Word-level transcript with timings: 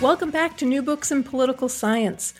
Welcome 0.00 0.30
back 0.30 0.56
to 0.58 0.64
New 0.64 0.80
Books 0.80 1.10
in 1.10 1.24
Political 1.24 1.68
Science. 1.70 2.32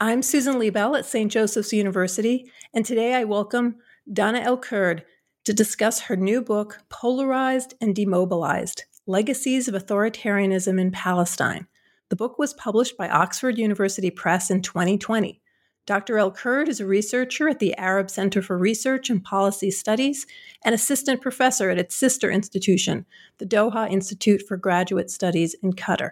I'm 0.00 0.20
Susan 0.20 0.56
Liebel 0.56 0.98
at 0.98 1.06
St. 1.06 1.30
Joseph's 1.30 1.72
University, 1.72 2.50
and 2.74 2.84
today 2.84 3.14
I 3.14 3.22
welcome 3.22 3.76
Dana 4.12 4.40
El-Kurd 4.40 5.04
to 5.44 5.52
discuss 5.52 6.00
her 6.00 6.16
new 6.16 6.42
book, 6.42 6.80
Polarized 6.88 7.74
and 7.80 7.94
Demobilized 7.94 8.82
Legacies 9.06 9.68
of 9.68 9.76
Authoritarianism 9.76 10.80
in 10.80 10.90
Palestine. 10.90 11.68
The 12.08 12.16
book 12.16 12.36
was 12.36 12.52
published 12.52 12.96
by 12.96 13.08
Oxford 13.08 13.58
University 13.58 14.10
Press 14.10 14.50
in 14.50 14.60
2020. 14.60 15.40
Dr. 15.86 16.18
El-Kurd 16.18 16.68
is 16.68 16.80
a 16.80 16.86
researcher 16.86 17.48
at 17.48 17.60
the 17.60 17.76
Arab 17.76 18.10
Center 18.10 18.42
for 18.42 18.58
Research 18.58 19.08
and 19.08 19.22
Policy 19.22 19.70
Studies 19.70 20.26
and 20.64 20.74
assistant 20.74 21.20
professor 21.20 21.70
at 21.70 21.78
its 21.78 21.94
sister 21.94 22.28
institution, 22.28 23.06
the 23.38 23.46
Doha 23.46 23.88
Institute 23.88 24.42
for 24.48 24.56
Graduate 24.56 25.10
Studies 25.10 25.54
in 25.62 25.74
Qatar. 25.74 26.10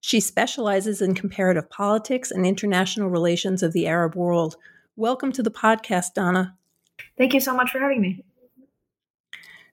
She 0.00 0.20
specializes 0.20 1.02
in 1.02 1.14
comparative 1.14 1.68
politics 1.68 2.30
and 2.30 2.46
international 2.46 3.10
relations 3.10 3.62
of 3.62 3.72
the 3.72 3.86
Arab 3.86 4.16
world. 4.16 4.56
Welcome 4.96 5.30
to 5.32 5.42
the 5.42 5.50
podcast, 5.50 6.14
Dana. 6.14 6.56
Thank 7.18 7.34
you 7.34 7.40
so 7.40 7.54
much 7.54 7.70
for 7.70 7.78
having 7.78 8.00
me. 8.00 8.24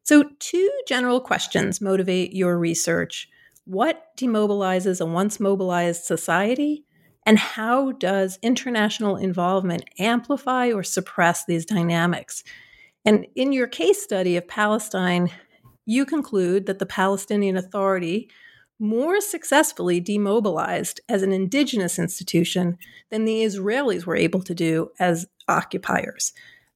So, 0.03 0.25
two 0.39 0.71
general 0.87 1.21
questions 1.21 1.81
motivate 1.81 2.33
your 2.33 2.57
research. 2.57 3.29
What 3.65 4.15
demobilizes 4.17 5.01
a 5.01 5.05
once 5.05 5.39
mobilized 5.39 6.03
society? 6.03 6.85
And 7.25 7.37
how 7.37 7.91
does 7.93 8.39
international 8.41 9.17
involvement 9.17 9.83
amplify 9.99 10.71
or 10.71 10.83
suppress 10.83 11.45
these 11.45 11.65
dynamics? 11.65 12.43
And 13.03 13.27
in 13.35 13.51
your 13.51 13.67
case 13.67 14.01
study 14.01 14.37
of 14.37 14.47
Palestine, 14.47 15.29
you 15.85 16.05
conclude 16.05 16.65
that 16.65 16.79
the 16.79 16.85
Palestinian 16.85 17.57
Authority 17.57 18.29
more 18.79 19.19
successfully 19.21 19.99
demobilized 19.99 21.01
as 21.09 21.23
an 21.23 21.31
indigenous 21.31 21.97
institution 21.97 22.77
than 23.09 23.25
the 23.25 23.43
Israelis 23.43 24.05
were 24.05 24.15
able 24.15 24.41
to 24.43 24.53
do 24.53 24.91
as 24.99 25.25
occupiers. 25.47 26.33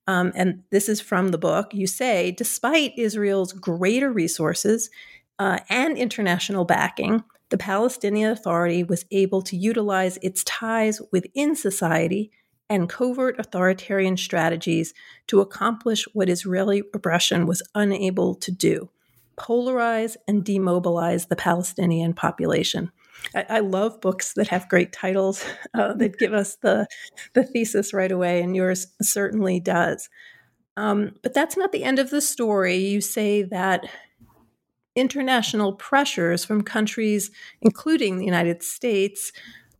Um, 0.07 0.31
and 0.35 0.63
this 0.71 0.89
is 0.89 0.99
from 0.99 1.29
the 1.29 1.37
book. 1.37 1.73
You 1.73 1.87
say, 1.87 2.31
despite 2.31 2.97
Israel's 2.97 3.53
greater 3.53 4.11
resources 4.11 4.89
uh, 5.37 5.59
and 5.69 5.97
international 5.97 6.65
backing, 6.65 7.23
the 7.49 7.57
Palestinian 7.57 8.31
Authority 8.31 8.83
was 8.83 9.05
able 9.11 9.41
to 9.43 9.57
utilize 9.57 10.17
its 10.21 10.43
ties 10.43 11.01
within 11.11 11.55
society 11.55 12.31
and 12.69 12.87
covert 12.87 13.37
authoritarian 13.37 14.15
strategies 14.15 14.93
to 15.27 15.41
accomplish 15.41 16.05
what 16.13 16.29
Israeli 16.29 16.83
oppression 16.93 17.45
was 17.45 17.61
unable 17.75 18.33
to 18.35 18.51
do 18.51 18.89
polarize 19.37 20.17
and 20.27 20.43
demobilize 20.43 21.27
the 21.27 21.35
Palestinian 21.35 22.13
population. 22.13 22.91
I, 23.35 23.45
I 23.49 23.59
love 23.59 24.01
books 24.01 24.33
that 24.33 24.47
have 24.47 24.69
great 24.69 24.91
titles 24.91 25.45
uh, 25.73 25.93
that 25.93 26.19
give 26.19 26.33
us 26.33 26.57
the, 26.57 26.87
the 27.33 27.43
thesis 27.43 27.93
right 27.93 28.11
away, 28.11 28.41
and 28.41 28.55
yours 28.55 28.87
certainly 29.01 29.59
does. 29.59 30.09
Um, 30.77 31.15
but 31.21 31.33
that's 31.33 31.57
not 31.57 31.71
the 31.71 31.83
end 31.83 31.99
of 31.99 32.09
the 32.09 32.21
story. 32.21 32.77
You 32.77 33.01
say 33.01 33.43
that 33.43 33.85
international 34.95 35.73
pressures 35.73 36.43
from 36.43 36.63
countries, 36.63 37.31
including 37.61 38.17
the 38.17 38.25
United 38.25 38.63
States, 38.63 39.31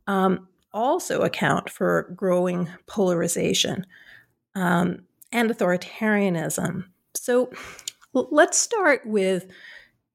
um, 0.06 0.48
also 0.72 1.22
account 1.22 1.68
for 1.68 2.12
growing 2.16 2.68
polarization 2.86 3.86
um, 4.54 5.00
and 5.30 5.50
authoritarianism. 5.50 6.84
So 7.14 7.50
let's 8.12 8.58
start 8.58 9.06
with 9.06 9.46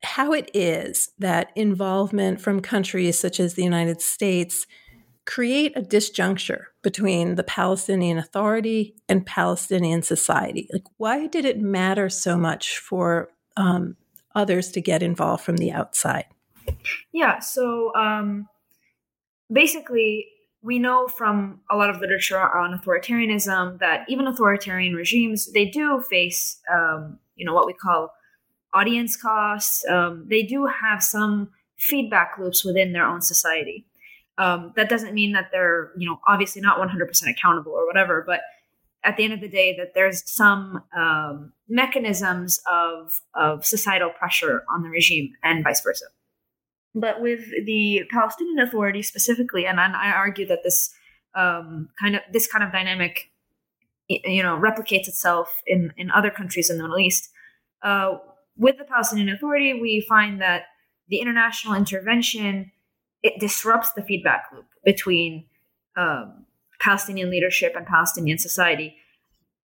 how 0.04 0.32
it 0.34 0.52
is 0.54 1.12
that 1.20 1.52
involvement 1.56 2.40
from 2.40 2.62
countries 2.62 3.18
such 3.18 3.40
as 3.40 3.56
the 3.56 3.64
United 3.64 4.02
States 4.02 4.68
create 5.26 5.76
a 5.76 5.82
disjuncture 5.82 6.66
between 6.82 7.36
the 7.36 7.44
Palestinian 7.44 8.18
Authority 8.18 8.96
and 9.10 9.26
Palestinian 9.26 10.02
society. 10.02 10.70
Like, 10.72 10.86
why 10.98 11.28
did 11.28 11.44
it 11.44 11.60
matter 11.60 12.10
so 12.10 12.38
much 12.38 12.78
for 12.78 13.30
um, 13.58 13.98
others 14.34 14.72
to 14.72 14.82
get 14.82 15.04
involved 15.04 15.44
from 15.44 15.58
the 15.58 15.72
outside? 15.72 16.26
Yeah, 17.12 17.40
so 17.40 17.94
um, 17.96 18.48
basically, 19.52 20.28
we 20.62 20.80
know 20.80 21.08
from 21.08 21.62
a 21.70 21.76
lot 21.76 21.90
of 21.90 22.00
literature 22.00 22.40
on 22.40 22.78
authoritarianism 22.78 23.80
that 23.80 24.06
even 24.08 24.28
authoritarian 24.28 24.94
regimes 24.94 25.52
they 25.52 25.66
do 25.66 26.02
face, 26.02 26.60
um, 26.74 27.20
you 27.38 27.46
know, 27.46 27.54
what 27.54 27.66
we 27.66 27.74
call 27.74 28.14
audience 28.74 29.16
costs. 29.16 29.86
Um, 29.88 30.26
they 30.28 30.44
do 30.44 30.66
have 30.66 31.02
some 31.02 31.50
feedback 31.78 32.34
loops 32.40 32.66
within 32.66 32.92
their 32.92 33.06
own 33.06 33.22
society. 33.22 33.86
Um, 34.38 34.74
that 34.76 34.90
doesn't 34.90 35.14
mean 35.14 35.32
that 35.32 35.50
they're, 35.52 35.92
you 35.98 36.08
know, 36.08 36.20
obviously 36.28 36.62
not 36.62 36.78
100% 36.78 37.30
accountable 37.30 37.72
or 37.72 37.88
whatever, 37.88 38.24
but 38.26 38.42
at 39.04 39.16
the 39.16 39.24
end 39.24 39.34
of 39.34 39.42
the 39.42 39.48
day 39.48 39.76
that 39.78 39.94
there's 39.94 40.22
some 40.30 40.84
um, 40.96 41.54
mechanisms 41.70 42.60
of 42.70 43.22
of 43.34 43.66
societal 43.66 44.10
pressure 44.10 44.64
on 44.70 44.84
the 44.84 44.90
regime 44.90 45.32
and 45.44 45.64
vice 45.64 45.82
versa. 45.82 46.06
But 46.94 47.22
with 47.22 47.46
the 47.66 48.04
Palestinian 48.12 48.60
Authority 48.60 49.02
specifically, 49.02 49.66
and 49.66 49.80
I 49.80 50.12
argue 50.12 50.46
that 50.48 50.64
this 50.64 50.94
um, 51.36 51.90
kind 52.00 52.16
of 52.16 52.22
this 52.34 52.48
kind 52.48 52.64
of 52.64 52.72
dynamic, 52.72 53.32
you 54.08 54.44
know, 54.44 54.58
replicates 54.58 55.08
itself 55.08 55.62
in 55.66 55.92
in 55.98 56.12
other 56.12 56.30
countries 56.30 56.70
in 56.70 56.78
the 56.78 56.84
Middle 56.84 57.00
East. 57.00 57.30
Uh, 57.82 58.18
with 58.56 58.78
the 58.78 58.84
Palestinian 58.84 59.30
Authority, 59.30 59.74
we 59.74 60.06
find 60.08 60.42
that 60.42 60.64
the 61.08 61.20
international 61.20 61.74
intervention 61.74 62.72
it 63.24 63.40
disrupts 63.40 63.92
the 63.94 64.02
feedback 64.04 64.46
loop 64.54 64.66
between 64.86 65.46
um, 65.96 66.46
Palestinian 66.80 67.30
leadership 67.30 67.74
and 67.76 67.86
Palestinian 67.86 68.38
society. 68.38 68.96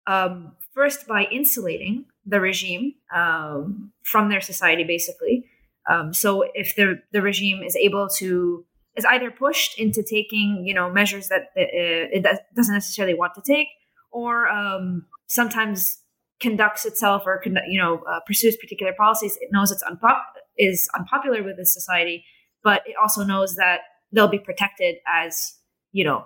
Um, 0.08 0.54
first, 0.74 1.08
by 1.08 1.26
insulating 1.26 2.06
the 2.26 2.40
regime 2.40 2.96
um, 3.14 3.92
from 4.04 4.30
their 4.30 4.42
society, 4.42 4.84
basically. 4.84 5.46
Um, 5.90 6.14
so, 6.14 6.44
if 6.54 6.76
the 6.76 7.02
the 7.12 7.22
regime 7.22 7.62
is 7.64 7.76
able 7.76 8.08
to 8.18 8.66
is 8.96 9.06
either 9.06 9.32
pushed 9.32 9.80
into 9.80 10.04
taking 10.04 10.64
you 10.66 10.74
know 10.74 10.90
measures 10.90 11.28
that 11.30 11.52
it, 11.56 12.24
it 12.26 12.40
doesn't 12.56 12.74
necessarily 12.74 13.14
want 13.14 13.34
to 13.36 13.42
take, 13.42 13.68
or 14.12 14.48
um, 14.50 15.06
sometimes 15.28 15.98
conducts 16.40 16.86
itself 16.86 17.24
or 17.26 17.42
you 17.68 17.80
know 17.80 18.04
uh, 18.10 18.20
pursues 18.26 18.58
particular 18.58 18.94
policies, 18.98 19.38
it 19.42 19.50
knows 19.52 19.72
it's 19.72 19.84
unpop- 19.84 20.22
is 20.58 20.90
unpopular 20.98 21.44
with 21.44 21.58
the 21.58 21.66
society, 21.66 22.26
but 22.64 22.82
it 22.86 22.96
also 23.02 23.24
knows 23.24 23.56
that 23.56 23.82
they'll 24.12 24.28
be 24.28 24.40
protected 24.40 24.96
as 25.08 25.56
you 25.92 26.04
know 26.04 26.26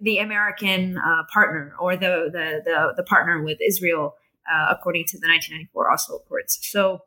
the 0.00 0.18
American 0.18 0.98
uh, 0.98 1.22
partner 1.32 1.74
or 1.78 1.96
the, 1.96 2.30
the, 2.32 2.62
the 2.64 2.94
the 2.96 3.02
partner 3.02 3.42
with 3.42 3.58
Israel, 3.66 4.14
uh, 4.52 4.66
according 4.70 5.04
to 5.06 5.18
the 5.18 5.28
1994 5.28 5.92
Oslo 5.92 6.16
Accords. 6.16 6.58
So 6.62 7.02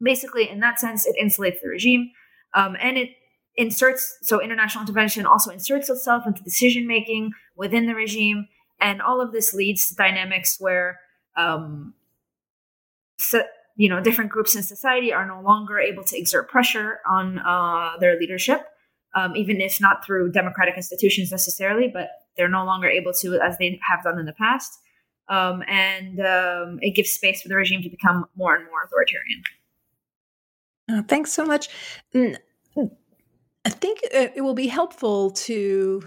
basically, 0.00 0.48
in 0.48 0.60
that 0.60 0.78
sense, 0.78 1.06
it 1.06 1.16
insulates 1.20 1.60
the 1.62 1.68
regime, 1.68 2.10
um, 2.54 2.76
and 2.80 2.98
it 2.98 3.10
inserts. 3.56 4.18
So 4.22 4.40
international 4.40 4.82
intervention 4.82 5.26
also 5.26 5.50
inserts 5.50 5.88
itself 5.88 6.26
into 6.26 6.42
decision 6.42 6.86
making 6.86 7.32
within 7.56 7.86
the 7.86 7.94
regime, 7.94 8.48
and 8.82 9.00
all 9.00 9.20
of 9.20 9.32
this 9.32 9.54
leads 9.54 9.88
to 9.88 9.94
dynamics 9.94 10.56
where. 10.58 11.00
Um, 11.36 11.94
so, 13.18 13.42
you 13.76 13.88
know, 13.88 14.00
different 14.00 14.30
groups 14.30 14.54
in 14.54 14.62
society 14.62 15.12
are 15.12 15.26
no 15.26 15.40
longer 15.40 15.78
able 15.78 16.04
to 16.04 16.18
exert 16.18 16.50
pressure 16.50 17.00
on 17.08 17.38
uh, 17.38 17.96
their 18.00 18.18
leadership, 18.18 18.66
um, 19.14 19.34
even 19.36 19.60
if 19.60 19.80
not 19.80 20.04
through 20.04 20.32
democratic 20.32 20.76
institutions 20.76 21.30
necessarily, 21.30 21.88
but 21.88 22.10
they're 22.36 22.48
no 22.48 22.64
longer 22.64 22.88
able 22.88 23.12
to 23.14 23.40
as 23.40 23.56
they 23.58 23.78
have 23.88 24.02
done 24.02 24.18
in 24.18 24.26
the 24.26 24.32
past. 24.32 24.78
Um, 25.28 25.62
and 25.68 26.20
um, 26.20 26.78
it 26.82 26.94
gives 26.94 27.10
space 27.10 27.40
for 27.40 27.48
the 27.48 27.54
regime 27.56 27.82
to 27.82 27.88
become 27.88 28.26
more 28.36 28.56
and 28.56 28.66
more 28.66 28.82
authoritarian. 28.84 29.42
Uh, 30.90 31.02
thanks 31.08 31.32
so 31.32 31.44
much. 31.44 31.68
I 32.14 33.68
think 33.68 34.00
it 34.02 34.42
will 34.42 34.54
be 34.54 34.66
helpful 34.66 35.30
to 35.30 36.02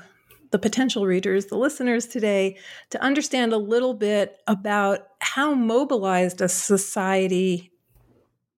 the 0.55 0.59
potential 0.59 1.05
readers, 1.05 1.47
the 1.47 1.57
listeners 1.57 2.05
today, 2.05 2.55
to 2.89 3.01
understand 3.01 3.51
a 3.51 3.57
little 3.57 3.93
bit 3.93 4.37
about 4.47 5.05
how 5.19 5.53
mobilized 5.53 6.39
a 6.39 6.47
society 6.47 7.73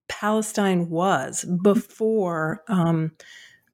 Palestine 0.08 0.92
was 0.92 1.44
before 1.64 2.64
um, 2.68 3.14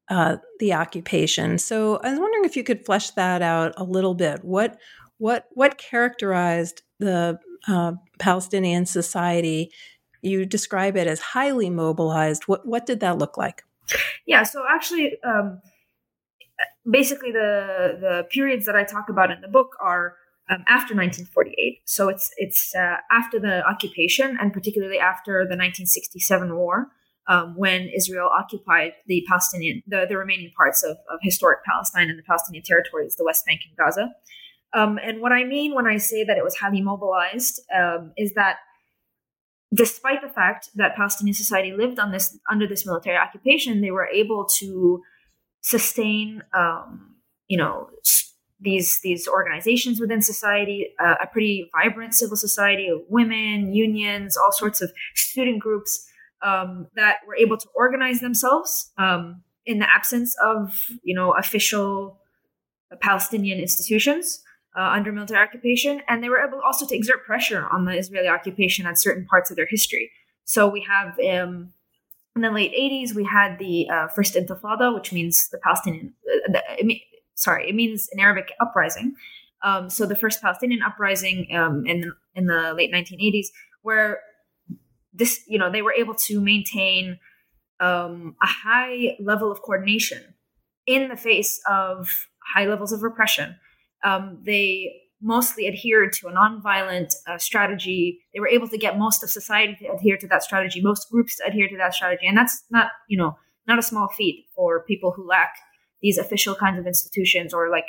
uh, 0.07 0.37
the 0.59 0.71
occupation. 0.71 1.57
So 1.57 1.97
I 1.97 2.11
was 2.11 2.19
wondering 2.19 2.45
if 2.45 2.55
you 2.55 2.63
could 2.63 2.85
flesh 2.85 3.09
that 3.09 3.41
out 3.41 3.73
a 3.75 3.83
little 3.83 4.13
bit. 4.15 4.41
What 4.41 4.77
what 5.17 5.49
what 5.51 5.77
characterized 5.77 6.81
the 6.99 7.39
uh, 7.67 7.91
Palestinian 8.19 8.85
society? 8.85 9.69
You 10.21 10.45
describe 10.45 10.95
it 10.95 11.07
as 11.07 11.19
highly 11.19 11.69
mobilized. 11.69 12.43
What 12.43 12.65
what 12.65 12.85
did 12.85 13.01
that 13.01 13.17
look 13.17 13.37
like? 13.37 13.63
Yeah. 14.25 14.43
So 14.43 14.63
actually, 14.69 15.21
um, 15.25 15.59
basically 16.89 17.31
the 17.31 17.98
the 18.00 18.27
periods 18.30 18.65
that 18.65 18.75
I 18.75 18.83
talk 18.83 19.10
about 19.10 19.31
in 19.31 19.42
the 19.42 19.48
book 19.48 19.71
are 19.81 20.15
um, 20.50 20.63
after 20.68 20.94
1948. 20.95 21.81
So 21.86 22.10
it's 22.10 22.31
it's 22.38 22.74
uh, 22.75 22.98
after 23.12 23.39
the 23.39 23.65
occupation 23.68 24.38
and 24.39 24.51
particularly 24.54 25.00
after 25.00 25.33
the 25.44 25.57
1967 25.57 26.56
war. 26.56 26.92
um, 27.27 27.56
when 27.56 27.89
Israel 27.95 28.30
occupied 28.38 28.94
the 29.07 29.24
Palestinian, 29.27 29.81
the, 29.88 30.06
the 30.07 30.18
remaining 30.18 30.51
parts 30.56 30.83
of, 30.83 30.98
of 31.10 31.19
historic 31.21 31.63
Palestine 31.63 32.10
and 32.10 32.19
the 32.19 32.24
Palestinian 32.24 32.63
territories, 32.63 33.15
the 33.15 33.24
West 33.24 33.45
Bank 33.45 33.62
and 33.68 33.77
Gaza. 33.77 34.12
Um, 34.74 35.00
and 35.01 35.21
what 35.21 35.31
I 35.31 35.44
mean 35.44 35.75
when 35.75 35.88
I 35.88 35.98
say 35.98 36.24
that 36.24 36.38
it 36.38 36.44
was 36.44 36.56
highly 36.56 36.81
mobilized 36.81 37.62
um, 37.74 38.12
is 38.18 38.33
that 38.33 38.57
despite 39.74 40.21
the 40.21 40.30
fact 40.30 40.69
that 40.75 40.95
Palestinian 40.95 41.33
society 41.33 41.71
lived 41.71 42.00
on 42.00 42.12
this 42.12 42.38
under 42.50 42.68
this 42.68 42.86
military 42.86 43.18
occupation, 43.18 43.81
they 43.81 43.92
were 43.92 44.07
able 44.07 44.48
to 44.60 45.01
sustain, 45.63 46.44
um, 46.54 47.15
you 47.48 47.57
know, 47.57 47.89
these 48.60 49.00
these 49.01 49.27
organizations 49.27 50.00
within 50.00 50.21
society, 50.21 50.94
uh, 51.04 51.15
a 51.21 51.27
pretty 51.27 51.69
vibrant 51.75 52.13
civil 52.13 52.38
society 52.38 52.88
of 52.88 53.01
women, 53.10 53.74
unions, 53.74 54.38
all 54.38 54.51
sorts 54.51 54.81
of 54.81 54.92
student 55.15 55.60
groups 55.60 56.06
um, 56.45 56.88
that 56.95 57.18
were 57.27 57.36
able 57.36 57.57
to 57.57 57.68
organize 57.75 58.19
themselves 58.19 58.92
um, 58.98 59.44
in 59.65 59.80
the 59.80 59.89
absence 59.89 60.36
of 60.44 60.71
you 61.04 61.15
know 61.15 61.33
official 61.33 62.19
Palestinian 63.01 63.60
institutions 63.60 64.42
uh, 64.77 64.81
under 64.81 65.12
military 65.12 65.42
occupation, 65.42 66.01
and 66.07 66.24
they 66.24 66.30
were 66.30 66.45
able 66.45 66.62
also 66.65 66.86
to 66.86 66.95
exert 66.95 67.25
pressure 67.25 67.68
on 67.71 67.86
the 67.86 67.94
Israeli 67.94 68.27
occupation 68.27 68.86
at 68.86 69.00
certain 69.00 69.25
parts 69.25 69.50
of 69.50 69.57
their 69.57 69.68
history. 69.69 70.12
So 70.45 70.68
we 70.68 70.86
have 70.88 71.18
um, 71.19 71.74
in 72.35 72.41
the 72.41 72.51
late 72.51 72.74
80s 72.74 73.13
we 73.13 73.24
had 73.24 73.59
the 73.59 73.89
uh, 73.89 74.07
first 74.07 74.35
Intifada, 74.35 74.94
which 74.94 75.12
means 75.12 75.50
the 75.50 75.57
Palestinian. 75.59 76.13
Uh, 76.27 76.53
the, 76.53 77.00
sorry, 77.35 77.69
it 77.69 77.75
means 77.75 78.09
an 78.12 78.19
Arabic 78.19 78.53
uprising. 78.59 79.15
Um, 79.63 79.89
so 79.89 80.06
the 80.06 80.15
first 80.15 80.41
Palestinian 80.41 80.81
uprising 80.81 81.47
um, 81.56 81.85
in 81.85 82.12
in 82.35 82.47
the 82.47 82.74
late 82.74 82.91
1980s, 82.91 83.47
where 83.81 84.19
this 85.13 85.44
you 85.47 85.57
know 85.59 85.71
they 85.71 85.81
were 85.81 85.94
able 85.94 86.15
to 86.15 86.41
maintain 86.41 87.19
um, 87.80 88.36
a 88.41 88.47
high 88.47 89.15
level 89.19 89.51
of 89.51 89.62
coordination 89.62 90.33
in 90.86 91.09
the 91.09 91.18
face 91.18 91.62
of 91.69 92.27
high 92.56 92.65
levels 92.65 92.91
of 92.91 93.03
repression. 93.03 93.57
Um, 94.03 94.39
they 94.44 95.02
mostly 95.23 95.67
adhered 95.67 96.11
to 96.13 96.27
a 96.27 96.31
nonviolent 96.31 97.15
uh, 97.27 97.37
strategy. 97.37 98.19
They 98.33 98.39
were 98.39 98.47
able 98.47 98.67
to 98.67 98.77
get 98.77 98.99
most 98.99 99.23
of 99.23 99.29
society 99.29 99.75
to 99.79 99.93
adhere 99.93 100.17
to 100.17 100.27
that 100.27 100.43
strategy, 100.43 100.81
most 100.81 101.09
groups 101.09 101.37
to 101.37 101.45
adhere 101.47 101.69
to 101.69 101.77
that 101.77 101.93
strategy, 101.93 102.27
and 102.27 102.37
that's 102.37 102.63
not 102.69 102.91
you 103.07 103.17
know 103.17 103.37
not 103.67 103.79
a 103.79 103.83
small 103.83 104.09
feat 104.09 104.45
for 104.55 104.83
people 104.83 105.11
who 105.11 105.25
lack 105.27 105.55
these 106.01 106.17
official 106.17 106.53
kinds 106.53 106.77
of 106.77 106.85
institutions 106.85 107.53
or 107.53 107.69
like 107.69 107.87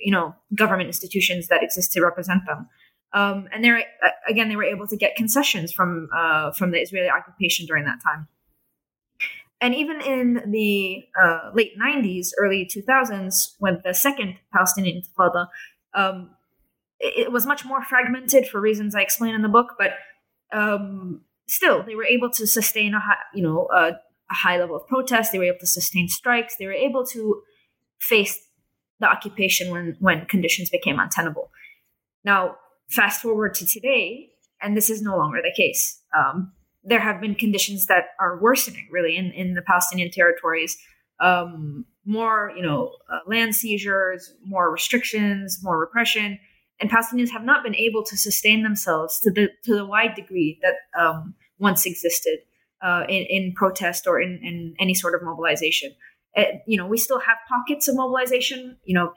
you 0.00 0.12
know 0.12 0.34
government 0.54 0.86
institutions 0.86 1.48
that 1.48 1.62
exist 1.62 1.92
to 1.92 2.00
represent 2.00 2.46
them. 2.46 2.68
Um, 3.12 3.48
and 3.52 3.64
they're 3.64 3.82
again 4.28 4.48
they 4.48 4.56
were 4.56 4.64
able 4.64 4.86
to 4.86 4.96
get 4.96 5.16
concessions 5.16 5.72
from 5.72 6.08
uh, 6.16 6.52
from 6.52 6.70
the 6.70 6.78
Israeli 6.78 7.10
occupation 7.10 7.66
during 7.66 7.84
that 7.84 7.98
time. 8.02 8.28
And 9.62 9.74
even 9.74 10.00
in 10.00 10.50
the 10.50 11.04
uh, 11.22 11.50
late 11.52 11.78
90s, 11.78 12.28
early 12.38 12.64
2000s, 12.64 13.56
when 13.58 13.82
the 13.84 13.92
second 13.92 14.36
Palestinian 14.54 15.02
Intifada, 15.02 15.48
um, 15.92 16.30
it, 17.00 17.32
was 17.32 17.46
much 17.46 17.64
more 17.64 17.82
fragmented 17.82 18.46
for 18.46 18.60
reasons 18.60 18.94
I 18.94 19.00
explain 19.00 19.34
in 19.34 19.42
the 19.42 19.48
book, 19.48 19.74
but 19.78 19.92
um, 20.52 21.22
still, 21.48 21.82
they 21.82 21.94
were 21.94 22.04
able 22.04 22.30
to 22.30 22.46
sustain 22.46 22.94
a 22.94 23.00
high, 23.00 23.16
you 23.34 23.42
know, 23.42 23.68
a, 23.74 23.92
a 24.30 24.34
high 24.34 24.58
level 24.58 24.76
of 24.76 24.86
protest. 24.86 25.32
They 25.32 25.38
were 25.38 25.44
able 25.44 25.60
to 25.60 25.66
sustain 25.66 26.08
strikes. 26.08 26.56
They 26.58 26.66
were 26.66 26.72
able 26.72 27.04
to 27.06 27.42
face 28.00 28.38
the 29.00 29.06
occupation 29.06 29.70
when, 29.70 29.96
when 30.00 30.26
conditions 30.26 30.70
became 30.70 30.98
untenable. 30.98 31.50
Now, 32.24 32.56
fast 32.90 33.22
forward 33.22 33.54
to 33.54 33.66
today, 33.66 34.28
and 34.60 34.76
this 34.76 34.90
is 34.90 35.00
no 35.00 35.16
longer 35.16 35.40
the 35.42 35.54
case. 35.56 36.02
Um, 36.16 36.52
there 36.84 37.00
have 37.00 37.20
been 37.20 37.34
conditions 37.34 37.86
that 37.86 38.04
are 38.18 38.40
worsening, 38.40 38.88
really, 38.90 39.16
in, 39.16 39.32
in 39.32 39.54
the 39.54 39.62
Palestinian 39.62 40.10
territories. 40.10 40.76
Um, 41.18 41.86
more, 42.04 42.52
you 42.56 42.62
know, 42.62 42.92
uh, 43.10 43.18
land 43.26 43.54
seizures, 43.54 44.34
more 44.44 44.70
restrictions, 44.70 45.60
more 45.62 45.78
repression, 45.78 46.38
and 46.80 46.90
Palestinians 46.90 47.30
have 47.30 47.44
not 47.44 47.62
been 47.62 47.74
able 47.74 48.02
to 48.04 48.16
sustain 48.16 48.62
themselves 48.62 49.20
to 49.20 49.30
the 49.30 49.48
to 49.64 49.74
the 49.74 49.84
wide 49.84 50.14
degree 50.14 50.58
that 50.62 50.74
um, 51.00 51.34
once 51.58 51.86
existed 51.86 52.38
uh, 52.82 53.04
in, 53.08 53.24
in 53.28 53.52
protest 53.52 54.06
or 54.06 54.20
in, 54.20 54.40
in 54.42 54.74
any 54.78 54.94
sort 54.94 55.14
of 55.14 55.22
mobilization. 55.22 55.94
Uh, 56.36 56.44
you 56.66 56.78
know, 56.78 56.86
we 56.86 56.96
still 56.96 57.20
have 57.20 57.36
pockets 57.48 57.88
of 57.88 57.96
mobilization. 57.96 58.76
You 58.84 58.94
know, 58.94 59.12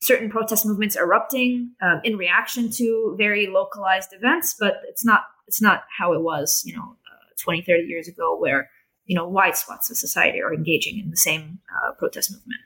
certain 0.00 0.28
protest 0.30 0.66
movements 0.66 0.96
erupting 0.96 1.72
um, 1.80 2.00
in 2.04 2.16
reaction 2.16 2.70
to 2.72 3.14
very 3.16 3.46
localized 3.46 4.12
events, 4.12 4.54
but 4.58 4.74
it's 4.88 5.04
not 5.04 5.22
it's 5.46 5.62
not 5.62 5.84
how 5.98 6.12
it 6.12 6.22
was, 6.22 6.62
you 6.64 6.74
know, 6.76 6.82
uh, 6.82 7.32
20, 7.42 7.62
30 7.62 7.82
years 7.84 8.08
ago, 8.08 8.36
where 8.38 8.68
you 9.06 9.16
know 9.16 9.26
wide 9.26 9.56
swaths 9.56 9.90
of 9.90 9.96
society 9.96 10.40
are 10.42 10.52
engaging 10.52 10.98
in 10.98 11.10
the 11.10 11.16
same 11.16 11.58
uh, 11.70 11.92
protest 11.98 12.30
movement. 12.30 12.60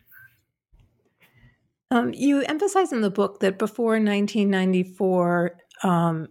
Um, 1.90 2.12
you 2.12 2.42
emphasize 2.42 2.92
in 2.92 3.00
the 3.00 3.10
book 3.10 3.40
that 3.40 3.58
before 3.58 3.92
1994, 3.92 5.58
um, 5.82 6.28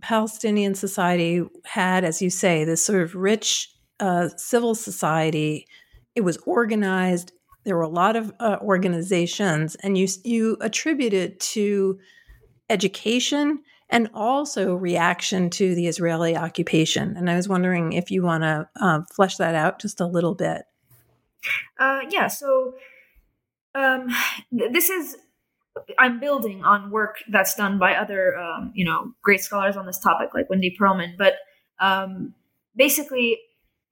Palestinian 0.00 0.74
society 0.74 1.42
had, 1.64 2.04
as 2.04 2.22
you 2.22 2.30
say, 2.30 2.64
this 2.64 2.84
sort 2.84 3.02
of 3.02 3.14
rich 3.14 3.70
uh, 4.00 4.28
civil 4.36 4.74
society. 4.74 5.66
It 6.14 6.22
was 6.22 6.36
organized 6.38 7.32
there 7.64 7.76
were 7.76 7.82
a 7.82 7.88
lot 7.88 8.14
of 8.16 8.32
uh, 8.40 8.58
organizations, 8.60 9.74
and 9.76 9.96
you 9.98 10.06
you 10.22 10.56
attribute 10.60 11.14
it 11.14 11.40
to 11.40 11.98
education 12.70 13.60
and 13.90 14.08
also 14.14 14.74
reaction 14.74 15.50
to 15.50 15.74
the 15.74 15.86
Israeli 15.86 16.36
occupation. 16.36 17.16
And 17.16 17.30
I 17.30 17.36
was 17.36 17.48
wondering 17.48 17.92
if 17.92 18.10
you 18.10 18.22
want 18.22 18.42
to 18.42 18.68
uh, 18.80 19.00
flesh 19.12 19.36
that 19.36 19.54
out 19.54 19.80
just 19.80 20.00
a 20.00 20.06
little 20.06 20.34
bit. 20.34 20.62
Uh, 21.78 22.00
yeah. 22.10 22.28
So 22.28 22.74
um, 23.74 24.08
this 24.50 24.90
is 24.90 25.16
I'm 25.98 26.20
building 26.20 26.64
on 26.64 26.90
work 26.90 27.16
that's 27.28 27.54
done 27.54 27.78
by 27.78 27.94
other 27.94 28.38
um, 28.38 28.72
you 28.74 28.84
know 28.84 29.12
great 29.22 29.40
scholars 29.40 29.76
on 29.76 29.86
this 29.86 29.98
topic, 29.98 30.30
like 30.34 30.48
Wendy 30.48 30.74
Pearlman. 30.78 31.16
But 31.18 31.34
um, 31.80 32.34
basically, 32.76 33.38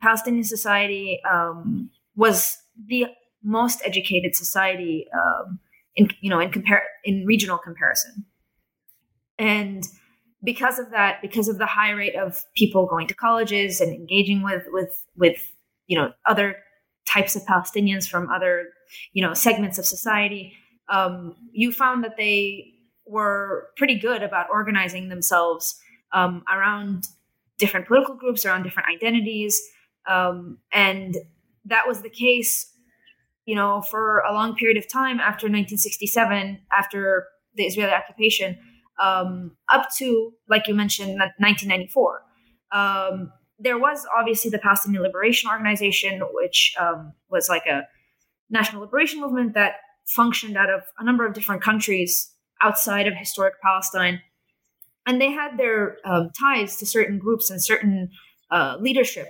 Palestinian 0.01 0.45
society 0.45 1.21
um, 1.31 1.91
was 2.15 2.59
the 2.87 3.07
most 3.43 3.83
educated 3.85 4.37
society 4.37 5.07
um, 5.15 5.59
in 5.97 6.09
you 6.21 6.31
know 6.31 6.41
in 6.41 6.51
compare 6.51 6.83
in 7.05 7.25
regional 7.27 7.59
comparison 7.59 8.25
and 9.39 9.89
because 10.45 10.79
of 10.79 10.91
that 10.91 11.21
because 11.23 11.49
of 11.49 11.59
the 11.59 11.67
high 11.67 11.91
rate 11.91 12.15
of 12.15 12.45
people 12.55 12.87
going 12.87 13.07
to 13.09 13.15
colleges 13.15 13.81
and 13.81 13.93
engaging 13.95 14.43
with 14.43 14.65
with 14.69 15.05
with 15.17 15.53
you 15.87 15.99
know 15.99 16.13
other 16.27 16.57
types 17.07 17.37
of 17.37 17.43
palestinians 17.43 18.09
from 18.09 18.31
other 18.31 18.69
you 19.13 19.23
know 19.23 19.35
segments 19.35 19.79
of 19.79 19.87
society 19.87 20.53
um, 20.89 21.35
you 21.53 21.73
found 21.73 22.05
that 22.05 22.17
they 22.17 22.73
were 23.07 23.69
pretty 23.77 23.99
good 23.99 24.23
about 24.23 24.47
organizing 24.51 25.09
themselves 25.09 25.79
um, 26.13 26.43
around 26.53 27.05
different 27.59 27.87
political 27.87 28.15
groups 28.15 28.45
around 28.45 28.63
different 28.63 28.89
identities 28.89 29.61
um, 30.09 30.59
and 30.73 31.17
that 31.65 31.87
was 31.87 32.03
the 32.03 32.11
case 32.11 32.73
you 33.45 33.55
know, 33.55 33.83
for 33.83 34.21
a 34.21 34.33
long 34.33 34.55
period 34.55 34.77
of 34.77 34.91
time 34.91 35.19
after 35.19 35.47
1967, 35.47 36.61
after 36.77 37.27
the 37.55 37.65
Israeli 37.65 37.93
occupation, 37.93 38.59
um, 39.03 39.57
up 39.69 39.89
to, 39.99 40.33
like 40.49 40.69
you 40.69 40.75
mentioned, 40.75 41.19
1994. 41.19 42.23
Um, 42.73 43.33
there 43.59 43.79
was 43.79 44.07
obviously 44.17 44.51
the 44.51 44.59
Palestinian 44.59 45.03
Liberation 45.03 45.51
Organization, 45.51 46.21
which 46.33 46.75
um, 46.81 47.13
was 47.31 47.49
like 47.49 47.67
a 47.67 47.87
national 48.53 48.83
liberation 48.83 49.21
movement 49.21 49.55
that 49.55 49.77
functioned 50.05 50.57
out 50.57 50.71
of 50.71 50.83
a 50.99 51.05
number 51.05 51.27
of 51.27 51.35
different 51.35 51.63
countries 51.63 52.33
outside 52.61 53.07
of 53.07 53.15
historic 53.15 53.61
Palestine. 53.61 54.21
And 55.07 55.21
they 55.21 55.33
had 55.33 55.59
their 55.59 55.97
um, 56.05 56.31
ties 56.39 56.77
to 56.77 56.87
certain 56.87 57.19
groups 57.19 57.51
and 57.51 57.63
certain 57.63 58.11
uh, 58.51 58.77
leadership 58.79 59.29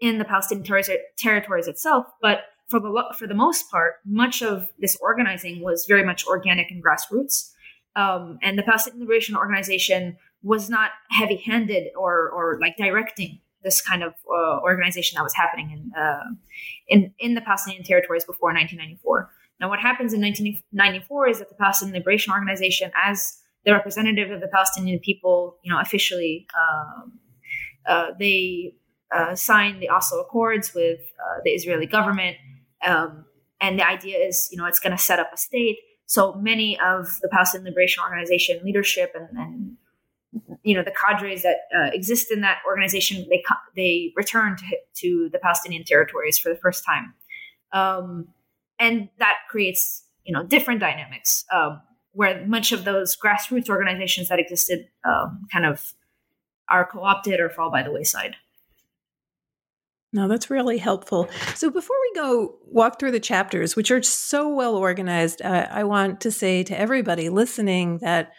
in 0.00 0.18
the 0.18 0.24
Palestinian 0.24 0.64
ter- 0.64 0.98
territories 1.16 1.68
itself. 1.68 2.06
But 2.20 2.40
for 2.68 2.80
the 2.80 3.14
for 3.16 3.26
the 3.28 3.34
most 3.34 3.70
part, 3.70 3.96
much 4.04 4.42
of 4.42 4.72
this 4.78 4.96
organizing 5.00 5.62
was 5.62 5.84
very 5.86 6.04
much 6.04 6.26
organic 6.26 6.70
and 6.70 6.82
grassroots. 6.82 7.50
Um, 7.94 8.38
and 8.42 8.58
the 8.58 8.62
Palestinian 8.62 9.00
Liberation 9.00 9.36
Organization 9.36 10.16
was 10.42 10.68
not 10.70 10.90
heavy-handed 11.10 11.92
or 11.96 12.30
or 12.30 12.58
like 12.60 12.76
directing 12.76 13.40
this 13.62 13.80
kind 13.80 14.02
of 14.02 14.14
uh, 14.28 14.60
organization 14.60 15.16
that 15.16 15.22
was 15.22 15.34
happening 15.34 15.70
in 15.70 15.92
uh, 16.00 16.24
in 16.88 17.12
in 17.18 17.34
the 17.34 17.40
Palestinian 17.40 17.84
territories 17.84 18.24
before 18.24 18.50
1994. 18.50 19.30
Now, 19.60 19.68
what 19.68 19.78
happens 19.78 20.12
in 20.12 20.20
1994 20.20 21.28
is 21.28 21.38
that 21.38 21.48
the 21.48 21.54
Palestinian 21.54 21.96
Liberation 21.96 22.32
Organization, 22.32 22.90
as 22.96 23.38
the 23.64 23.72
representative 23.72 24.30
of 24.30 24.40
the 24.40 24.48
Palestinian 24.48 24.98
people, 24.98 25.58
you 25.62 25.72
know, 25.72 25.80
officially, 25.80 26.46
um, 26.58 27.12
uh, 27.86 28.06
they 28.18 28.74
uh, 29.14 29.36
signed 29.36 29.80
the 29.80 29.88
Oslo 29.88 30.20
Accords 30.20 30.74
with 30.74 31.00
uh, 31.00 31.40
the 31.44 31.50
Israeli 31.50 31.86
government 31.86 32.36
um, 32.84 33.24
and 33.60 33.78
the 33.78 33.86
idea 33.86 34.18
is, 34.18 34.48
you 34.50 34.58
know, 34.58 34.66
it's 34.66 34.80
going 34.80 34.96
to 34.96 35.02
set 35.02 35.18
up 35.18 35.30
a 35.32 35.36
state. 35.36 35.78
So 36.06 36.34
many 36.34 36.78
of 36.80 37.18
the 37.22 37.28
Palestinian 37.28 37.70
Liberation 37.70 38.02
Organization 38.02 38.60
leadership 38.64 39.14
and, 39.14 39.28
and 39.38 39.76
you 40.62 40.74
know 40.74 40.82
the 40.82 40.92
cadres 40.92 41.42
that 41.42 41.56
uh, 41.76 41.90
exist 41.92 42.30
in 42.30 42.40
that 42.42 42.58
organization 42.66 43.26
they 43.28 43.42
they 43.76 44.12
return 44.16 44.56
to, 44.56 44.76
to 44.94 45.28
the 45.32 45.38
Palestinian 45.38 45.84
territories 45.84 46.38
for 46.38 46.48
the 46.48 46.56
first 46.56 46.84
time, 46.84 47.14
um, 47.72 48.28
and 48.78 49.08
that 49.18 49.38
creates 49.50 50.04
you 50.24 50.32
know 50.32 50.44
different 50.44 50.80
dynamics 50.80 51.44
um, 51.52 51.80
where 52.12 52.46
much 52.46 52.72
of 52.72 52.84
those 52.84 53.16
grassroots 53.16 53.68
organizations 53.68 54.28
that 54.28 54.38
existed 54.38 54.86
um, 55.04 55.46
kind 55.52 55.66
of 55.66 55.94
are 56.68 56.86
co-opted 56.86 57.40
or 57.40 57.50
fall 57.50 57.70
by 57.70 57.82
the 57.82 57.90
wayside. 57.90 58.36
No, 60.14 60.28
that's 60.28 60.50
really 60.50 60.76
helpful. 60.76 61.28
So 61.54 61.70
before 61.70 61.96
we 62.02 62.20
go 62.20 62.54
walk 62.66 62.98
through 62.98 63.12
the 63.12 63.20
chapters, 63.20 63.74
which 63.74 63.90
are 63.90 64.02
so 64.02 64.46
well 64.46 64.76
organized, 64.76 65.40
uh, 65.40 65.68
I 65.70 65.84
want 65.84 66.20
to 66.20 66.30
say 66.30 66.62
to 66.64 66.78
everybody 66.78 67.30
listening 67.30 67.98
that 67.98 68.32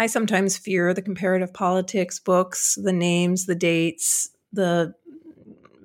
I 0.00 0.06
sometimes 0.06 0.56
fear 0.56 0.94
the 0.94 1.02
comparative 1.02 1.52
politics 1.52 2.18
books, 2.18 2.78
the 2.82 2.92
names, 2.92 3.44
the 3.44 3.54
dates, 3.54 4.30
the 4.50 4.94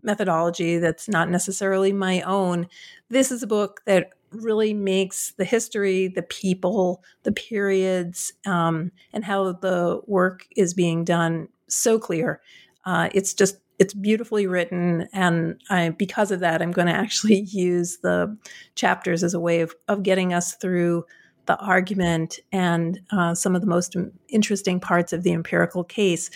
methodology 0.04 0.78
that's 0.78 1.10
not 1.10 1.30
necessarily 1.30 1.92
my 1.92 2.22
own. 2.22 2.70
This 3.10 3.30
is 3.30 3.44
a 3.44 3.48
book 3.48 3.82
that 3.86 4.12
really 4.32 4.74
makes 4.74 5.34
the 5.34 5.44
history, 5.44 6.08
the 6.08 6.22
people, 6.22 7.04
the 7.24 7.34
periods, 7.34 8.32
um, 8.46 8.94
and 9.12 9.26
how 9.26 9.52
the 9.52 10.00
work 10.08 10.48
is 10.56 10.74
being 10.74 11.04
done 11.04 11.50
so 11.68 12.00
clear. 12.00 12.40
Uh, 12.86 13.10
it's 13.14 13.34
just 13.34 13.58
it's 13.80 13.94
beautifully 13.94 14.48
written 14.48 15.10
and 15.12 15.60
I, 15.70 15.90
because 15.90 16.32
of 16.32 16.40
that 16.40 16.62
i'm 16.62 16.72
going 16.72 16.88
to 16.94 16.94
actually 16.94 17.42
use 17.42 17.98
the 17.98 18.38
chapters 18.76 19.22
as 19.22 19.34
a 19.34 19.40
way 19.42 19.60
of, 19.60 19.76
of 19.90 20.02
getting 20.02 20.34
us 20.34 20.56
through 20.56 21.04
the 21.46 21.58
argument 21.58 22.40
and 22.52 23.00
uh, 23.12 23.36
some 23.36 23.56
of 23.56 23.62
the 23.62 23.68
most 23.68 23.96
interesting 24.30 24.80
parts 24.80 25.14
of 25.14 25.24
the 25.24 25.32
empirical 25.32 25.84
case. 25.84 26.30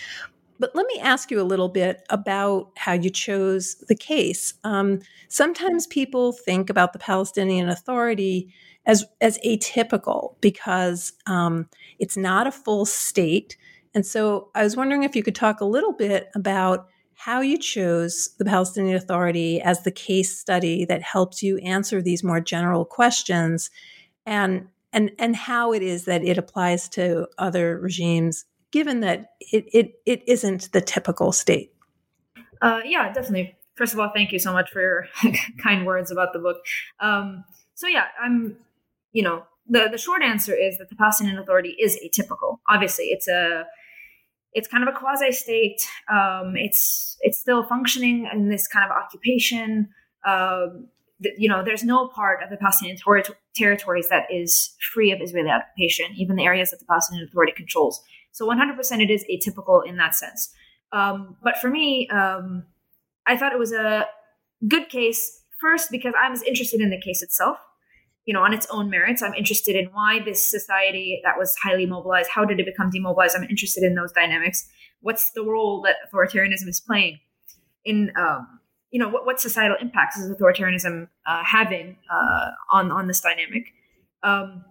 But 0.59 0.75
let 0.75 0.85
me 0.87 0.99
ask 0.99 1.31
you 1.31 1.39
a 1.39 1.43
little 1.43 1.69
bit 1.69 2.03
about 2.09 2.71
how 2.75 2.93
you 2.93 3.09
chose 3.09 3.75
the 3.87 3.95
case. 3.95 4.53
Um, 4.63 4.99
sometimes 5.29 5.87
people 5.87 6.33
think 6.33 6.69
about 6.69 6.91
the 6.93 6.99
palestinian 6.99 7.69
authority 7.69 8.53
as, 8.85 9.05
as 9.21 9.39
atypical 9.45 10.35
because 10.41 11.13
um, 11.27 11.69
it's 11.97 12.17
not 12.17 12.47
a 12.47 12.51
full 12.51 12.85
state. 12.85 13.57
And 13.93 14.05
so 14.05 14.49
i 14.53 14.63
was 14.63 14.75
wondering 14.75 15.03
if 15.03 15.15
you 15.15 15.23
could 15.23 15.35
talk 15.35 15.61
a 15.61 15.65
little 15.65 15.93
bit 15.93 16.29
about 16.35 16.87
how 17.19 17.41
you 17.41 17.57
chose 17.57 18.29
the 18.37 18.45
Palestinian 18.45 18.95
Authority 18.95 19.59
as 19.59 19.83
the 19.83 19.91
case 19.91 20.39
study 20.39 20.85
that 20.85 21.01
helps 21.01 21.43
you 21.43 21.57
answer 21.57 22.01
these 22.01 22.23
more 22.23 22.39
general 22.39 22.85
questions 22.85 23.69
and 24.25 24.69
and 24.93 25.11
and 25.19 25.35
how 25.35 25.73
it 25.73 25.81
is 25.81 26.05
that 26.05 26.23
it 26.23 26.37
applies 26.37 26.89
to 26.89 27.27
other 27.37 27.79
regimes 27.79 28.45
given 28.71 28.99
that 29.01 29.31
it 29.39 29.65
it, 29.73 29.93
it 30.05 30.23
isn't 30.27 30.71
the 30.71 30.81
typical 30.81 31.31
state 31.31 31.73
uh, 32.61 32.79
yeah 32.85 33.11
definitely 33.11 33.55
first 33.75 33.93
of 33.93 33.99
all 33.99 34.11
thank 34.13 34.31
you 34.31 34.39
so 34.39 34.53
much 34.53 34.69
for 34.69 34.81
your 34.81 35.07
kind 35.63 35.85
words 35.85 36.11
about 36.11 36.33
the 36.33 36.39
book 36.39 36.57
um, 36.99 37.43
so 37.75 37.87
yeah 37.87 38.05
i'm 38.21 38.55
you 39.11 39.23
know 39.23 39.43
the 39.67 39.87
the 39.91 39.97
short 39.97 40.21
answer 40.21 40.53
is 40.53 40.77
that 40.77 40.89
the 40.89 40.95
palestinian 40.95 41.37
authority 41.37 41.75
is 41.79 41.97
atypical 42.03 42.57
obviously 42.67 43.05
it's 43.05 43.27
a 43.27 43.65
it's 44.53 44.67
kind 44.67 44.87
of 44.87 44.93
a 44.93 44.97
quasi 44.97 45.31
state. 45.31 45.81
Um, 46.11 46.53
it's 46.55 47.17
it's 47.21 47.39
still 47.39 47.63
functioning 47.63 48.29
in 48.31 48.49
this 48.49 48.67
kind 48.67 48.89
of 48.89 48.95
occupation. 48.95 49.89
Um, 50.25 50.87
you 51.37 51.49
know, 51.49 51.63
there's 51.63 51.83
no 51.83 52.07
part 52.07 52.41
of 52.43 52.49
the 52.49 52.57
Palestinian 52.57 52.97
ter- 52.97 53.35
territories 53.55 54.07
that 54.09 54.25
is 54.31 54.75
free 54.93 55.11
of 55.11 55.19
Israeli 55.21 55.49
occupation, 55.49 56.07
even 56.15 56.35
the 56.35 56.45
areas 56.45 56.71
that 56.71 56.79
the 56.79 56.85
Palestinian 56.85 57.27
Authority 57.27 57.53
controls. 57.55 58.01
So 58.31 58.47
100% 58.47 59.01
it 59.01 59.09
is 59.09 59.25
atypical 59.31 59.85
in 59.85 59.97
that 59.97 60.15
sense. 60.15 60.53
Um, 60.91 61.35
but 61.43 61.57
for 61.57 61.69
me, 61.69 62.07
um, 62.09 62.63
I 63.27 63.37
thought 63.37 63.53
it 63.53 63.59
was 63.59 63.73
a 63.73 64.07
good 64.67 64.89
case 64.89 65.41
first 65.59 65.91
because 65.91 66.13
I 66.19 66.29
was 66.29 66.41
interested 66.43 66.79
in 66.79 66.89
the 66.89 66.99
case 66.99 67.21
itself 67.21 67.57
you 68.29 68.33
know, 68.33 68.43
on 68.43 68.53
its 68.53 68.67
own 68.69 68.91
merits. 68.91 69.23
I'm 69.23 69.33
interested 69.33 69.75
in 69.75 69.85
why 69.87 70.19
this 70.23 70.51
society 70.51 71.19
that 71.23 71.39
was 71.39 71.55
highly 71.63 71.87
mobilized, 71.87 72.29
how 72.29 72.45
did 72.45 72.59
it 72.59 72.65
become 72.67 72.91
demobilized? 72.91 73.35
I'm 73.35 73.45
interested 73.45 73.83
in 73.83 73.95
those 73.95 74.11
dynamics. 74.11 74.69
What's 75.01 75.31
the 75.31 75.43
role 75.43 75.81
that 75.81 75.95
authoritarianism 76.07 76.67
is 76.67 76.79
playing 76.79 77.19
in, 77.85 78.11
um, 78.15 78.58
you 78.91 78.99
know, 78.99 79.09
what, 79.09 79.25
what 79.25 79.39
societal 79.39 79.77
impacts 79.79 80.17
is 80.17 80.31
authoritarianism 80.31 81.07
uh, 81.27 81.43
having 81.43 81.97
uh, 82.11 82.51
on 82.71 82.91
on 82.91 83.07
this 83.07 83.21
dynamic? 83.21 83.67
Um, 84.23 84.65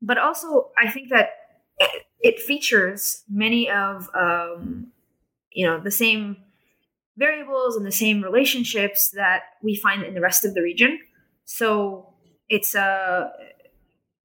but 0.00 0.18
also, 0.18 0.70
I 0.78 0.90
think 0.90 1.10
that 1.10 1.30
it 2.20 2.40
features 2.40 3.22
many 3.30 3.70
of 3.70 4.08
um, 4.14 4.88
you 5.52 5.66
know 5.66 5.78
the 5.80 5.90
same 5.90 6.36
variables 7.16 7.76
and 7.76 7.86
the 7.86 7.92
same 7.92 8.22
relationships 8.22 9.10
that 9.10 9.42
we 9.62 9.76
find 9.76 10.02
in 10.02 10.14
the 10.14 10.20
rest 10.20 10.44
of 10.44 10.54
the 10.54 10.62
region. 10.62 10.98
So 11.44 12.14
it's 12.48 12.74
a 12.74 13.30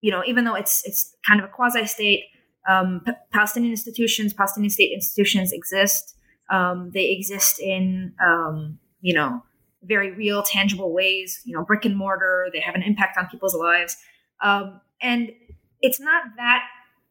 you 0.01 0.11
know 0.11 0.23
even 0.25 0.43
though 0.45 0.55
it's 0.55 0.83
it's 0.85 1.15
kind 1.27 1.39
of 1.39 1.45
a 1.45 1.49
quasi 1.49 1.85
state 1.85 2.23
um, 2.67 3.01
P- 3.05 3.11
palestinian 3.31 3.71
institutions 3.71 4.33
palestinian 4.33 4.69
state 4.69 4.91
institutions 4.93 5.51
exist 5.53 6.15
um, 6.49 6.91
they 6.93 7.11
exist 7.11 7.59
in 7.59 8.13
um, 8.25 8.79
you 9.01 9.13
know 9.13 9.43
very 9.83 10.11
real 10.11 10.43
tangible 10.43 10.93
ways 10.93 11.41
you 11.45 11.55
know 11.55 11.63
brick 11.63 11.85
and 11.85 11.95
mortar 11.95 12.47
they 12.53 12.59
have 12.59 12.75
an 12.75 12.83
impact 12.83 13.17
on 13.17 13.27
people's 13.27 13.55
lives 13.55 13.95
um, 14.43 14.79
and 15.01 15.31
it's 15.81 15.99
not 15.99 16.23
that 16.37 16.63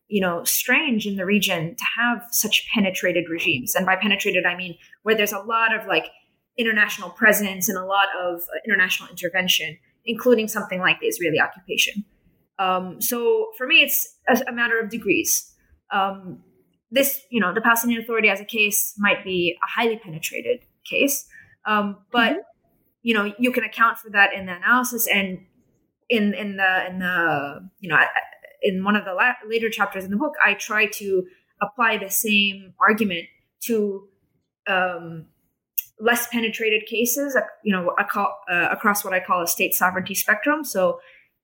you 0.08 0.20
know 0.20 0.44
strange 0.44 1.06
in 1.06 1.16
the 1.16 1.24
region 1.24 1.74
to 1.74 1.84
have 1.96 2.22
such 2.30 2.66
penetrated 2.74 3.28
regimes 3.30 3.74
and 3.74 3.86
by 3.86 3.96
penetrated 3.96 4.44
i 4.44 4.56
mean 4.56 4.76
where 5.02 5.14
there's 5.14 5.32
a 5.32 5.40
lot 5.40 5.74
of 5.74 5.86
like 5.86 6.06
international 6.58 7.10
presence 7.10 7.68
and 7.68 7.78
a 7.78 7.84
lot 7.84 8.08
of 8.20 8.40
uh, 8.40 8.58
international 8.66 9.08
intervention 9.08 9.78
including 10.08 10.48
something 10.48 10.80
like 10.80 10.98
the 11.00 11.06
Israeli 11.06 11.38
occupation. 11.38 12.04
Um, 12.58 13.00
so 13.00 13.50
for 13.56 13.66
me, 13.66 13.82
it's 13.82 14.16
a, 14.28 14.40
a 14.48 14.52
matter 14.52 14.80
of 14.80 14.90
degrees. 14.90 15.54
Um, 15.92 16.42
this, 16.90 17.20
you 17.30 17.40
know, 17.40 17.54
the 17.54 17.60
Palestinian 17.60 18.02
Authority 18.02 18.30
as 18.30 18.40
a 18.40 18.44
case 18.44 18.94
might 18.98 19.22
be 19.22 19.56
a 19.62 19.66
highly 19.68 19.98
penetrated 19.98 20.60
case, 20.88 21.28
um, 21.68 21.98
but 22.10 22.32
mm-hmm. 22.32 22.40
you 23.02 23.14
know, 23.14 23.32
you 23.38 23.52
can 23.52 23.62
account 23.62 23.98
for 23.98 24.10
that 24.10 24.32
in 24.32 24.46
the 24.46 24.56
analysis 24.56 25.06
and 25.06 25.40
in 26.08 26.34
in 26.34 26.56
the 26.56 26.86
in 26.88 26.98
the 26.98 27.68
you 27.80 27.88
know 27.88 27.98
in 28.62 28.82
one 28.82 28.96
of 28.96 29.04
the 29.04 29.12
la- 29.12 29.34
later 29.46 29.68
chapters 29.68 30.04
in 30.04 30.10
the 30.10 30.16
book, 30.16 30.34
I 30.44 30.54
try 30.54 30.86
to 30.86 31.26
apply 31.60 31.98
the 31.98 32.10
same 32.10 32.72
argument 32.80 33.26
to 33.64 34.08
um, 34.66 35.26
less 36.00 36.26
penetrated 36.28 36.86
cases, 36.86 37.36
you 37.64 37.72
know, 37.72 37.94
call, 38.10 38.38
uh, 38.50 38.68
across 38.70 39.04
what 39.04 39.12
I 39.12 39.20
call 39.20 39.42
a 39.42 39.46
state 39.46 39.74
sovereignty 39.74 40.14
spectrum. 40.14 40.64
So 40.64 41.00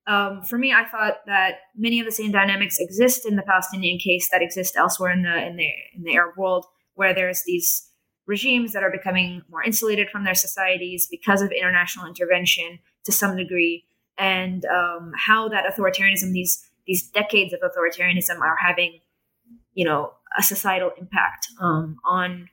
um, 0.07 0.41
for 0.43 0.57
me, 0.57 0.73
I 0.73 0.85
thought 0.85 1.17
that 1.25 1.55
many 1.75 1.99
of 1.99 2.05
the 2.05 2.11
same 2.11 2.31
dynamics 2.31 2.77
exist 2.79 3.25
in 3.25 3.35
the 3.35 3.43
Palestinian 3.43 3.99
case 3.99 4.29
that 4.31 4.41
exist 4.41 4.75
elsewhere 4.75 5.11
in 5.11 5.23
the 5.23 5.45
in 5.45 5.55
the 5.57 5.69
in 5.95 6.03
the 6.03 6.15
Arab 6.15 6.37
world, 6.37 6.65
where 6.95 7.13
there's 7.13 7.43
these 7.45 7.89
regimes 8.27 8.73
that 8.73 8.83
are 8.83 8.91
becoming 8.91 9.41
more 9.49 9.63
insulated 9.63 10.09
from 10.09 10.23
their 10.23 10.35
societies 10.35 11.07
because 11.09 11.41
of 11.41 11.51
international 11.51 12.07
intervention 12.07 12.79
to 13.05 13.11
some 13.11 13.35
degree, 13.35 13.85
and 14.17 14.65
um, 14.65 15.11
how 15.17 15.47
that 15.49 15.65
authoritarianism, 15.65 16.31
these 16.31 16.65
these 16.87 17.07
decades 17.09 17.53
of 17.53 17.59
authoritarianism, 17.61 18.39
are 18.39 18.57
having, 18.57 18.99
you 19.73 19.85
know, 19.85 20.13
a 20.37 20.43
societal 20.43 20.91
impact 20.99 21.47
um, 21.59 21.97
on 22.05 22.49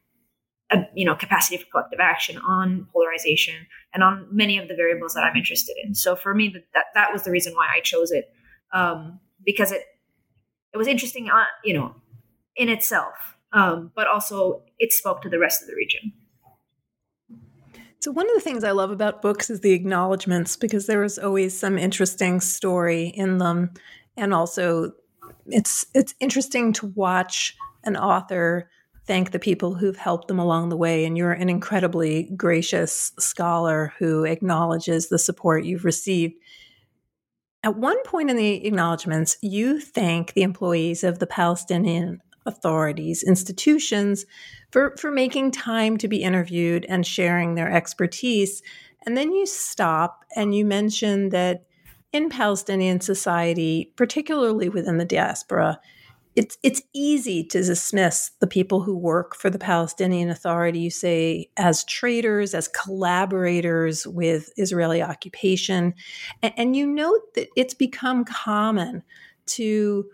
a, 0.72 0.88
you 0.94 1.04
know 1.04 1.14
capacity 1.14 1.56
for 1.56 1.66
collective 1.70 2.00
action 2.00 2.38
on 2.38 2.86
polarization 2.92 3.66
and 3.92 4.02
on 4.02 4.26
many 4.30 4.58
of 4.58 4.68
the 4.68 4.74
variables 4.74 5.14
that 5.14 5.20
i'm 5.20 5.36
interested 5.36 5.76
in. 5.84 5.94
So 5.94 6.16
for 6.16 6.34
me 6.34 6.54
that 6.74 6.86
that 6.94 7.12
was 7.12 7.22
the 7.22 7.30
reason 7.30 7.54
why 7.54 7.68
i 7.74 7.80
chose 7.80 8.10
it 8.10 8.32
um, 8.72 9.20
because 9.44 9.70
it 9.70 9.82
it 10.72 10.76
was 10.78 10.86
interesting 10.86 11.30
uh, 11.30 11.44
you 11.64 11.74
know 11.74 11.94
in 12.56 12.68
itself 12.68 13.31
um, 13.52 13.90
but 13.94 14.06
also 14.06 14.62
it 14.78 14.92
spoke 14.92 15.22
to 15.22 15.28
the 15.28 15.38
rest 15.38 15.62
of 15.62 15.68
the 15.68 15.74
region 15.74 16.12
so 18.00 18.10
one 18.10 18.28
of 18.28 18.34
the 18.34 18.40
things 18.40 18.64
i 18.64 18.70
love 18.70 18.90
about 18.90 19.22
books 19.22 19.50
is 19.50 19.60
the 19.60 19.72
acknowledgments 19.72 20.56
because 20.56 20.86
there 20.86 21.02
is 21.02 21.18
always 21.18 21.56
some 21.58 21.78
interesting 21.78 22.40
story 22.40 23.06
in 23.08 23.38
them 23.38 23.70
and 24.16 24.34
also 24.34 24.92
it's 25.46 25.86
it's 25.94 26.14
interesting 26.20 26.72
to 26.72 26.86
watch 26.86 27.56
an 27.84 27.96
author 27.96 28.68
thank 29.06 29.30
the 29.30 29.38
people 29.38 29.74
who've 29.74 29.96
helped 29.96 30.28
them 30.28 30.38
along 30.38 30.68
the 30.68 30.76
way. 30.76 31.04
And 31.04 31.16
you're 31.16 31.32
an 31.32 31.48
incredibly 31.48 32.30
gracious 32.36 33.12
scholar 33.18 33.92
who 33.98 34.24
acknowledges 34.24 35.08
the 35.08 35.18
support 35.18 35.64
you've 35.64 35.84
received. 35.84 36.34
At 37.64 37.76
one 37.76 38.02
point 38.04 38.30
in 38.30 38.36
the 38.36 38.66
acknowledgments, 38.66 39.36
you 39.40 39.80
thank 39.80 40.32
the 40.32 40.42
employees 40.42 41.04
of 41.04 41.18
the 41.18 41.26
Palestinian 41.26 42.20
authorities, 42.46 43.22
institutions 43.22 44.26
for, 44.70 44.96
for 44.98 45.10
making 45.10 45.50
time 45.50 45.96
to 45.98 46.08
be 46.08 46.22
interviewed 46.22 46.86
and 46.88 47.06
sharing 47.06 47.54
their 47.54 47.70
expertise. 47.70 48.62
And 49.04 49.16
then 49.16 49.32
you 49.32 49.46
stop 49.46 50.24
and 50.34 50.54
you 50.54 50.64
mention 50.64 51.30
that 51.30 51.64
in 52.12 52.28
Palestinian 52.28 53.00
society, 53.00 53.92
particularly 53.96 54.68
within 54.68 54.98
the 54.98 55.04
diaspora, 55.04 55.80
it's 56.34 56.56
it's 56.62 56.80
easy 56.94 57.44
to 57.44 57.62
dismiss 57.62 58.30
the 58.40 58.46
people 58.46 58.82
who 58.82 58.96
work 58.96 59.36
for 59.36 59.50
the 59.50 59.58
Palestinian 59.58 60.30
Authority. 60.30 60.80
You 60.80 60.90
say 60.90 61.50
as 61.56 61.84
traitors, 61.84 62.54
as 62.54 62.68
collaborators 62.68 64.06
with 64.06 64.50
Israeli 64.56 65.02
occupation, 65.02 65.94
and, 66.42 66.54
and 66.56 66.76
you 66.76 66.86
note 66.86 67.34
that 67.34 67.48
it's 67.54 67.74
become 67.74 68.24
common 68.24 69.02
to 69.44 70.06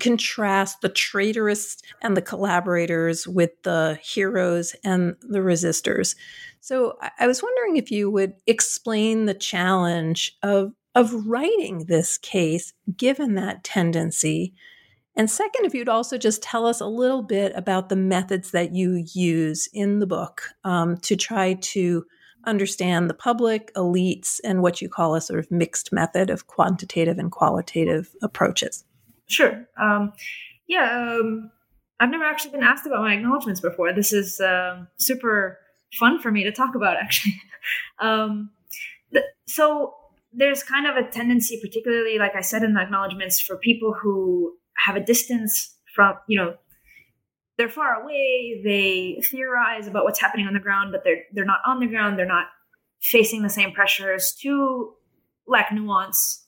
contrast 0.00 0.80
the 0.80 0.88
traitorous 0.88 1.78
and 2.02 2.16
the 2.16 2.22
collaborators 2.22 3.28
with 3.28 3.50
the 3.62 3.98
heroes 4.02 4.74
and 4.84 5.16
the 5.20 5.38
resistors. 5.38 6.16
So 6.60 6.98
I 7.18 7.26
was 7.26 7.42
wondering 7.42 7.76
if 7.76 7.90
you 7.90 8.10
would 8.10 8.34
explain 8.46 9.26
the 9.26 9.34
challenge 9.34 10.36
of 10.42 10.72
of 10.96 11.26
writing 11.26 11.86
this 11.86 12.18
case 12.18 12.72
given 12.96 13.34
that 13.34 13.64
tendency 13.64 14.54
and 15.16 15.30
second, 15.30 15.64
if 15.64 15.74
you'd 15.74 15.88
also 15.88 16.18
just 16.18 16.42
tell 16.42 16.66
us 16.66 16.80
a 16.80 16.86
little 16.86 17.22
bit 17.22 17.52
about 17.54 17.88
the 17.88 17.96
methods 17.96 18.50
that 18.50 18.74
you 18.74 19.04
use 19.12 19.68
in 19.72 20.00
the 20.00 20.06
book 20.06 20.42
um, 20.64 20.96
to 20.98 21.14
try 21.14 21.54
to 21.54 22.04
understand 22.46 23.08
the 23.08 23.14
public, 23.14 23.72
elites, 23.74 24.40
and 24.44 24.60
what 24.60 24.82
you 24.82 24.88
call 24.88 25.14
a 25.14 25.20
sort 25.20 25.38
of 25.38 25.50
mixed 25.50 25.92
method 25.92 26.30
of 26.30 26.46
quantitative 26.48 27.18
and 27.18 27.30
qualitative 27.30 28.10
approaches. 28.22 28.84
Sure. 29.26 29.66
Um, 29.80 30.12
yeah, 30.66 31.18
um, 31.20 31.50
I've 32.00 32.10
never 32.10 32.24
actually 32.24 32.52
been 32.52 32.62
asked 32.62 32.86
about 32.86 33.02
my 33.02 33.14
acknowledgments 33.14 33.60
before. 33.60 33.92
This 33.92 34.12
is 34.12 34.40
uh, 34.40 34.84
super 34.96 35.58
fun 35.98 36.20
for 36.20 36.30
me 36.30 36.44
to 36.44 36.52
talk 36.52 36.74
about, 36.74 36.96
actually. 37.00 37.40
um, 37.98 38.50
th- 39.12 39.24
so 39.46 39.94
there's 40.32 40.62
kind 40.62 40.86
of 40.86 40.96
a 40.96 41.08
tendency, 41.08 41.60
particularly, 41.62 42.18
like 42.18 42.34
I 42.34 42.40
said 42.40 42.62
in 42.62 42.74
the 42.74 42.80
acknowledgments, 42.80 43.40
for 43.40 43.56
people 43.56 43.94
who 43.94 44.54
have 44.76 44.96
a 44.96 45.00
distance 45.00 45.76
from, 45.94 46.16
you 46.26 46.38
know, 46.38 46.56
they're 47.56 47.68
far 47.68 48.02
away, 48.02 48.60
they 48.64 49.22
theorize 49.24 49.86
about 49.86 50.04
what's 50.04 50.20
happening 50.20 50.46
on 50.46 50.54
the 50.54 50.60
ground, 50.60 50.90
but 50.90 51.04
they're 51.04 51.22
they're 51.32 51.44
not 51.44 51.60
on 51.64 51.78
the 51.78 51.86
ground, 51.86 52.18
they're 52.18 52.26
not 52.26 52.46
facing 53.00 53.42
the 53.42 53.48
same 53.48 53.70
pressures 53.70 54.32
to 54.42 54.92
lack 55.46 55.70
nuance. 55.72 56.43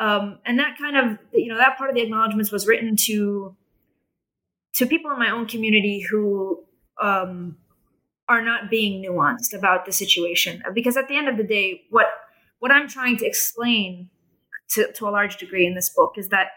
Um, 0.00 0.38
and 0.44 0.58
that 0.58 0.76
kind 0.78 0.96
of 0.96 1.18
you 1.32 1.48
know 1.48 1.58
that 1.58 1.78
part 1.78 1.90
of 1.90 1.94
the 1.94 2.02
acknowledgments 2.02 2.50
was 2.50 2.66
written 2.66 2.96
to 3.04 3.54
to 4.74 4.86
people 4.86 5.10
in 5.10 5.18
my 5.18 5.30
own 5.30 5.46
community 5.46 6.04
who 6.10 6.64
um, 7.00 7.56
are 8.28 8.42
not 8.42 8.70
being 8.70 9.04
nuanced 9.04 9.56
about 9.56 9.84
the 9.84 9.92
situation 9.92 10.62
because 10.74 10.96
at 10.96 11.06
the 11.08 11.16
end 11.16 11.28
of 11.28 11.36
the 11.36 11.44
day 11.44 11.82
what 11.90 12.06
what 12.60 12.70
i'm 12.70 12.88
trying 12.88 13.16
to 13.16 13.26
explain 13.26 14.08
to, 14.70 14.90
to 14.92 15.06
a 15.06 15.10
large 15.10 15.36
degree 15.36 15.66
in 15.66 15.74
this 15.74 15.90
book 15.90 16.14
is 16.16 16.28
that 16.28 16.48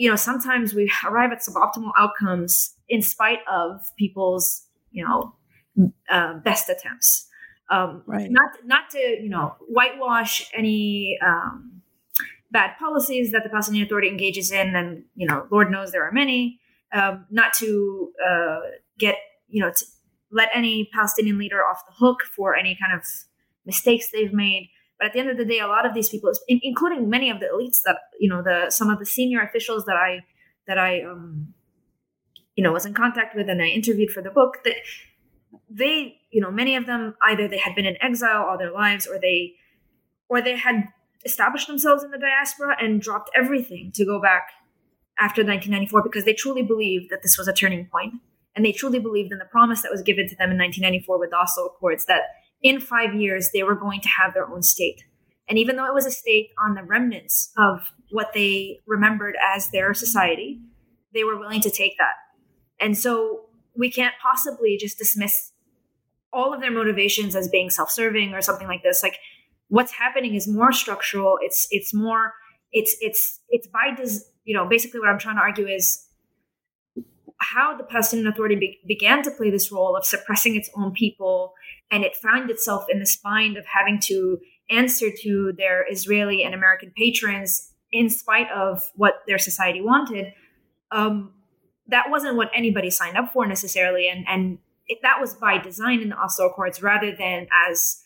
you 0.00 0.08
know, 0.08 0.16
sometimes 0.16 0.72
we 0.72 0.90
arrive 1.06 1.30
at 1.30 1.40
suboptimal 1.40 1.92
outcomes 1.98 2.74
in 2.88 3.02
spite 3.02 3.40
of 3.52 3.82
people's, 3.98 4.66
you 4.90 5.04
know, 5.04 5.34
uh, 6.10 6.38
best 6.38 6.70
attempts. 6.70 7.28
Um, 7.70 8.02
right. 8.06 8.30
Not 8.30 8.50
not 8.64 8.90
to 8.90 8.98
you 8.98 9.28
know 9.28 9.56
whitewash 9.68 10.50
any 10.54 11.18
um, 11.24 11.79
bad 12.50 12.76
policies 12.78 13.32
that 13.32 13.42
the 13.44 13.50
Palestinian 13.50 13.86
Authority 13.86 14.08
engages 14.08 14.50
in, 14.50 14.74
and 14.74 15.04
you 15.14 15.26
know, 15.26 15.46
Lord 15.50 15.70
knows 15.70 15.92
there 15.92 16.06
are 16.06 16.12
many. 16.12 16.60
Um, 16.92 17.26
not 17.30 17.52
to 17.54 18.10
uh, 18.28 18.60
get 18.98 19.16
you 19.48 19.62
know 19.62 19.70
to 19.70 19.84
let 20.32 20.48
any 20.54 20.88
Palestinian 20.92 21.38
leader 21.38 21.60
off 21.60 21.82
the 21.86 21.94
hook 21.98 22.22
for 22.36 22.56
any 22.56 22.76
kind 22.80 22.98
of 22.98 23.06
mistakes 23.64 24.10
they've 24.10 24.32
made. 24.32 24.70
But 24.98 25.08
at 25.08 25.12
the 25.12 25.20
end 25.20 25.30
of 25.30 25.38
the 25.38 25.44
day, 25.44 25.60
a 25.60 25.66
lot 25.66 25.86
of 25.86 25.94
these 25.94 26.08
people, 26.08 26.30
including 26.48 27.08
many 27.08 27.30
of 27.30 27.40
the 27.40 27.46
elites 27.46 27.80
that 27.84 27.96
you 28.18 28.28
know, 28.28 28.42
the 28.42 28.70
some 28.70 28.90
of 28.90 28.98
the 28.98 29.06
senior 29.06 29.40
officials 29.40 29.84
that 29.86 29.96
I 29.96 30.24
that 30.66 30.78
I 30.78 31.02
um, 31.02 31.54
you 32.56 32.64
know 32.64 32.72
was 32.72 32.86
in 32.86 32.94
contact 32.94 33.34
with 33.34 33.48
and 33.48 33.62
I 33.62 33.66
interviewed 33.66 34.10
for 34.10 34.22
the 34.22 34.30
book, 34.30 34.58
that 34.64 34.74
they, 35.68 36.18
you 36.30 36.40
know, 36.40 36.50
many 36.50 36.76
of 36.76 36.86
them 36.86 37.14
either 37.22 37.48
they 37.48 37.58
had 37.58 37.74
been 37.74 37.86
in 37.86 37.96
exile 38.02 38.44
all 38.44 38.58
their 38.58 38.72
lives, 38.72 39.06
or 39.06 39.18
they 39.20 39.54
or 40.28 40.42
they 40.42 40.56
had 40.56 40.88
established 41.24 41.66
themselves 41.66 42.02
in 42.02 42.10
the 42.10 42.18
diaspora 42.18 42.76
and 42.80 43.00
dropped 43.00 43.30
everything 43.36 43.92
to 43.94 44.04
go 44.04 44.20
back 44.20 44.48
after 45.18 45.42
1994 45.42 46.02
because 46.02 46.24
they 46.24 46.32
truly 46.32 46.62
believed 46.62 47.10
that 47.10 47.22
this 47.22 47.36
was 47.36 47.46
a 47.46 47.52
turning 47.52 47.86
point 47.86 48.14
and 48.56 48.64
they 48.64 48.72
truly 48.72 48.98
believed 48.98 49.32
in 49.32 49.38
the 49.38 49.44
promise 49.44 49.82
that 49.82 49.92
was 49.92 50.02
given 50.02 50.28
to 50.28 50.36
them 50.36 50.50
in 50.50 50.58
1994 50.58 51.18
with 51.18 51.30
the 51.30 51.36
Oslo 51.36 51.66
Accords 51.66 52.06
that 52.06 52.22
in 52.62 52.80
five 52.80 53.14
years 53.14 53.50
they 53.52 53.62
were 53.62 53.74
going 53.74 54.00
to 54.00 54.08
have 54.08 54.34
their 54.34 54.48
own 54.48 54.62
state. 54.62 55.02
And 55.48 55.58
even 55.58 55.76
though 55.76 55.86
it 55.86 55.94
was 55.94 56.06
a 56.06 56.10
state 56.10 56.50
on 56.64 56.74
the 56.74 56.82
remnants 56.82 57.52
of 57.56 57.92
what 58.10 58.32
they 58.34 58.78
remembered 58.86 59.36
as 59.54 59.70
their 59.70 59.94
society, 59.94 60.60
they 61.12 61.24
were 61.24 61.38
willing 61.38 61.60
to 61.62 61.70
take 61.70 61.96
that. 61.98 62.14
And 62.80 62.96
so 62.96 63.46
we 63.76 63.90
can't 63.90 64.14
possibly 64.22 64.76
just 64.80 64.98
dismiss 64.98 65.52
all 66.32 66.54
of 66.54 66.60
their 66.60 66.70
motivations 66.70 67.34
as 67.34 67.48
being 67.48 67.70
self-serving 67.70 68.32
or 68.32 68.42
something 68.42 68.68
like 68.68 68.82
this. 68.82 69.02
Like 69.02 69.18
what's 69.70 69.92
happening 69.92 70.34
is 70.34 70.46
more 70.46 70.72
structural. 70.72 71.38
It's 71.40 71.66
it's 71.70 71.94
more 71.94 72.34
it's 72.72 72.94
it's 73.00 73.40
it's 73.48 73.66
by 73.68 73.94
des- 73.96 74.24
you 74.44 74.54
know 74.54 74.68
basically 74.68 75.00
what 75.00 75.08
I'm 75.08 75.18
trying 75.18 75.36
to 75.36 75.42
argue 75.42 75.66
is 75.66 76.06
how 77.38 77.74
the 77.74 77.84
Palestinian 77.84 78.28
Authority 78.28 78.56
be- 78.56 78.80
began 78.86 79.22
to 79.22 79.30
play 79.30 79.50
this 79.50 79.72
role 79.72 79.96
of 79.96 80.04
suppressing 80.04 80.56
its 80.56 80.68
own 80.76 80.92
people, 80.92 81.54
and 81.90 82.04
it 82.04 82.14
found 82.16 82.50
itself 82.50 82.84
in 82.90 82.98
this 82.98 83.16
bind 83.16 83.56
of 83.56 83.64
having 83.64 83.98
to 84.04 84.38
answer 84.68 85.08
to 85.22 85.52
their 85.56 85.86
Israeli 85.90 86.44
and 86.44 86.54
American 86.54 86.92
patrons 86.96 87.72
in 87.90 88.10
spite 88.10 88.50
of 88.54 88.82
what 88.94 89.22
their 89.26 89.38
society 89.38 89.80
wanted. 89.80 90.32
Um, 90.92 91.32
that 91.88 92.04
wasn't 92.08 92.36
what 92.36 92.50
anybody 92.54 92.90
signed 92.90 93.16
up 93.16 93.32
for 93.32 93.46
necessarily, 93.46 94.08
and 94.08 94.24
and 94.28 94.58
it, 94.88 94.98
that 95.02 95.20
was 95.20 95.34
by 95.34 95.58
design 95.58 96.00
in 96.00 96.08
the 96.08 96.16
Oslo 96.16 96.46
Accords 96.46 96.82
rather 96.82 97.14
than 97.14 97.46
as 97.68 98.02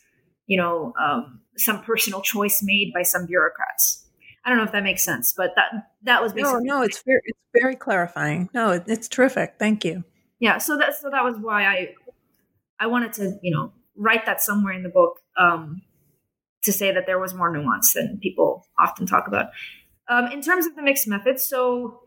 you 0.47 0.57
know 0.57 0.93
um, 1.01 1.41
some 1.57 1.83
personal 1.83 2.21
choice 2.21 2.61
made 2.63 2.91
by 2.93 3.03
some 3.03 3.25
bureaucrats. 3.25 4.05
I 4.45 4.49
don't 4.49 4.59
know 4.59 4.63
if 4.63 4.71
that 4.73 4.83
makes 4.83 5.03
sense, 5.03 5.33
but 5.35 5.51
that 5.55 5.89
that 6.03 6.21
was 6.21 6.33
basically 6.33 6.65
no, 6.65 6.77
no. 6.77 6.81
It's 6.83 7.01
very 7.03 7.21
it's 7.25 7.39
very 7.59 7.75
clarifying. 7.75 8.49
No, 8.53 8.71
it, 8.71 8.83
it's 8.87 9.07
terrific. 9.07 9.55
Thank 9.57 9.83
you. 9.83 10.03
Yeah. 10.39 10.59
So 10.59 10.77
that 10.77 10.95
so 10.95 11.09
that 11.09 11.23
was 11.23 11.37
why 11.39 11.65
I 11.65 11.95
I 12.79 12.87
wanted 12.87 13.13
to 13.13 13.39
you 13.41 13.51
know 13.53 13.73
write 13.95 14.25
that 14.25 14.41
somewhere 14.41 14.73
in 14.73 14.83
the 14.83 14.89
book 14.89 15.19
um, 15.39 15.81
to 16.63 16.71
say 16.71 16.91
that 16.91 17.05
there 17.07 17.19
was 17.19 17.33
more 17.33 17.51
nuance 17.51 17.93
than 17.93 18.19
people 18.21 18.67
often 18.79 19.05
talk 19.05 19.27
about. 19.27 19.47
Um, 20.07 20.27
in 20.31 20.41
terms 20.41 20.67
of 20.67 20.75
the 20.75 20.83
mixed 20.83 21.07
methods, 21.07 21.43
so 21.45 22.01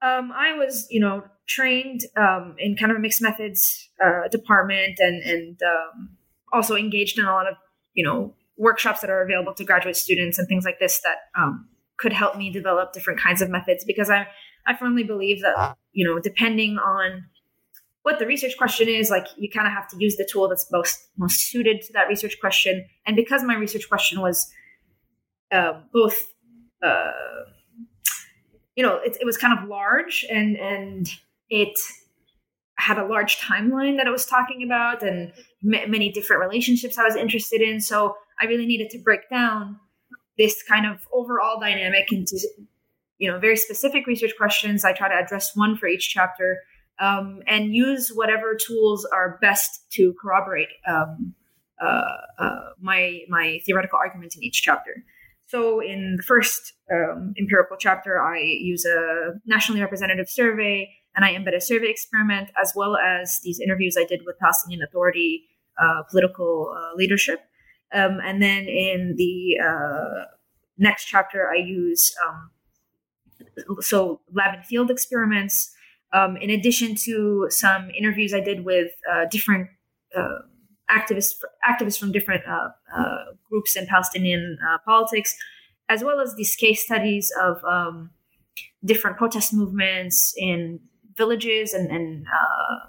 um, 0.00 0.32
I 0.32 0.54
was 0.54 0.86
you 0.90 1.00
know 1.00 1.24
trained 1.46 2.02
um, 2.16 2.56
in 2.58 2.76
kind 2.76 2.90
of 2.90 2.96
a 2.96 3.00
mixed 3.00 3.20
methods 3.20 3.90
uh, 4.02 4.28
department 4.28 4.98
and 4.98 5.22
and 5.22 5.60
um, 5.62 6.16
also 6.52 6.74
engaged 6.74 7.18
in 7.18 7.26
a 7.26 7.32
lot 7.32 7.46
of 7.46 7.56
you 7.96 8.04
know 8.04 8.32
workshops 8.56 9.00
that 9.00 9.10
are 9.10 9.22
available 9.22 9.52
to 9.54 9.64
graduate 9.64 9.96
students 9.96 10.38
and 10.38 10.46
things 10.46 10.64
like 10.64 10.78
this 10.78 11.00
that 11.00 11.16
um, 11.36 11.68
could 11.98 12.12
help 12.12 12.36
me 12.36 12.50
develop 12.50 12.92
different 12.92 13.18
kinds 13.20 13.42
of 13.42 13.50
methods 13.50 13.84
because 13.84 14.08
I 14.08 14.28
I 14.66 14.76
firmly 14.76 15.02
believe 15.02 15.42
that 15.42 15.76
you 15.92 16.06
know 16.06 16.20
depending 16.20 16.78
on 16.78 17.24
what 18.06 18.20
the 18.20 18.26
research 18.26 18.56
question 18.56 18.88
is 18.88 19.10
like 19.10 19.26
you 19.36 19.50
kind 19.50 19.66
of 19.66 19.72
have 19.72 19.88
to 19.88 19.96
use 19.98 20.14
the 20.16 20.28
tool 20.30 20.48
that's 20.48 20.70
most 20.70 21.08
most 21.16 21.40
suited 21.40 21.82
to 21.82 21.92
that 21.94 22.06
research 22.06 22.38
question. 22.40 22.86
And 23.04 23.16
because 23.16 23.42
my 23.42 23.56
research 23.56 23.88
question 23.88 24.20
was 24.20 24.48
uh, 25.50 25.80
both 25.92 26.32
uh, 26.84 27.10
you 28.76 28.84
know 28.84 28.98
it, 28.98 29.16
it 29.20 29.24
was 29.24 29.36
kind 29.36 29.58
of 29.58 29.68
large 29.68 30.24
and 30.30 30.56
and 30.56 31.08
it 31.50 31.76
had 32.78 32.98
a 32.98 33.06
large 33.06 33.38
timeline 33.38 33.96
that 33.96 34.06
I 34.06 34.10
was 34.10 34.26
talking 34.26 34.62
about 34.62 35.02
and 35.02 35.32
m- 35.64 35.90
many 35.90 36.12
different 36.12 36.42
relationships 36.42 36.98
I 36.98 37.04
was 37.04 37.16
interested 37.16 37.60
in. 37.60 37.80
So 37.80 38.16
I 38.40 38.46
really 38.46 38.66
needed 38.66 38.90
to 38.90 38.98
break 38.98 39.28
down 39.30 39.78
this 40.38 40.62
kind 40.62 40.86
of 40.86 41.00
overall 41.12 41.58
dynamic 41.58 42.12
into 42.12 42.38
you 43.18 43.30
know 43.30 43.38
very 43.38 43.56
specific 43.56 44.06
research 44.06 44.32
questions. 44.36 44.84
I 44.84 44.92
try 44.92 45.08
to 45.08 45.14
address 45.14 45.56
one 45.56 45.76
for 45.76 45.86
each 45.86 46.10
chapter 46.10 46.60
um, 46.98 47.42
and 47.46 47.74
use 47.74 48.10
whatever 48.14 48.54
tools 48.54 49.06
are 49.06 49.38
best 49.40 49.90
to 49.92 50.14
corroborate 50.20 50.68
um, 50.86 51.34
uh, 51.80 52.16
uh, 52.38 52.60
my 52.80 53.20
my 53.28 53.60
theoretical 53.64 53.98
arguments 53.98 54.36
in 54.36 54.42
each 54.42 54.62
chapter. 54.62 55.04
So 55.48 55.80
in 55.80 56.16
the 56.16 56.22
first 56.22 56.72
um, 56.92 57.32
empirical 57.38 57.76
chapter, 57.78 58.20
I 58.20 58.40
use 58.40 58.84
a 58.84 59.34
nationally 59.46 59.80
representative 59.80 60.28
survey 60.28 60.90
and 61.16 61.24
I 61.24 61.34
embed 61.34 61.56
a 61.56 61.60
survey 61.60 61.88
experiment 61.88 62.50
as 62.62 62.74
well 62.76 62.96
as 62.96 63.40
these 63.42 63.58
interviews 63.58 63.96
I 63.98 64.04
did 64.04 64.20
with 64.26 64.38
Palestinian 64.38 64.82
Authority 64.82 65.46
uh, 65.82 66.02
political 66.10 66.74
uh, 66.76 66.94
leadership. 66.94 67.40
Um, 67.92 68.18
and 68.22 68.42
then 68.42 68.64
in 68.64 69.14
the 69.16 69.58
uh, 69.62 70.24
next 70.78 71.06
chapter, 71.06 71.50
I 71.50 71.56
use 71.56 72.14
um, 72.26 72.50
so 73.80 74.20
lab 74.32 74.54
and 74.54 74.64
field 74.64 74.90
experiments. 74.90 75.72
Um, 76.12 76.36
in 76.36 76.50
addition 76.50 76.94
to 77.04 77.46
some 77.50 77.90
interviews 77.90 78.32
I 78.32 78.40
did 78.40 78.64
with 78.64 78.92
uh, 79.10 79.24
different 79.30 79.68
uh, 80.16 80.38
activists, 80.90 81.34
activists 81.68 81.98
from 81.98 82.12
different 82.12 82.42
uh, 82.46 82.68
groups 83.50 83.76
in 83.76 83.86
Palestinian 83.86 84.58
politics, 84.84 85.34
as 85.88 86.02
well 86.02 86.20
as 86.20 86.34
these 86.36 86.56
case 86.56 86.84
studies 86.84 87.32
of 87.42 87.62
um, 87.64 88.10
different 88.84 89.16
protest 89.16 89.52
movements 89.52 90.32
in 90.36 90.80
villages 91.16 91.72
and, 91.72 91.90
and 91.90 92.26
uh, 92.26 92.88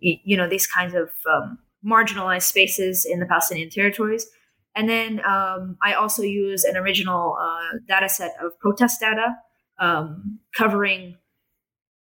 you 0.00 0.36
know 0.36 0.48
these 0.48 0.66
kinds 0.66 0.94
of 0.94 1.10
um, 1.30 1.58
marginalized 1.84 2.42
spaces 2.42 3.06
in 3.08 3.20
the 3.20 3.26
Palestinian 3.26 3.70
territories. 3.70 4.26
And 4.74 4.88
then 4.88 5.20
um, 5.26 5.76
I 5.82 5.92
also 5.92 6.22
use 6.22 6.64
an 6.64 6.76
original 6.76 7.36
uh, 7.38 7.78
data 7.86 8.08
set 8.08 8.32
of 8.42 8.58
protest 8.58 9.00
data 9.00 9.36
um, 9.78 10.38
covering 10.56 11.16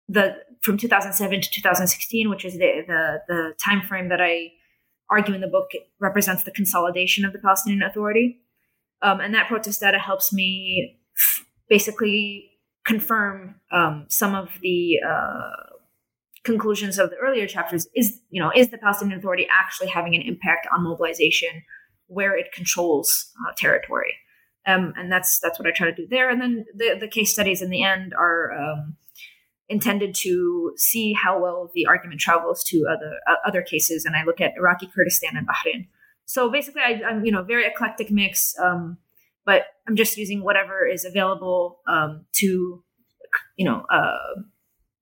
the 0.09 0.37
from 0.63 0.77
2007 0.77 1.41
to 1.41 1.51
2016, 1.51 2.29
which 2.29 2.45
is 2.45 2.55
the, 2.55 2.83
the 2.87 3.21
the 3.29 3.55
time 3.65 3.83
frame 3.83 4.09
that 4.09 4.21
I 4.21 4.53
argue 5.09 5.35
in 5.35 5.41
the 5.41 5.49
book 5.49 5.71
represents 5.99 6.45
the 6.45 6.53
consolidation 6.53 7.25
of 7.25 7.33
the 7.33 7.39
Palestinian 7.39 7.83
Authority. 7.83 8.41
Um, 9.03 9.21
and 9.21 9.35
that 9.35 9.49
protest 9.49 9.81
data 9.81 9.99
helps 9.99 10.33
me 10.33 10.99
f- 11.17 11.47
basically 11.69 12.50
confirm 12.85 13.57
um, 13.73 14.07
some 14.09 14.35
of 14.35 14.49
the 14.63 14.99
uh, 15.07 15.77
conclusions 16.45 16.99
of 16.99 17.11
the 17.11 17.17
earlier 17.17 17.47
chapters. 17.47 17.87
Is 17.95 18.21
you 18.31 18.43
know 18.43 18.51
is 18.55 18.69
the 18.69 18.79
Palestinian 18.79 19.19
Authority 19.19 19.47
actually 19.53 19.89
having 19.89 20.15
an 20.15 20.23
impact 20.23 20.67
on 20.73 20.83
mobilization 20.83 21.63
where 22.07 22.37
it 22.37 22.53
controls 22.53 23.33
uh, 23.47 23.53
territory? 23.57 24.15
Um, 24.67 24.93
and 24.97 25.11
that's 25.11 25.39
that's 25.41 25.59
what 25.59 25.67
I 25.67 25.73
try 25.73 25.91
to 25.91 25.95
do 25.95 26.07
there. 26.09 26.31
And 26.31 26.41
then 26.41 26.65
the 26.75 26.97
the 26.99 27.09
case 27.09 27.33
studies 27.33 27.63
in 27.63 27.71
the 27.71 27.83
end 27.83 28.13
are 28.15 28.53
um, 28.53 28.97
intended 29.69 30.15
to 30.17 30.73
see 30.77 31.13
how 31.13 31.41
well 31.41 31.71
the 31.75 31.87
argument 31.87 32.21
travels 32.21 32.63
to 32.65 32.87
other 32.91 33.13
uh, 33.29 33.37
other 33.47 33.63
cases. 33.63 34.05
And 34.05 34.17
I 34.17 34.25
look 34.25 34.41
at 34.41 34.53
Iraqi 34.57 34.89
Kurdistan 34.95 35.37
and 35.37 35.47
Bahrain. 35.47 35.89
So 36.27 36.51
basically, 36.51 36.83
I, 36.83 37.01
am 37.09 37.25
you 37.25 37.33
know 37.33 37.43
very 37.43 37.67
eclectic 37.67 38.11
mix, 38.11 38.55
um, 38.59 38.99
but 39.51 39.65
I'm 39.89 39.97
just 39.97 40.17
using 40.17 40.45
whatever 40.45 40.87
is 40.87 41.05
available 41.05 41.81
um, 41.89 42.25
to 42.35 42.85
you 43.57 43.65
know 43.65 43.85
uh, 43.93 44.43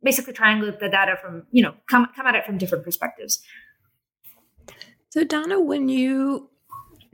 basically 0.02 0.32
triangulate 0.32 0.78
the 0.80 0.88
data 0.88 1.16
from 1.20 1.42
you 1.50 1.62
know 1.62 1.74
come 1.90 2.06
come 2.16 2.26
at 2.26 2.34
it 2.34 2.46
from 2.46 2.56
different 2.56 2.82
perspectives. 2.82 3.40
So 5.11 5.24
Dana, 5.24 5.61
when 5.61 5.90
you 5.90 6.48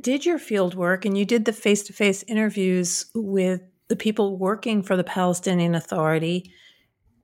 did 0.01 0.25
your 0.25 0.38
field 0.38 0.77
work 0.77 1.05
and 1.05 1.18
you 1.18 1.25
did 1.25 1.44
the 1.44 1.53
face 1.53 1.83
to 1.85 1.92
face 1.92 2.23
interviews 2.29 3.07
with 3.16 3.62
the 3.88 3.97
people 3.97 4.37
working 4.38 4.85
for 4.85 4.97
the 4.97 5.03
Palestinian 5.03 5.75
Authority, 5.75 6.53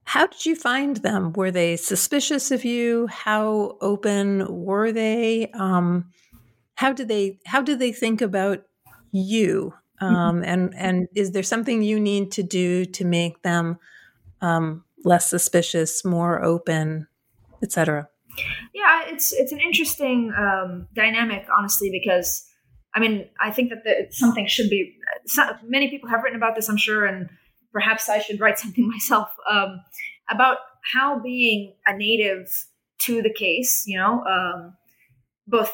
how 0.03 0.27
did 0.27 0.45
you 0.45 0.55
find 0.55 0.97
them? 0.97 1.31
Were 1.31 1.51
they 1.51 1.77
suspicious 1.77 2.51
of 2.51 2.65
you? 2.65 3.07
How 3.07 3.77
open 3.79 4.45
were 4.49 4.91
they? 4.91 5.51
Um, 5.53 6.11
how 6.75 6.91
did 6.91 7.07
they 7.07 7.39
How 7.45 7.61
did 7.61 7.79
they 7.79 7.93
think 7.93 8.21
about 8.21 8.63
you? 9.13 9.73
Mm-hmm. 10.01 10.15
Um, 10.15 10.43
and 10.43 10.73
and 10.75 11.07
is 11.15 11.31
there 11.31 11.43
something 11.43 11.83
you 11.83 11.99
need 11.99 12.31
to 12.33 12.43
do 12.43 12.85
to 12.85 13.05
make 13.05 13.41
them 13.43 13.77
um, 14.41 14.83
less 15.03 15.29
suspicious, 15.29 16.03
more 16.03 16.43
open, 16.43 17.07
etc.? 17.61 18.07
Yeah, 18.73 19.03
it's 19.07 19.31
it's 19.33 19.51
an 19.51 19.59
interesting 19.59 20.33
um, 20.37 20.87
dynamic, 20.93 21.45
honestly, 21.55 21.89
because 21.91 22.47
I 22.95 22.99
mean, 22.99 23.29
I 23.39 23.51
think 23.51 23.69
that 23.69 23.83
the, 23.83 24.07
something 24.11 24.47
should 24.47 24.69
be. 24.69 24.97
Some, 25.25 25.49
many 25.63 25.89
people 25.89 26.09
have 26.09 26.23
written 26.23 26.37
about 26.37 26.55
this, 26.55 26.69
I'm 26.69 26.77
sure, 26.77 27.05
and 27.05 27.29
perhaps 27.71 28.09
I 28.09 28.19
should 28.19 28.39
write 28.39 28.59
something 28.63 28.87
myself 28.89 29.29
um, 29.49 29.81
about 30.29 30.57
how 30.93 31.19
being 31.19 31.75
a 31.85 31.95
native 31.95 32.47
to 33.03 33.21
the 33.21 33.33
case, 33.33 33.83
you 33.87 33.97
know, 33.97 34.23
um, 34.25 34.75
both 35.47 35.73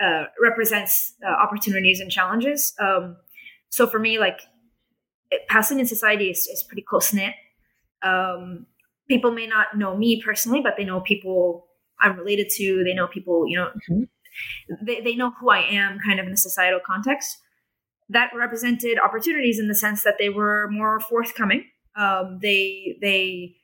uh, 0.00 0.24
represents 0.42 1.14
uh, 1.26 1.30
opportunities 1.30 2.00
and 2.00 2.10
challenges. 2.10 2.74
Um, 2.80 3.16
so 3.76 3.86
for 3.86 3.98
me, 3.98 4.18
like 4.18 4.40
Palestinian 5.48 5.86
society 5.86 6.30
is, 6.30 6.46
is 6.46 6.62
pretty 6.62 6.82
close 6.82 7.12
knit. 7.12 7.34
Um, 8.02 8.66
people 9.08 9.32
may 9.32 9.46
not 9.46 9.76
know 9.76 9.96
me 9.96 10.22
personally, 10.24 10.60
but 10.62 10.74
they 10.76 10.84
know 10.84 11.00
people 11.00 11.66
I'm 12.00 12.16
related 12.16 12.48
to. 12.56 12.84
They 12.84 12.94
know 12.94 13.06
people, 13.06 13.46
you 13.46 13.56
know, 13.58 13.68
mm-hmm 13.90 14.04
they, 14.82 15.00
they 15.00 15.14
know 15.14 15.32
who 15.40 15.50
I 15.50 15.60
am 15.60 15.98
kind 16.04 16.20
of 16.20 16.26
in 16.26 16.32
a 16.32 16.36
societal 16.36 16.80
context. 16.84 17.38
That 18.08 18.30
represented 18.36 18.98
opportunities 18.98 19.58
in 19.58 19.68
the 19.68 19.74
sense 19.74 20.02
that 20.04 20.16
they 20.18 20.28
were 20.28 20.68
more 20.70 21.00
forthcoming. 21.00 21.64
Um, 21.96 22.38
they 22.40 22.98
they 23.00 23.56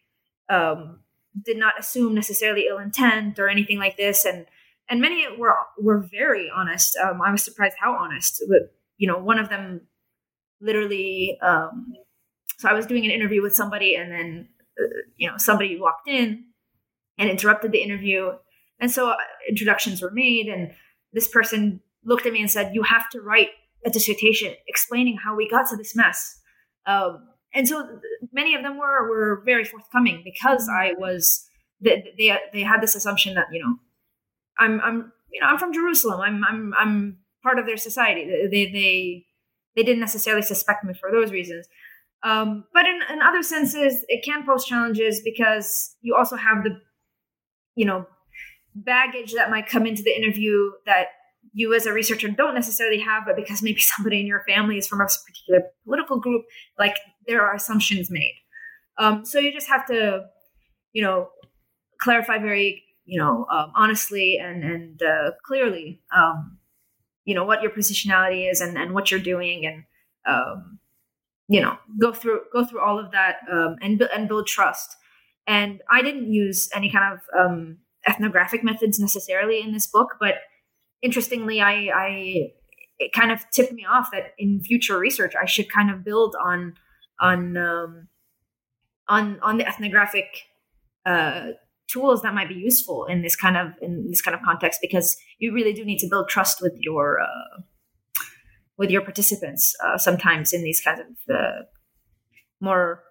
um, 0.49 1.01
did 1.45 1.59
not 1.59 1.75
assume 1.79 2.15
necessarily 2.15 2.67
ill 2.69 2.79
intent 2.79 3.39
or 3.39 3.49
anything 3.49 3.79
like 3.79 3.97
this, 3.97 4.25
and 4.25 4.47
and 4.89 5.01
many 5.01 5.27
were 5.39 5.55
were 5.79 5.99
very 6.11 6.51
honest. 6.53 6.97
Um, 6.97 7.23
I 7.23 7.31
was 7.31 7.45
surprised 7.45 7.77
how 7.79 7.95
honest. 7.95 8.43
But 8.49 8.75
you 8.97 9.07
know, 9.07 9.19
one 9.19 9.39
of 9.39 9.49
them 9.49 9.83
literally. 10.63 11.39
Um, 11.43 11.93
so 12.59 12.69
I 12.69 12.73
was 12.73 12.87
doing 12.87 13.05
an 13.05 13.11
interview 13.11 13.43
with 13.43 13.55
somebody, 13.55 13.97
and 13.97 14.11
then 14.11 14.49
uh, 14.81 14.87
you 15.17 15.29
know 15.29 15.37
somebody 15.37 15.79
walked 15.79 16.09
in 16.09 16.45
and 17.19 17.29
interrupted 17.29 17.73
the 17.73 17.83
interview 17.83 18.33
and 18.83 18.91
so 18.91 19.11
uh, 19.11 19.17
introductions 19.49 20.03
were 20.03 20.11
made, 20.11 20.49
and 20.49 20.73
this 21.13 21.29
person 21.29 21.81
looked 22.05 22.27
at 22.27 22.33
me 22.33 22.41
and 22.41 22.51
said, 22.51 22.75
"You 22.75 22.83
have 22.83 23.09
to 23.11 23.21
write 23.21 23.51
a 23.87 23.91
dissertation 23.91 24.55
explaining 24.67 25.19
how 25.25 25.37
we 25.37 25.49
got 25.49 25.71
to 25.71 25.77
this 25.77 25.95
mess." 25.95 26.41
Um, 26.85 27.29
and 27.55 27.69
so 27.69 28.01
many 28.33 28.57
of 28.57 28.65
them 28.65 28.77
were 28.77 29.09
were 29.09 29.43
very 29.47 29.65
forthcoming 29.65 30.23
because 30.25 30.69
I 30.69 30.95
was 30.99 31.47
they 31.81 32.13
they, 32.19 32.37
they 32.53 32.63
had 32.63 32.83
this 32.83 32.97
assumption 32.97 33.35
that 33.35 33.47
you 33.53 33.63
know 33.63 33.77
I'm 34.59 34.81
I'm 34.81 35.13
you 35.31 35.41
know 35.41 35.47
I'm 35.47 35.59
from 35.59 35.73
Jerusalem. 35.73 36.21
I'm 36.21 36.43
I'm 36.45 36.75
I'm 36.77 37.19
part 37.45 37.61
of 37.61 37.67
their 37.67 37.77
society. 37.77 38.49
They 38.51 38.67
they 38.67 39.27
they 39.77 39.83
didn't 39.83 40.01
necessarily 40.01 40.43
suspect 40.43 40.85
me 40.85 40.95
for 40.95 41.11
those 41.11 41.31
reasons. 41.31 41.67
Um, 42.23 42.65
but 42.73 42.87
in, 42.87 43.01
in 43.11 43.23
other 43.23 43.43
senses, 43.43 44.05
it 44.09 44.25
can 44.25 44.47
pose 44.47 44.65
challenges 44.65 45.21
because 45.25 45.97
you 46.03 46.15
also 46.15 46.37
have 46.37 46.63
the, 46.63 46.81
you 47.75 47.85
know, 47.85 48.07
baggage 48.75 49.35
that 49.35 49.51
might 49.51 49.67
come 49.67 49.87
into 49.87 50.03
the 50.03 50.17
interview 50.17 50.71
that 50.87 51.09
you 51.53 51.75
as 51.75 51.87
a 51.87 51.93
researcher 51.93 52.29
don't 52.29 52.55
necessarily 52.55 53.01
have, 53.01 53.25
but 53.27 53.37
because 53.37 53.63
maybe 53.63 53.81
somebody 53.97 54.21
in 54.21 54.27
your 54.27 54.45
family 54.47 54.79
is 54.79 54.87
from 54.87 55.01
a 55.01 55.07
particular 55.27 55.63
political 55.85 56.19
group, 56.19 56.45
like 56.79 56.97
there 57.27 57.43
are 57.43 57.55
assumptions 57.55 58.11
made. 58.11 58.35
Um, 58.99 59.25
so 59.25 59.39
you 59.39 59.53
just 59.53 59.69
have 59.69 59.87
to, 59.87 60.27
you 60.93 61.03
know, 61.03 61.31
clarify 62.01 62.39
very, 62.39 62.85
you 63.05 63.19
know, 63.19 63.47
um, 63.51 63.73
honestly 63.75 64.39
and 64.41 64.63
and 64.63 65.03
uh, 65.03 65.31
clearly, 65.45 66.01
um, 66.15 66.59
you 67.25 67.35
know, 67.35 67.45
what 67.45 67.63
your 67.63 67.71
positionality 67.71 68.51
is 68.51 68.61
and 68.61 68.77
and 68.77 68.95
what 68.95 69.11
you're 69.11 69.21
doing, 69.21 69.67
and 69.67 69.85
um, 70.27 70.79
you 71.49 71.61
know, 71.61 71.77
go 72.01 72.13
through 72.13 72.41
go 72.53 72.65
through 72.65 72.81
all 72.81 72.99
of 72.99 73.13
that 73.13 73.37
um, 73.51 73.77
and 73.81 74.01
and 74.15 74.29
build 74.29 74.47
trust. 74.47 74.97
And 75.47 75.81
I 75.91 76.03
didn't 76.03 76.33
use 76.33 76.69
any 76.75 76.91
kind 76.91 77.15
of 77.15 77.21
um, 77.39 77.79
ethnographic 78.07 78.63
methods 78.63 79.01
necessarily 79.01 79.61
in 79.61 79.73
this 79.73 79.87
book, 79.87 80.17
but 80.21 80.37
interestingly, 81.03 81.61
I, 81.61 81.91
I 81.95 82.53
it 82.99 83.13
kind 83.13 83.33
of 83.33 83.45
tipped 83.51 83.73
me 83.73 83.85
off 83.85 84.11
that 84.13 84.35
in 84.39 84.61
future 84.61 84.99
research 84.99 85.35
I 85.41 85.47
should 85.47 85.71
kind 85.71 85.91
of 85.91 86.05
build 86.05 86.37
on 86.43 86.75
on 87.21 87.57
um, 87.57 88.09
on 89.09 89.41
on 89.41 89.59
the 89.59 89.67
ethnographic 89.67 90.47
uh, 91.05 91.49
tools 91.93 92.23
that 92.23 92.35
might 92.35 92.49
be 92.49 92.55
useful 92.55 93.05
in 93.07 93.23
this 93.23 93.37
kind 93.37 93.57
of 93.57 93.69
in 93.81 94.07
this 94.09 94.23
kind 94.23 94.35
of 94.35 94.43
context 94.43 94.81
because 94.81 95.17
you 95.39 95.53
really 95.53 95.73
do 95.73 95.85
need 95.85 95.99
to 95.99 96.09
build 96.09 96.29
trust 96.29 96.63
with 96.63 96.75
your 96.79 97.21
uh, 97.21 97.61
with 98.79 98.91
your 98.91 99.03
participants 99.03 99.75
uh, 99.85 99.99
sometimes 99.99 100.53
in 100.53 100.63
these 100.63 100.81
kinds 100.81 101.01
of 101.01 101.35
uh, 101.35 101.63
more 102.61 103.03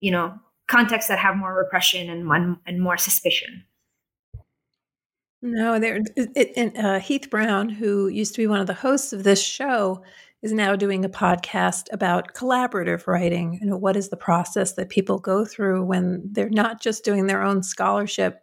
you 0.00 0.10
know 0.10 0.34
contexts 0.68 1.08
that 1.08 1.18
have 1.18 1.36
more 1.36 1.54
repression 1.54 2.08
and 2.10 2.56
and 2.66 2.80
more 2.80 2.96
suspicion. 2.96 3.64
No, 5.42 5.78
there. 5.78 5.96
It, 6.16 6.52
it, 6.56 6.76
uh, 6.76 7.00
Heath 7.00 7.30
Brown, 7.30 7.70
who 7.70 8.08
used 8.08 8.34
to 8.34 8.42
be 8.42 8.46
one 8.46 8.60
of 8.60 8.66
the 8.66 8.74
hosts 8.74 9.14
of 9.14 9.24
this 9.24 9.42
show, 9.42 10.02
is 10.42 10.52
now 10.52 10.74
doing 10.74 11.04
a 11.04 11.08
podcast 11.08 11.86
about 11.92 12.34
collaborative 12.34 13.06
writing. 13.06 13.58
You 13.60 13.68
know, 13.68 13.76
what 13.76 13.96
is 13.96 14.08
the 14.08 14.16
process 14.16 14.72
that 14.74 14.88
people 14.88 15.18
go 15.18 15.44
through 15.44 15.84
when 15.84 16.22
they're 16.32 16.48
not 16.48 16.80
just 16.80 17.04
doing 17.04 17.26
their 17.26 17.42
own 17.42 17.62
scholarship, 17.62 18.40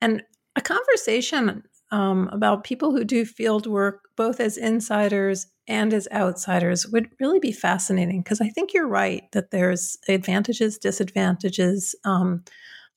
and 0.00 0.22
a 0.56 0.60
conversation 0.60 1.62
um, 1.92 2.28
about 2.32 2.64
people 2.64 2.92
who 2.92 3.04
do 3.04 3.24
field 3.24 3.66
work 3.66 4.02
both 4.16 4.40
as 4.40 4.56
insiders 4.56 5.46
and 5.66 5.92
as 5.92 6.08
outsiders 6.12 6.86
would 6.88 7.08
really 7.20 7.38
be 7.38 7.52
fascinating 7.52 8.22
because 8.22 8.40
I 8.40 8.48
think 8.48 8.72
you're 8.72 8.88
right 8.88 9.22
that 9.32 9.50
there's 9.50 9.96
advantages, 10.08 10.78
disadvantages. 10.78 11.94
Um, 12.04 12.44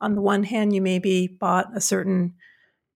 on 0.01 0.15
the 0.15 0.21
one 0.21 0.43
hand, 0.43 0.73
you 0.73 0.81
maybe 0.81 1.27
bought 1.27 1.75
a 1.75 1.81
certain 1.81 2.33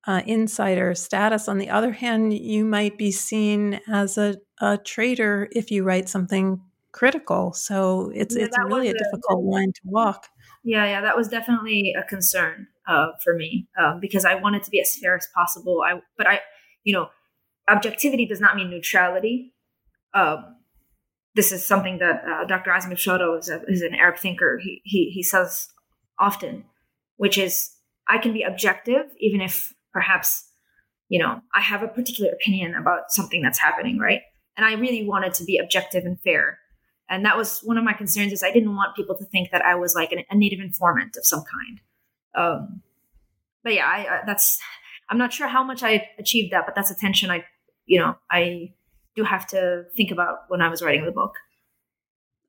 uh, 0.06 0.22
insider 0.26 0.96
status. 0.96 1.48
On 1.48 1.58
the 1.58 1.70
other 1.70 1.92
hand, 1.92 2.34
you 2.34 2.66
might 2.66 2.98
be 2.98 3.12
seen 3.12 3.80
as 3.88 4.18
a, 4.18 4.38
a 4.60 4.78
traitor 4.78 5.48
if 5.52 5.72
you 5.72 5.84
write 5.84 6.10
something 6.10 6.62
critical. 6.92 7.54
So 7.54 8.12
it's 8.14 8.36
yeah, 8.36 8.46
it's 8.46 8.58
really 8.66 8.88
a, 8.88 8.92
a 8.92 8.98
difficult 8.98 9.44
line 9.44 9.72
to 9.74 9.82
walk. 9.86 10.28
Yeah, 10.64 10.86
yeah, 10.86 11.02
that 11.02 11.16
was 11.16 11.28
definitely 11.28 11.94
a 11.98 12.04
concern 12.04 12.68
uh, 12.88 13.08
for 13.24 13.36
me 13.36 13.68
um, 13.80 14.00
because 14.00 14.26
I 14.26 14.36
wanted 14.36 14.64
to 14.64 14.72
be 14.72 14.82
as 14.82 14.96
fair 14.96 15.16
as 15.16 15.28
possible. 15.34 15.82
I, 15.86 16.02
but 16.18 16.28
I, 16.28 16.42
you 16.84 16.94
know, 16.94 17.10
objectivity 17.70 18.26
does 18.26 18.42
not 18.42 18.56
mean 18.56 18.70
neutrality. 18.70 19.54
Um, 20.14 20.56
this 21.36 21.52
is 21.52 21.66
something 21.66 22.00
that 22.00 22.24
uh, 22.28 22.46
Dr. 22.46 22.72
Azmi 22.72 22.94
Bishara 22.94 23.38
is, 23.38 23.50
a, 23.50 23.62
is 23.68 23.82
an 23.82 23.94
Arab 23.94 24.18
thinker. 24.18 24.60
He, 24.62 24.82
he 24.84 25.12
he 25.12 25.22
says 25.22 25.68
often, 26.20 26.66
which 27.18 27.38
is 27.38 27.70
I 28.08 28.18
can 28.18 28.34
be 28.34 28.42
objective 28.42 29.06
even 29.20 29.42
if 29.42 29.72
perhaps 29.94 30.50
you 31.10 31.20
know 31.20 31.42
I 31.54 31.62
have 31.62 31.84
a 31.84 31.88
particular 31.88 32.32
opinion 32.32 32.74
about 32.74 33.12
something 33.12 33.44
that's 33.44 33.60
happening, 33.60 34.00
right? 34.00 34.22
And 34.58 34.66
I 34.66 34.74
really 34.74 35.06
wanted 35.06 35.34
to 35.36 35.46
be 35.46 35.58
objective 35.58 36.04
and 36.04 36.20
fair. 36.20 36.60
And 37.10 37.24
that 37.26 37.38
was 37.38 37.62
one 37.64 37.78
of 37.78 37.84
my 37.84 37.94
concerns 37.94 38.34
is 38.34 38.44
I 38.44 38.52
didn't 38.52 38.76
want 38.76 38.96
people 38.96 39.16
to 39.18 39.26
think 39.26 39.52
that 39.52 39.64
I 39.64 39.76
was 39.76 39.96
like 39.96 40.12
an, 40.12 40.24
a 40.30 40.36
native 40.36 40.60
informant 40.60 41.16
of 41.16 41.26
some 41.26 41.44
kind. 41.44 41.80
Um, 42.36 42.82
but 43.64 43.74
yeah, 43.74 43.86
I, 43.86 44.00
I, 44.00 44.20
that's 44.26 44.60
I'm 45.10 45.18
not 45.18 45.32
sure 45.32 45.48
how 45.48 45.64
much 45.64 45.84
I 45.84 46.10
achieved 46.20 46.52
that, 46.54 46.66
but 46.66 46.76
that's 46.76 46.92
a 46.92 46.96
tension 46.96 47.30
I, 47.30 47.46
you 47.86 48.00
know, 48.00 48.16
I 48.30 48.74
do 49.16 49.24
have 49.24 49.48
to 49.48 49.86
think 49.96 50.12
about 50.12 50.40
when 50.50 50.62
I 50.62 50.70
was 50.70 50.82
writing 50.82 51.06
the 51.06 51.12
book. 51.12 51.36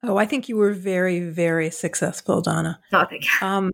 Oh, 0.03 0.17
I 0.17 0.27
think 0.27 0.49
you 0.49 0.57
were 0.57 0.73
very, 0.73 1.21
very 1.21 1.71
successful, 1.71 2.41
Dana. 2.41 2.81
No, 2.93 3.05
thank 3.09 3.25
you. 3.25 3.47
Um, 3.47 3.73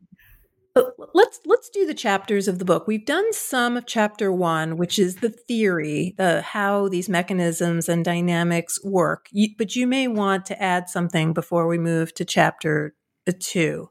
let's 1.14 1.40
let's 1.64 1.70
do 1.70 1.86
the 1.86 1.94
chapters 1.94 2.46
of 2.46 2.58
the 2.58 2.64
book. 2.64 2.86
We've 2.86 3.06
done 3.06 3.32
some 3.32 3.78
of 3.78 3.86
chapter 3.86 4.30
one, 4.30 4.76
which 4.76 4.98
is 4.98 5.16
the 5.16 5.30
theory, 5.30 6.14
the 6.18 6.42
how 6.42 6.88
these 6.88 7.08
mechanisms 7.08 7.88
and 7.88 8.04
dynamics 8.04 8.78
work. 8.84 9.28
You, 9.32 9.48
but 9.56 9.74
you 9.74 9.86
may 9.86 10.06
want 10.06 10.44
to 10.46 10.62
add 10.62 10.90
something 10.90 11.32
before 11.32 11.66
we 11.66 11.78
move 11.78 12.12
to 12.16 12.24
chapter 12.26 12.94
two. 13.40 13.88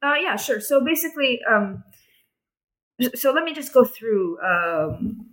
Uh, 0.00 0.14
yeah, 0.22 0.36
sure. 0.36 0.60
So 0.60 0.84
basically, 0.84 1.40
um, 1.50 1.82
so 3.16 3.32
let 3.32 3.42
me 3.42 3.54
just 3.54 3.74
go 3.74 3.84
through 3.84 4.38
um, 4.40 5.26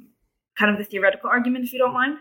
kind 0.58 0.72
of 0.72 0.80
the 0.80 0.84
theoretical 0.84 1.30
argument, 1.30 1.66
if 1.66 1.74
you 1.74 1.78
don't 1.78 1.94
mind. 1.94 2.18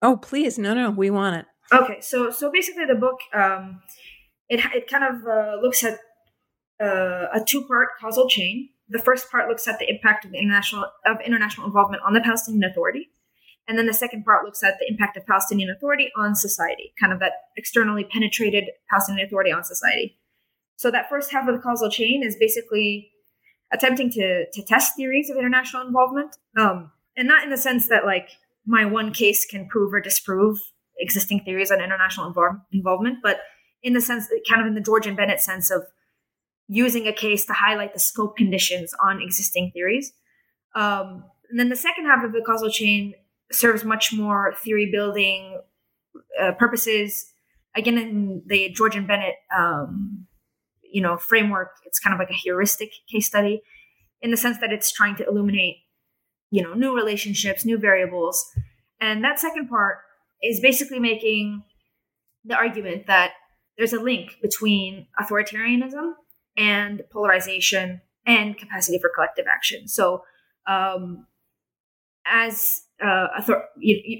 Oh, 0.00 0.16
please, 0.16 0.58
no, 0.58 0.72
no, 0.72 0.90
we 0.90 1.10
want 1.10 1.36
it. 1.36 1.46
Okay, 1.70 2.00
so 2.00 2.30
so 2.30 2.50
basically, 2.50 2.86
the 2.86 2.94
book 2.94 3.18
um, 3.34 3.82
it 4.48 4.64
it 4.74 4.88
kind 4.88 5.04
of 5.04 5.26
uh, 5.26 5.60
looks 5.60 5.84
at 5.84 5.98
uh, 6.80 7.26
a 7.32 7.42
two 7.46 7.64
part 7.64 7.88
causal 8.00 8.28
chain. 8.28 8.70
The 8.88 8.98
first 8.98 9.30
part 9.30 9.48
looks 9.48 9.68
at 9.68 9.78
the 9.78 9.88
impact 9.88 10.24
of 10.24 10.32
international 10.32 10.86
of 11.04 11.18
international 11.24 11.66
involvement 11.66 12.02
on 12.06 12.14
the 12.14 12.20
Palestinian 12.20 12.64
Authority, 12.64 13.10
and 13.66 13.78
then 13.78 13.86
the 13.86 13.94
second 13.94 14.24
part 14.24 14.44
looks 14.44 14.62
at 14.62 14.74
the 14.80 14.86
impact 14.88 15.16
of 15.16 15.26
Palestinian 15.26 15.70
Authority 15.70 16.08
on 16.16 16.34
society, 16.34 16.94
kind 16.98 17.12
of 17.12 17.20
that 17.20 17.32
externally 17.56 18.04
penetrated 18.04 18.70
Palestinian 18.90 19.26
Authority 19.26 19.52
on 19.52 19.64
society. 19.64 20.18
So 20.76 20.90
that 20.90 21.08
first 21.08 21.32
half 21.32 21.48
of 21.48 21.54
the 21.54 21.60
causal 21.60 21.90
chain 21.90 22.22
is 22.22 22.36
basically 22.36 23.10
attempting 23.72 24.10
to 24.12 24.46
to 24.50 24.62
test 24.62 24.96
theories 24.96 25.28
of 25.28 25.36
international 25.36 25.86
involvement, 25.86 26.36
um, 26.56 26.90
and 27.16 27.28
not 27.28 27.44
in 27.44 27.50
the 27.50 27.58
sense 27.58 27.88
that 27.88 28.06
like 28.06 28.30
my 28.64 28.84
one 28.84 29.12
case 29.12 29.44
can 29.44 29.66
prove 29.68 29.92
or 29.92 30.00
disprove 30.00 30.58
existing 30.98 31.40
theories 31.44 31.70
on 31.70 31.80
international 31.80 32.26
involve- 32.26 32.60
involvement, 32.72 33.18
but 33.22 33.40
in 33.82 33.92
the 33.92 34.00
sense, 34.00 34.28
kind 34.48 34.60
of 34.60 34.66
in 34.66 34.74
the 34.74 34.80
George 34.80 35.06
and 35.06 35.16
Bennett 35.16 35.40
sense 35.40 35.70
of 35.70 35.84
using 36.68 37.06
a 37.06 37.12
case 37.12 37.46
to 37.46 37.52
highlight 37.52 37.94
the 37.94 38.00
scope 38.00 38.36
conditions 38.36 38.94
on 39.02 39.20
existing 39.22 39.70
theories. 39.72 40.12
Um, 40.74 41.24
and 41.50 41.58
then 41.58 41.70
the 41.70 41.76
second 41.76 42.04
half 42.04 42.24
of 42.24 42.32
the 42.32 42.42
causal 42.44 42.70
chain 42.70 43.14
serves 43.50 43.84
much 43.84 44.12
more 44.12 44.54
theory 44.62 44.90
building 44.92 45.60
uh, 46.40 46.52
purposes. 46.52 47.32
Again, 47.74 47.96
in 47.96 48.42
the 48.46 48.70
George 48.70 48.96
and 48.96 49.08
Bennett 49.08 49.36
um, 49.56 50.26
you 50.90 51.02
know 51.02 51.16
framework 51.16 51.72
it's 51.84 51.98
kind 51.98 52.14
of 52.14 52.18
like 52.18 52.30
a 52.30 52.34
heuristic 52.34 52.90
case 53.10 53.26
study 53.26 53.62
in 54.20 54.30
the 54.30 54.36
sense 54.36 54.58
that 54.58 54.72
it's 54.72 54.90
trying 54.90 55.16
to 55.16 55.26
illuminate 55.26 55.76
you 56.50 56.62
know 56.62 56.74
new 56.74 56.94
relationships 56.94 57.64
new 57.64 57.78
variables 57.78 58.46
and 59.00 59.22
that 59.24 59.38
second 59.38 59.68
part 59.68 59.98
is 60.42 60.60
basically 60.60 60.98
making 60.98 61.62
the 62.44 62.54
argument 62.54 63.06
that 63.06 63.32
there's 63.76 63.92
a 63.92 64.00
link 64.00 64.36
between 64.42 65.06
authoritarianism 65.20 66.12
and 66.58 67.02
polarization 67.10 68.02
and 68.26 68.58
capacity 68.58 68.98
for 68.98 69.10
collective 69.14 69.46
action. 69.50 69.88
So 69.88 70.24
um, 70.66 71.26
as 72.26 72.82
uh, 73.02 73.28
author- 73.38 73.68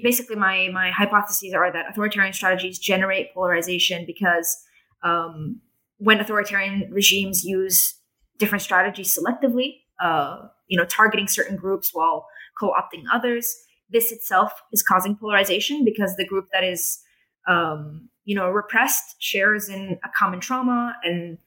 basically 0.01 0.35
my 0.35 0.69
my 0.73 0.89
hypotheses 0.89 1.53
are 1.53 1.71
that 1.71 1.89
authoritarian 1.89 2.33
strategies 2.33 2.79
generate 2.79 3.33
polarization 3.33 4.05
because 4.05 4.57
um, 5.03 5.61
when 5.97 6.19
authoritarian 6.19 6.89
regimes 6.91 7.43
use 7.43 7.95
different 8.37 8.61
strategies 8.61 9.17
selectively, 9.17 9.81
uh, 10.01 10.47
you 10.67 10.77
know, 10.77 10.85
targeting 10.85 11.27
certain 11.27 11.57
groups 11.57 11.91
while 11.93 12.25
co-opting 12.59 13.03
others, 13.13 13.53
this 13.89 14.11
itself 14.11 14.53
is 14.71 14.81
causing 14.81 15.15
polarization 15.15 15.83
because 15.83 16.15
the 16.15 16.25
group 16.25 16.47
that 16.53 16.63
is, 16.63 16.99
um, 17.47 18.09
you 18.23 18.35
know, 18.35 18.49
repressed 18.49 19.15
shares 19.19 19.67
in 19.67 19.99
a 20.03 20.09
common 20.17 20.39
trauma, 20.39 20.95
and 21.03 21.37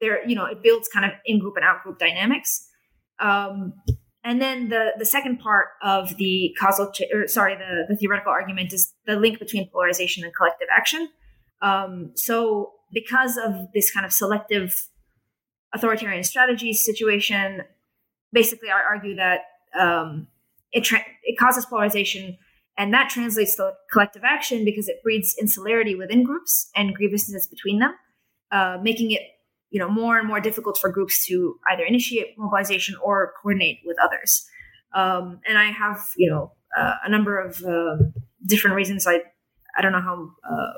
there, 0.00 0.26
you 0.28 0.34
know, 0.34 0.44
it 0.44 0.62
builds 0.62 0.88
kind 0.88 1.04
of 1.04 1.12
in-group 1.24 1.56
and 1.56 1.64
out-group 1.64 1.98
dynamics. 1.98 2.68
Um, 3.18 3.74
and 4.24 4.42
then 4.42 4.68
the 4.68 4.90
the 4.98 5.04
second 5.04 5.38
part 5.38 5.68
of 5.82 6.16
the 6.16 6.54
causal, 6.58 6.90
ch- 6.90 7.04
or 7.14 7.28
sorry, 7.28 7.54
the 7.54 7.84
the 7.88 7.96
theoretical 7.96 8.32
argument 8.32 8.72
is 8.72 8.92
the 9.06 9.16
link 9.16 9.38
between 9.38 9.70
polarization 9.70 10.24
and 10.24 10.34
collective 10.34 10.68
action. 10.76 11.08
Um, 11.62 12.10
so 12.14 12.72
because 12.92 13.36
of 13.36 13.72
this 13.72 13.90
kind 13.90 14.04
of 14.04 14.12
selective 14.12 14.88
authoritarian 15.72 16.24
strategy 16.24 16.72
situation, 16.72 17.62
basically, 18.32 18.68
I 18.68 18.82
argue 18.82 19.14
that 19.14 19.40
um, 19.78 20.26
it 20.72 20.82
tra- 20.82 21.06
it 21.22 21.38
causes 21.38 21.64
polarization, 21.64 22.36
and 22.76 22.92
that 22.92 23.08
translates 23.08 23.54
to 23.56 23.74
collective 23.92 24.24
action 24.24 24.64
because 24.64 24.88
it 24.88 25.02
breeds 25.04 25.36
insularity 25.40 25.94
within 25.94 26.24
groups 26.24 26.68
and 26.74 26.94
grievances 26.94 27.46
between 27.46 27.78
them, 27.78 27.94
uh, 28.50 28.78
making 28.82 29.12
it 29.12 29.22
you 29.76 29.80
know 29.82 29.90
more 29.90 30.18
and 30.18 30.26
more 30.26 30.40
difficult 30.40 30.78
for 30.78 30.88
groups 30.90 31.26
to 31.26 31.60
either 31.70 31.82
initiate 31.82 32.28
mobilization 32.38 32.96
or 33.04 33.34
coordinate 33.42 33.80
with 33.84 33.98
others. 34.02 34.46
Um, 34.94 35.40
and 35.46 35.58
I 35.58 35.66
have 35.70 35.98
you 36.16 36.30
know 36.30 36.52
uh, 36.74 36.94
a 37.04 37.10
number 37.10 37.38
of 37.38 37.62
uh, 37.62 37.98
different 38.46 38.74
reasons. 38.74 39.06
I 39.06 39.20
I 39.76 39.82
don't 39.82 39.92
know 39.92 40.00
how 40.00 40.30
uh, 40.50 40.72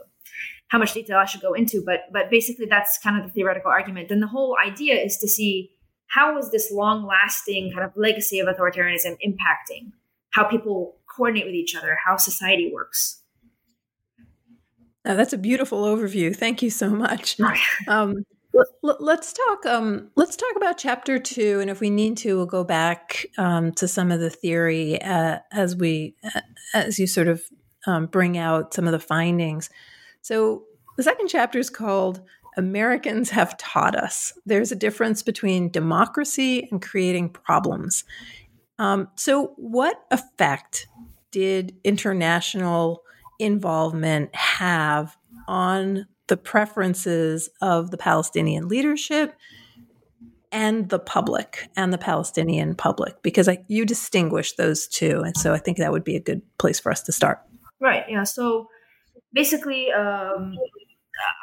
how 0.67 0.79
much 0.79 0.95
detail 0.95 1.19
I 1.19 1.27
should 1.27 1.43
go 1.43 1.53
into, 1.53 1.81
but 1.87 2.01
but 2.13 2.29
basically 2.29 2.67
that's 2.67 2.99
kind 2.99 3.17
of 3.17 3.23
the 3.23 3.31
theoretical 3.31 3.71
argument. 3.71 4.11
And 4.11 4.21
the 4.21 4.27
whole 4.27 4.57
idea 4.67 4.97
is 4.97 5.17
to 5.19 5.29
see 5.29 5.71
how 6.09 6.37
is 6.37 6.51
this 6.51 6.73
long 6.73 7.07
lasting 7.07 7.71
kind 7.73 7.85
of 7.85 7.93
legacy 7.95 8.41
of 8.41 8.49
authoritarianism 8.49 9.17
impacting 9.25 9.93
how 10.31 10.43
people 10.43 10.97
coordinate 11.15 11.47
with 11.47 11.55
each 11.55 11.77
other, 11.77 11.97
how 12.05 12.17
society 12.17 12.69
works. 12.75 13.23
Oh, 15.05 15.15
that's 15.15 15.33
a 15.33 15.39
beautiful 15.39 15.85
overview. 15.85 16.35
Thank 16.35 16.63
you 16.63 16.71
so 16.71 16.91
much. 16.91 17.39
Um, 17.87 18.25
let, 18.83 19.19
us 19.21 19.33
talk. 19.33 19.67
Um, 19.67 20.11
let's 20.17 20.37
talk 20.37 20.57
about 20.57 20.79
chapter 20.79 21.19
two, 21.19 21.61
and 21.61 21.71
if 21.71 21.81
we 21.81 21.91
need 21.91 22.17
to, 22.19 22.37
we'll 22.37 22.47
go 22.47 22.65
back 22.65 23.27
um, 23.37 23.73
to 23.73 23.89
some 23.89 24.11
of 24.11 24.21
the 24.21 24.31
theory 24.31 25.01
uh, 25.03 25.39
as 25.53 25.77
we 25.77 26.17
uh, 26.35 26.41
as 26.75 26.99
you 26.99 27.07
sort 27.07 27.29
of 27.29 27.43
um, 27.87 28.07
bring 28.07 28.37
out 28.37 28.75
some 28.75 28.87
of 28.87 28.93
the 28.93 28.99
findings. 28.99 29.71
So 30.23 30.65
the 30.97 31.03
second 31.03 31.29
chapter 31.29 31.59
is 31.59 31.71
called 31.71 32.21
Americans 32.57 33.31
Have 33.31 33.57
Taught 33.57 33.95
Us. 33.95 34.33
There's 34.45 34.73
a 34.73 34.77
difference 34.77 35.23
between 35.23 35.71
democracy 35.71 36.69
and 36.71 36.83
creating 36.83 37.31
problems. 37.31 38.05
Um, 38.79 39.09
so, 39.15 39.53
what 39.57 40.05
effect 40.11 40.89
did 41.31 41.77
international 41.85 43.03
involvement 43.39 44.35
have 44.35 45.17
on 45.47 46.07
the 46.29 46.37
preferences 46.37 47.51
of 47.61 47.91
the 47.91 47.99
Palestinian 47.99 48.69
leadership 48.69 49.35
and 50.51 50.89
the 50.89 50.99
public 50.99 51.69
and 51.77 51.93
the 51.93 51.99
Palestinian 51.99 52.75
public? 52.75 53.23
Because 53.23 53.49
I, 53.49 53.65
you 53.69 53.85
distinguish 53.85 54.53
those 54.53 54.87
two. 54.87 55.23
And 55.25 55.37
so 55.37 55.53
I 55.53 55.59
think 55.59 55.79
that 55.79 55.93
would 55.93 56.05
be 56.05 56.17
a 56.17 56.21
good 56.21 56.43
place 56.59 56.79
for 56.81 56.93
us 56.93 57.03
to 57.03 57.13
start. 57.13 57.41
Right. 57.81 58.05
Yeah. 58.09 58.25
So 58.25 58.69
basically, 59.33 59.93
um, 59.93 60.55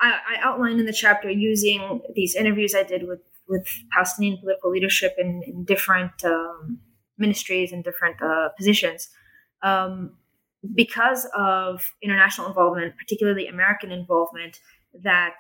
I, 0.02 0.20
I 0.30 0.38
outlined 0.42 0.80
in 0.80 0.86
the 0.86 0.94
chapter 0.94 1.30
using 1.30 2.02
these 2.14 2.36
interviews 2.36 2.74
I 2.76 2.84
did 2.84 3.08
with 3.08 3.20
with 3.48 3.68
Palestinian 3.92 4.38
political 4.40 4.72
leadership 4.72 5.14
in, 5.20 5.44
in 5.46 5.66
different 5.66 6.24
um, 6.24 6.80
ministries 7.18 7.72
and 7.72 7.84
different 7.84 8.22
uh, 8.22 8.50
positions. 8.58 9.10
Um, 9.62 10.18
because 10.74 11.28
of 11.36 11.94
international 12.02 12.48
involvement, 12.48 12.98
particularly 12.98 13.48
American 13.48 13.92
involvement, 13.92 14.60
that 15.04 15.40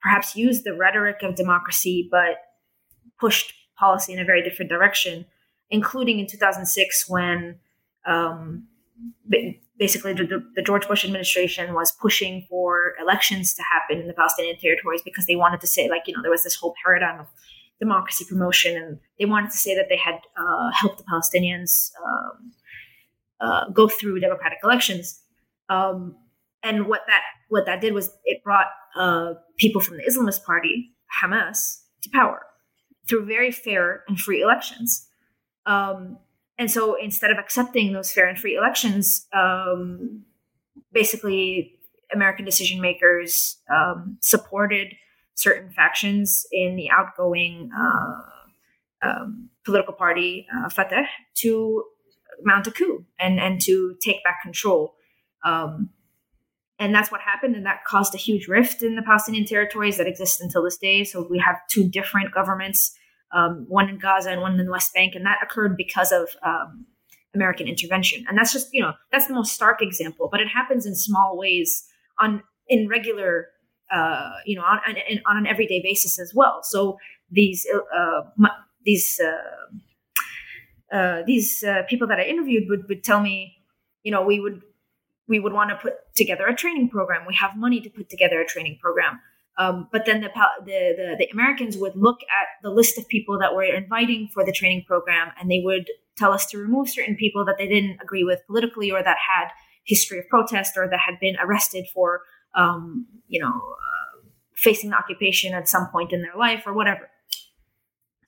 perhaps 0.00 0.36
used 0.36 0.64
the 0.64 0.74
rhetoric 0.74 1.22
of 1.22 1.34
democracy 1.34 2.08
but 2.10 2.36
pushed 3.18 3.52
policy 3.78 4.12
in 4.12 4.18
a 4.18 4.24
very 4.24 4.42
different 4.42 4.70
direction, 4.70 5.24
including 5.70 6.18
in 6.18 6.26
2006 6.26 7.08
when 7.08 7.58
um, 8.06 8.66
basically 9.78 10.12
the, 10.12 10.44
the, 10.54 10.62
George 10.62 10.86
Bush 10.88 11.04
administration 11.04 11.74
was 11.74 11.92
pushing 11.92 12.46
for 12.48 12.94
elections 13.00 13.54
to 13.54 13.62
happen 13.62 14.00
in 14.00 14.08
the 14.08 14.14
Palestinian 14.14 14.56
territories 14.58 15.02
because 15.04 15.26
they 15.26 15.36
wanted 15.36 15.60
to 15.60 15.66
say, 15.66 15.88
like, 15.88 16.02
you 16.06 16.14
know, 16.14 16.22
there 16.22 16.30
was 16.30 16.42
this 16.42 16.56
whole 16.56 16.74
paradigm 16.84 17.20
of 17.20 17.26
democracy 17.78 18.24
promotion, 18.28 18.76
and 18.76 18.98
they 19.18 19.24
wanted 19.24 19.50
to 19.50 19.56
say 19.56 19.74
that 19.74 19.86
they 19.88 19.96
had 19.96 20.16
uh, 20.36 20.70
helped 20.72 20.98
the 20.98 21.04
Palestinians 21.04 21.92
um, 22.04 22.52
uh, 23.40 23.68
go 23.70 23.88
through 23.88 24.18
democratic 24.18 24.58
elections. 24.64 25.20
Um, 25.68 26.16
and 26.62 26.86
what 26.86 27.02
that 27.06 27.22
what 27.48 27.66
that 27.66 27.80
did 27.80 27.94
was 27.94 28.10
it 28.24 28.42
brought 28.42 28.66
uh, 28.96 29.34
people 29.58 29.80
from 29.80 29.96
the 29.96 30.02
Islamist 30.02 30.44
Party, 30.44 30.90
Hamas, 31.22 31.80
to 32.02 32.10
power 32.10 32.42
through 33.08 33.24
very 33.24 33.50
fair 33.50 34.04
and 34.08 34.20
free 34.20 34.42
elections. 34.42 35.06
Um, 35.66 36.18
and 36.58 36.70
so 36.70 36.96
instead 37.00 37.30
of 37.30 37.38
accepting 37.38 37.92
those 37.92 38.12
fair 38.12 38.26
and 38.26 38.38
free 38.38 38.56
elections, 38.56 39.26
um, 39.32 40.24
basically 40.92 41.78
American 42.12 42.44
decision 42.44 42.80
makers 42.80 43.58
um, 43.72 44.18
supported 44.20 44.94
certain 45.34 45.70
factions 45.70 46.46
in 46.50 46.74
the 46.76 46.90
outgoing 46.90 47.70
uh, 47.78 49.08
um, 49.08 49.50
political 49.64 49.94
party, 49.94 50.46
uh, 50.54 50.68
Fatah, 50.68 51.04
to 51.36 51.84
mount 52.42 52.66
a 52.66 52.70
coup 52.70 53.04
and, 53.20 53.38
and 53.38 53.60
to 53.62 53.96
take 54.02 54.22
back 54.24 54.42
control. 54.42 54.94
Um, 55.44 55.90
and 56.78 56.94
that's 56.94 57.10
what 57.10 57.20
happened, 57.20 57.56
and 57.56 57.66
that 57.66 57.84
caused 57.84 58.14
a 58.14 58.18
huge 58.18 58.46
rift 58.46 58.82
in 58.82 58.94
the 58.94 59.02
Palestinian 59.02 59.44
territories 59.44 59.96
that 59.98 60.06
exist 60.06 60.40
until 60.40 60.62
this 60.62 60.76
day. 60.76 61.04
So 61.04 61.26
we 61.28 61.38
have 61.38 61.56
two 61.70 61.88
different 61.88 62.32
governments, 62.32 62.96
um, 63.32 63.66
one 63.68 63.88
in 63.88 63.98
Gaza 63.98 64.30
and 64.30 64.40
one 64.40 64.58
in 64.58 64.64
the 64.64 64.70
West 64.70 64.94
Bank, 64.94 65.14
and 65.14 65.26
that 65.26 65.38
occurred 65.42 65.76
because 65.76 66.12
of 66.12 66.28
um, 66.44 66.86
American 67.34 67.66
intervention. 67.66 68.24
And 68.28 68.38
that's 68.38 68.52
just 68.52 68.68
you 68.72 68.82
know 68.82 68.92
that's 69.10 69.26
the 69.26 69.34
most 69.34 69.52
stark 69.52 69.82
example, 69.82 70.28
but 70.30 70.40
it 70.40 70.48
happens 70.48 70.86
in 70.86 70.94
small 70.94 71.36
ways 71.36 71.84
on 72.20 72.42
in 72.68 72.88
regular 72.88 73.48
uh, 73.92 74.30
you 74.46 74.56
know 74.56 74.62
on, 74.62 74.78
on, 74.86 74.96
on, 75.26 75.36
an 75.38 75.46
everyday 75.46 75.82
basis 75.82 76.18
as 76.18 76.32
well. 76.34 76.60
So 76.62 76.98
these 77.30 77.66
uh, 77.74 78.48
these 78.84 79.20
uh, 79.20 80.96
uh, 80.96 81.22
these 81.26 81.62
uh, 81.64 81.82
people 81.88 82.06
that 82.08 82.18
I 82.18 82.24
interviewed 82.24 82.64
would 82.68 82.88
would 82.88 83.04
tell 83.04 83.20
me, 83.20 83.56
you 84.02 84.12
know, 84.12 84.22
we 84.22 84.40
would 84.40 84.62
we 85.28 85.38
would 85.38 85.52
want 85.52 85.70
to 85.70 85.76
put 85.76 85.94
together 86.16 86.46
a 86.46 86.54
training 86.54 86.88
program. 86.88 87.26
We 87.26 87.34
have 87.34 87.56
money 87.56 87.80
to 87.80 87.90
put 87.90 88.08
together 88.08 88.40
a 88.40 88.46
training 88.46 88.78
program. 88.80 89.20
Um, 89.58 89.88
but 89.90 90.06
then 90.06 90.20
the, 90.20 90.30
the, 90.64 90.94
the, 90.96 91.16
the 91.18 91.28
Americans 91.32 91.76
would 91.76 91.96
look 91.96 92.20
at 92.22 92.46
the 92.62 92.70
list 92.70 92.96
of 92.96 93.08
people 93.08 93.38
that 93.40 93.54
we're 93.54 93.74
inviting 93.74 94.28
for 94.32 94.44
the 94.44 94.52
training 94.52 94.84
program, 94.86 95.32
and 95.38 95.50
they 95.50 95.60
would 95.64 95.90
tell 96.16 96.32
us 96.32 96.46
to 96.46 96.58
remove 96.58 96.88
certain 96.88 97.16
people 97.16 97.44
that 97.44 97.56
they 97.58 97.66
didn't 97.66 97.98
agree 98.00 98.24
with 98.24 98.40
politically, 98.46 98.90
or 98.90 99.02
that 99.02 99.16
had 99.18 99.48
history 99.84 100.18
of 100.20 100.28
protest, 100.28 100.76
or 100.76 100.88
that 100.88 101.00
had 101.04 101.18
been 101.20 101.36
arrested 101.40 101.86
for, 101.92 102.22
um, 102.54 103.06
you 103.26 103.40
know, 103.40 103.48
uh, 103.48 104.28
facing 104.54 104.90
the 104.90 104.96
occupation 104.96 105.54
at 105.54 105.68
some 105.68 105.88
point 105.88 106.12
in 106.12 106.22
their 106.22 106.36
life, 106.36 106.62
or 106.64 106.72
whatever. 106.72 107.10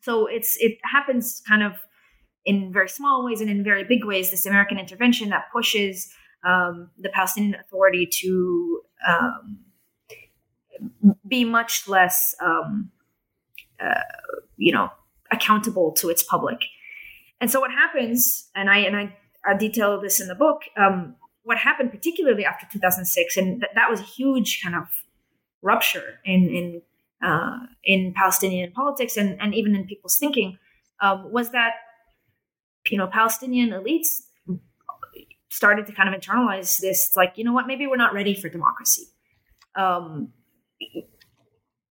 So 0.00 0.26
it's 0.26 0.56
it 0.58 0.78
happens 0.82 1.42
kind 1.46 1.62
of 1.62 1.74
in 2.44 2.72
very 2.72 2.88
small 2.88 3.24
ways 3.24 3.40
and 3.40 3.50
in 3.50 3.62
very 3.62 3.84
big 3.84 4.04
ways. 4.04 4.30
This 4.30 4.46
American 4.46 4.78
intervention 4.78 5.28
that 5.28 5.44
pushes 5.52 6.12
um, 6.44 6.90
the 6.98 7.08
Palestinian 7.10 7.54
Authority 7.54 8.06
to 8.06 8.80
um, 9.06 9.58
be 11.26 11.44
much 11.44 11.88
less, 11.88 12.34
um, 12.40 12.90
uh, 13.78 14.00
you 14.56 14.72
know, 14.72 14.90
accountable 15.30 15.92
to 15.92 16.08
its 16.08 16.22
public. 16.22 16.58
And 17.40 17.50
so 17.50 17.60
what 17.60 17.70
happens, 17.70 18.48
and 18.54 18.68
I 18.68 18.78
and 18.78 18.96
I, 18.96 19.16
I 19.44 19.56
detail 19.56 20.00
this 20.00 20.20
in 20.20 20.28
the 20.28 20.34
book. 20.34 20.62
Um, 20.76 21.16
what 21.42 21.58
happened, 21.58 21.90
particularly 21.90 22.44
after 22.44 22.66
2006, 22.70 23.36
and 23.36 23.60
th- 23.60 23.72
that 23.74 23.90
was 23.90 24.00
a 24.00 24.04
huge 24.04 24.60
kind 24.62 24.74
of 24.74 24.84
rupture 25.62 26.18
in 26.24 26.48
in 26.48 26.82
uh, 27.22 27.58
in 27.84 28.14
Palestinian 28.14 28.72
politics 28.72 29.16
and, 29.16 29.40
and 29.40 29.54
even 29.54 29.74
in 29.74 29.84
people's 29.86 30.16
thinking, 30.16 30.58
um, 31.00 31.30
was 31.30 31.50
that 31.50 31.72
you 32.90 32.98
know 32.98 33.06
Palestinian 33.06 33.70
elites 33.70 34.22
started 35.50 35.86
to 35.86 35.92
kind 35.92 36.12
of 36.12 36.18
internalize 36.18 36.80
this. 36.80 37.06
It's 37.06 37.16
like, 37.16 37.34
you 37.36 37.44
know 37.44 37.52
what, 37.52 37.66
maybe 37.66 37.86
we're 37.86 37.96
not 37.96 38.14
ready 38.14 38.34
for 38.34 38.48
democracy. 38.48 39.08
Um, 39.76 40.32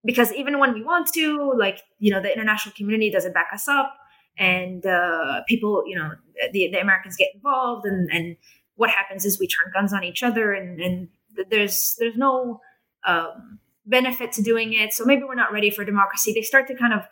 because 0.04 0.32
even 0.32 0.58
when 0.58 0.72
we 0.72 0.82
want 0.82 1.12
to, 1.14 1.52
like, 1.58 1.80
you 1.98 2.10
know, 2.10 2.20
the 2.20 2.32
international 2.32 2.74
community 2.74 3.10
doesn't 3.10 3.34
back 3.34 3.48
us 3.52 3.68
up 3.68 3.94
and 4.38 4.84
uh, 4.86 5.42
people, 5.46 5.84
you 5.86 5.94
know, 5.94 6.10
the, 6.52 6.70
the 6.70 6.78
Americans 6.78 7.16
get 7.16 7.28
involved 7.34 7.86
and, 7.86 8.10
and 8.10 8.36
what 8.76 8.88
happens 8.88 9.26
is 9.26 9.38
we 9.38 9.46
turn 9.46 9.70
guns 9.74 9.92
on 9.92 10.02
each 10.04 10.22
other 10.22 10.52
and, 10.52 10.80
and 10.80 11.08
there's, 11.50 11.96
there's 11.98 12.16
no 12.16 12.60
um, 13.06 13.58
benefit 13.84 14.32
to 14.32 14.42
doing 14.42 14.72
it. 14.72 14.94
So 14.94 15.04
maybe 15.04 15.22
we're 15.24 15.34
not 15.34 15.52
ready 15.52 15.68
for 15.68 15.84
democracy. 15.84 16.32
They 16.32 16.42
start 16.42 16.66
to 16.68 16.74
kind 16.74 16.94
of 16.94 17.02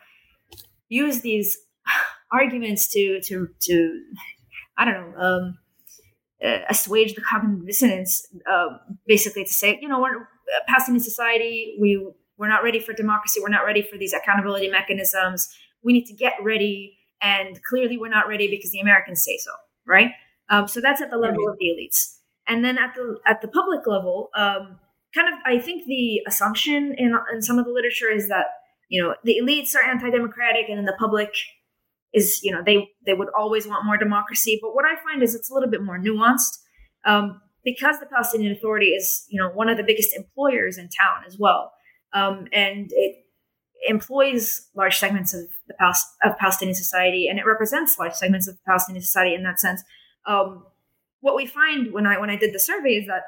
use 0.88 1.20
these 1.20 1.58
arguments 2.32 2.90
to, 2.94 3.20
to, 3.26 3.48
to, 3.60 4.02
I 4.78 4.86
don't 4.86 5.10
know, 5.10 5.18
um, 5.18 5.58
uh, 6.44 6.58
assuage 6.68 7.14
the 7.14 7.20
cognitive 7.20 7.66
dissonance, 7.66 8.26
uh, 8.50 8.68
basically 9.06 9.44
to 9.44 9.52
say, 9.52 9.78
you 9.80 9.88
know, 9.88 10.00
we're 10.00 10.28
passing 10.66 10.94
in 10.94 11.00
society, 11.00 11.76
we 11.80 12.06
we're 12.36 12.48
not 12.48 12.62
ready 12.62 12.78
for 12.78 12.92
democracy, 12.92 13.40
we're 13.42 13.48
not 13.48 13.64
ready 13.64 13.82
for 13.82 13.98
these 13.98 14.12
accountability 14.12 14.68
mechanisms. 14.68 15.48
We 15.82 15.92
need 15.92 16.06
to 16.06 16.14
get 16.14 16.34
ready, 16.40 16.96
and 17.20 17.60
clearly 17.64 17.98
we're 17.98 18.08
not 18.08 18.28
ready 18.28 18.48
because 18.48 18.70
the 18.70 18.80
Americans 18.80 19.24
say 19.24 19.36
so, 19.38 19.50
right? 19.86 20.12
Um, 20.48 20.68
so 20.68 20.80
that's 20.80 21.02
at 21.02 21.10
the 21.10 21.18
level 21.18 21.44
right. 21.46 21.52
of 21.52 21.58
the 21.58 21.66
elites, 21.66 22.18
and 22.46 22.64
then 22.64 22.78
at 22.78 22.94
the 22.94 23.18
at 23.26 23.42
the 23.42 23.48
public 23.48 23.86
level, 23.86 24.30
um, 24.36 24.78
kind 25.14 25.28
of, 25.28 25.34
I 25.44 25.58
think 25.58 25.86
the 25.86 26.20
assumption 26.26 26.94
in 26.96 27.14
in 27.32 27.42
some 27.42 27.58
of 27.58 27.64
the 27.64 27.72
literature 27.72 28.10
is 28.10 28.28
that 28.28 28.46
you 28.88 29.02
know 29.02 29.14
the 29.24 29.38
elites 29.42 29.74
are 29.74 29.82
anti-democratic, 29.82 30.68
and 30.68 30.78
in 30.78 30.84
the 30.84 30.96
public 30.98 31.30
is 32.12 32.40
you 32.42 32.52
know 32.52 32.62
they 32.64 32.88
they 33.06 33.14
would 33.14 33.28
always 33.36 33.66
want 33.66 33.84
more 33.84 33.96
democracy. 33.96 34.58
But 34.62 34.74
what 34.74 34.84
i 34.84 34.94
find 35.02 35.22
is 35.22 35.34
it's 35.34 35.50
a 35.50 35.54
little 35.54 35.70
bit 35.70 35.82
more 35.82 35.98
nuanced 35.98 36.58
um, 37.04 37.40
because 37.64 37.98
the 38.00 38.06
palestinian 38.06 38.52
authority 38.52 38.88
is 38.88 39.24
you 39.28 39.40
know 39.40 39.50
one 39.50 39.68
of 39.68 39.76
the 39.76 39.82
biggest 39.82 40.14
employers 40.16 40.78
in 40.78 40.84
town 40.88 41.24
as 41.26 41.36
well. 41.38 41.72
Um, 42.12 42.46
and 42.52 42.88
it 42.90 43.16
employs 43.86 44.68
large 44.74 44.96
segments 44.96 45.34
of 45.34 45.42
the 45.68 45.74
of 46.24 46.36
palestinian 46.38 46.74
society 46.74 47.28
and 47.28 47.38
it 47.38 47.46
represents 47.46 47.98
large 47.98 48.14
segments 48.14 48.48
of 48.48 48.58
palestinian 48.66 49.02
society 49.02 49.34
in 49.34 49.42
that 49.44 49.60
sense. 49.60 49.82
Um, 50.26 50.64
what 51.20 51.36
we 51.36 51.46
find 51.46 51.92
when 51.92 52.06
i 52.06 52.18
when 52.18 52.30
i 52.30 52.36
did 52.36 52.54
the 52.54 52.60
survey 52.60 52.94
is 52.94 53.06
that 53.06 53.22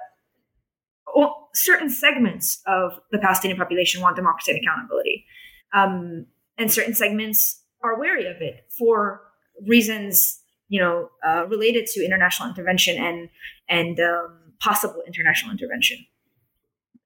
certain 1.55 1.90
segments 1.90 2.61
of 2.66 2.93
the 3.11 3.19
palestinian 3.19 3.59
population 3.59 4.01
want 4.01 4.16
democracy 4.16 4.53
and 4.53 4.61
accountability. 4.61 5.25
Um, 5.73 6.27
and 6.59 6.73
certain 6.73 6.95
segments 6.95 7.60
are 7.83 7.99
wary 7.99 8.27
of 8.27 8.40
it 8.40 8.64
for 8.79 9.23
reasons 9.66 10.40
you 10.69 10.81
know 10.81 11.11
uh, 11.27 11.47
related 11.47 11.87
to 11.87 12.05
international 12.05 12.49
intervention 12.49 12.97
and 12.97 13.29
and 13.69 14.01
um, 14.01 14.38
possible 14.61 15.03
international 15.07 15.51
intervention. 15.51 15.99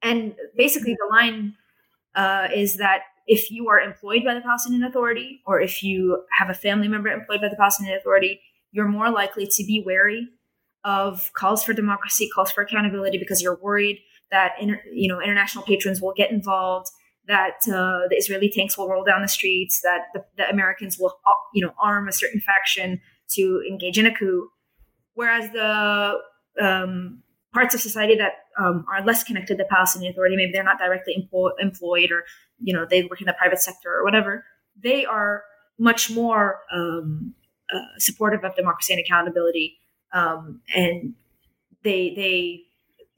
And 0.03 0.35
basically 0.57 0.95
the 0.95 1.09
line 1.11 1.55
uh, 2.15 2.49
is 2.55 2.77
that 2.77 3.03
if 3.27 3.51
you 3.51 3.69
are 3.69 3.81
employed 3.81 4.23
by 4.25 4.35
the 4.35 4.41
palestinian 4.41 4.85
authority 4.85 5.41
or 5.47 5.61
if 5.61 5.83
you 5.83 6.25
have 6.39 6.51
a 6.51 6.55
family 6.55 6.89
member 6.89 7.09
employed 7.09 7.41
by 7.41 7.49
the 7.49 7.57
palestinian 7.57 7.97
authority 7.97 8.41
you're 8.71 8.87
more 8.87 9.11
likely 9.11 9.47
to 9.47 9.65
be 9.65 9.83
wary 9.85 10.29
of 10.85 11.33
calls 11.33 11.65
for 11.65 11.73
democracy 11.73 12.29
calls 12.35 12.53
for 12.53 12.63
accountability 12.63 13.17
because 13.17 13.41
you're 13.41 13.59
worried 13.63 13.99
that 14.31 14.53
you 14.93 15.09
know 15.09 15.21
international 15.21 15.65
patrons 15.65 16.03
will 16.03 16.13
get 16.15 16.31
involved 16.31 16.89
that 17.27 17.59
uh, 17.69 18.09
the 18.09 18.17
Israeli 18.17 18.51
tanks 18.51 18.77
will 18.77 18.89
roll 18.89 19.05
down 19.05 19.23
the 19.23 19.29
streets, 19.29 19.81
that 19.83 20.07
the, 20.13 20.25
the, 20.37 20.49
Americans 20.51 20.99
will, 20.99 21.19
uh, 21.27 21.33
you 21.55 21.65
know, 21.65 21.73
arm 21.83 22.09
a 22.09 22.13
certain 22.13 22.41
faction 22.41 23.01
to 23.31 23.63
engage 23.69 23.99
in 23.99 24.07
a 24.07 24.15
coup, 24.15 24.49
whereas 25.15 25.51
the 25.53 26.19
um, 26.61 27.23
parts 27.53 27.75
of 27.75 27.81
society 27.81 28.17
that 28.17 28.33
um, 28.59 28.85
are 28.91 29.05
less 29.05 29.25
connected 29.25 29.57
to 29.57 29.63
the 29.63 29.69
Palestinian 29.71 30.13
Authority, 30.13 30.37
maybe 30.37 30.53
they're 30.53 30.63
not 30.63 30.79
directly 30.79 31.15
employ- 31.17 31.53
employed, 31.59 32.11
or 32.11 32.25
you 32.61 32.75
know, 32.75 32.87
they 32.89 33.03
work 33.05 33.21
in 33.21 33.27
the 33.27 33.35
private 33.35 33.61
sector 33.61 33.93
or 33.95 34.05
whatever, 34.05 34.45
they 34.83 35.05
are 35.07 35.45
much 35.79 36.11
more 36.11 36.61
um, 36.73 37.35
uh, 37.75 37.79
supportive 37.99 38.45
of 38.45 38.55
democracy 38.55 38.93
and 38.93 39.03
accountability, 39.05 39.79
um, 40.13 40.61
and 40.75 41.15
they 41.83 42.13
they 42.15 42.63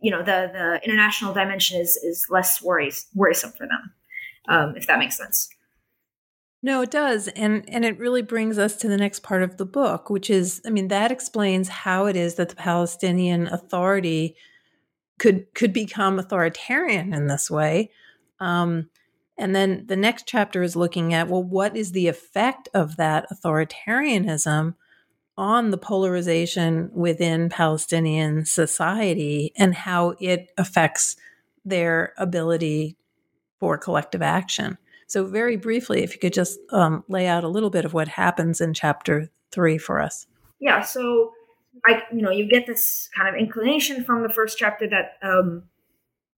you 0.00 0.10
know 0.10 0.18
the 0.18 0.50
the 0.52 0.80
international 0.84 1.32
dimension 1.32 1.80
is 1.80 1.96
is 1.96 2.26
less 2.30 2.62
worries, 2.62 3.06
worrisome 3.14 3.52
for 3.52 3.66
them 3.66 3.92
um, 4.48 4.74
if 4.76 4.86
that 4.86 4.98
makes 4.98 5.16
sense. 5.16 5.48
No, 6.62 6.82
it 6.82 6.90
does. 6.90 7.28
And 7.28 7.64
and 7.68 7.84
it 7.84 7.98
really 7.98 8.22
brings 8.22 8.58
us 8.58 8.76
to 8.76 8.88
the 8.88 8.96
next 8.96 9.22
part 9.22 9.42
of 9.42 9.56
the 9.56 9.66
book, 9.66 10.10
which 10.10 10.30
is 10.30 10.60
I 10.66 10.70
mean, 10.70 10.88
that 10.88 11.12
explains 11.12 11.68
how 11.68 12.06
it 12.06 12.16
is 12.16 12.34
that 12.36 12.48
the 12.48 12.56
Palestinian 12.56 13.46
Authority 13.46 14.36
could 15.18 15.52
could 15.54 15.72
become 15.72 16.18
authoritarian 16.18 17.12
in 17.12 17.26
this 17.26 17.50
way. 17.50 17.90
Um, 18.40 18.90
and 19.38 19.54
then 19.54 19.84
the 19.86 19.96
next 19.96 20.26
chapter 20.26 20.62
is 20.62 20.76
looking 20.76 21.12
at 21.12 21.28
well, 21.28 21.42
what 21.42 21.76
is 21.76 21.92
the 21.92 22.08
effect 22.08 22.68
of 22.74 22.96
that 22.96 23.26
authoritarianism 23.30 24.74
on 25.38 25.70
the 25.70 25.78
polarization 25.78 26.90
within 26.94 27.48
Palestinian 27.48 28.44
society 28.44 29.52
and 29.56 29.74
how 29.74 30.14
it 30.20 30.50
affects 30.56 31.16
their 31.64 32.14
ability 32.16 32.96
for 33.60 33.76
collective 33.76 34.22
action. 34.22 34.78
So, 35.06 35.26
very 35.26 35.56
briefly, 35.56 36.02
if 36.02 36.14
you 36.14 36.18
could 36.18 36.32
just 36.32 36.58
um, 36.72 37.04
lay 37.08 37.26
out 37.26 37.44
a 37.44 37.48
little 37.48 37.70
bit 37.70 37.84
of 37.84 37.94
what 37.94 38.08
happens 38.08 38.60
in 38.60 38.74
chapter 38.74 39.30
three 39.52 39.78
for 39.78 40.00
us. 40.00 40.26
Yeah. 40.58 40.82
So, 40.82 41.32
I, 41.86 42.02
you 42.12 42.22
know, 42.22 42.30
you 42.30 42.48
get 42.48 42.66
this 42.66 43.08
kind 43.16 43.28
of 43.28 43.40
inclination 43.40 44.04
from 44.04 44.22
the 44.22 44.28
first 44.28 44.58
chapter 44.58 44.88
that, 44.88 45.18
um, 45.22 45.64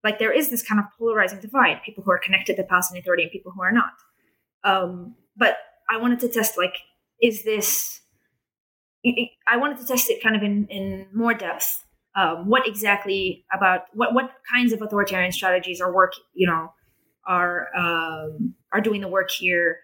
like, 0.04 0.18
there 0.18 0.32
is 0.32 0.50
this 0.50 0.62
kind 0.62 0.80
of 0.80 0.86
polarizing 0.98 1.40
divide: 1.40 1.82
people 1.84 2.02
who 2.04 2.10
are 2.10 2.18
connected 2.18 2.56
to 2.56 2.64
Palestinian 2.64 3.02
Authority 3.02 3.22
and 3.22 3.32
people 3.32 3.52
who 3.52 3.62
are 3.62 3.72
not. 3.72 3.92
Um, 4.64 5.14
but 5.36 5.56
I 5.90 5.96
wanted 5.98 6.20
to 6.20 6.28
test, 6.28 6.58
like, 6.58 6.74
is 7.22 7.44
this? 7.44 8.00
I 9.04 9.56
wanted 9.56 9.78
to 9.78 9.86
test 9.86 10.10
it 10.10 10.22
kind 10.22 10.36
of 10.36 10.42
in 10.42 10.66
in 10.68 11.06
more 11.14 11.34
depth. 11.34 11.84
Um, 12.16 12.48
what 12.48 12.66
exactly 12.66 13.44
about 13.52 13.82
what 13.94 14.14
what 14.14 14.30
kinds 14.52 14.72
of 14.72 14.82
authoritarian 14.82 15.32
strategies 15.32 15.80
are 15.80 15.92
work, 15.92 16.14
you 16.34 16.46
know, 16.46 16.72
are 17.26 17.68
um, 17.76 18.54
are 18.72 18.80
doing 18.80 19.00
the 19.00 19.08
work 19.08 19.30
here? 19.30 19.78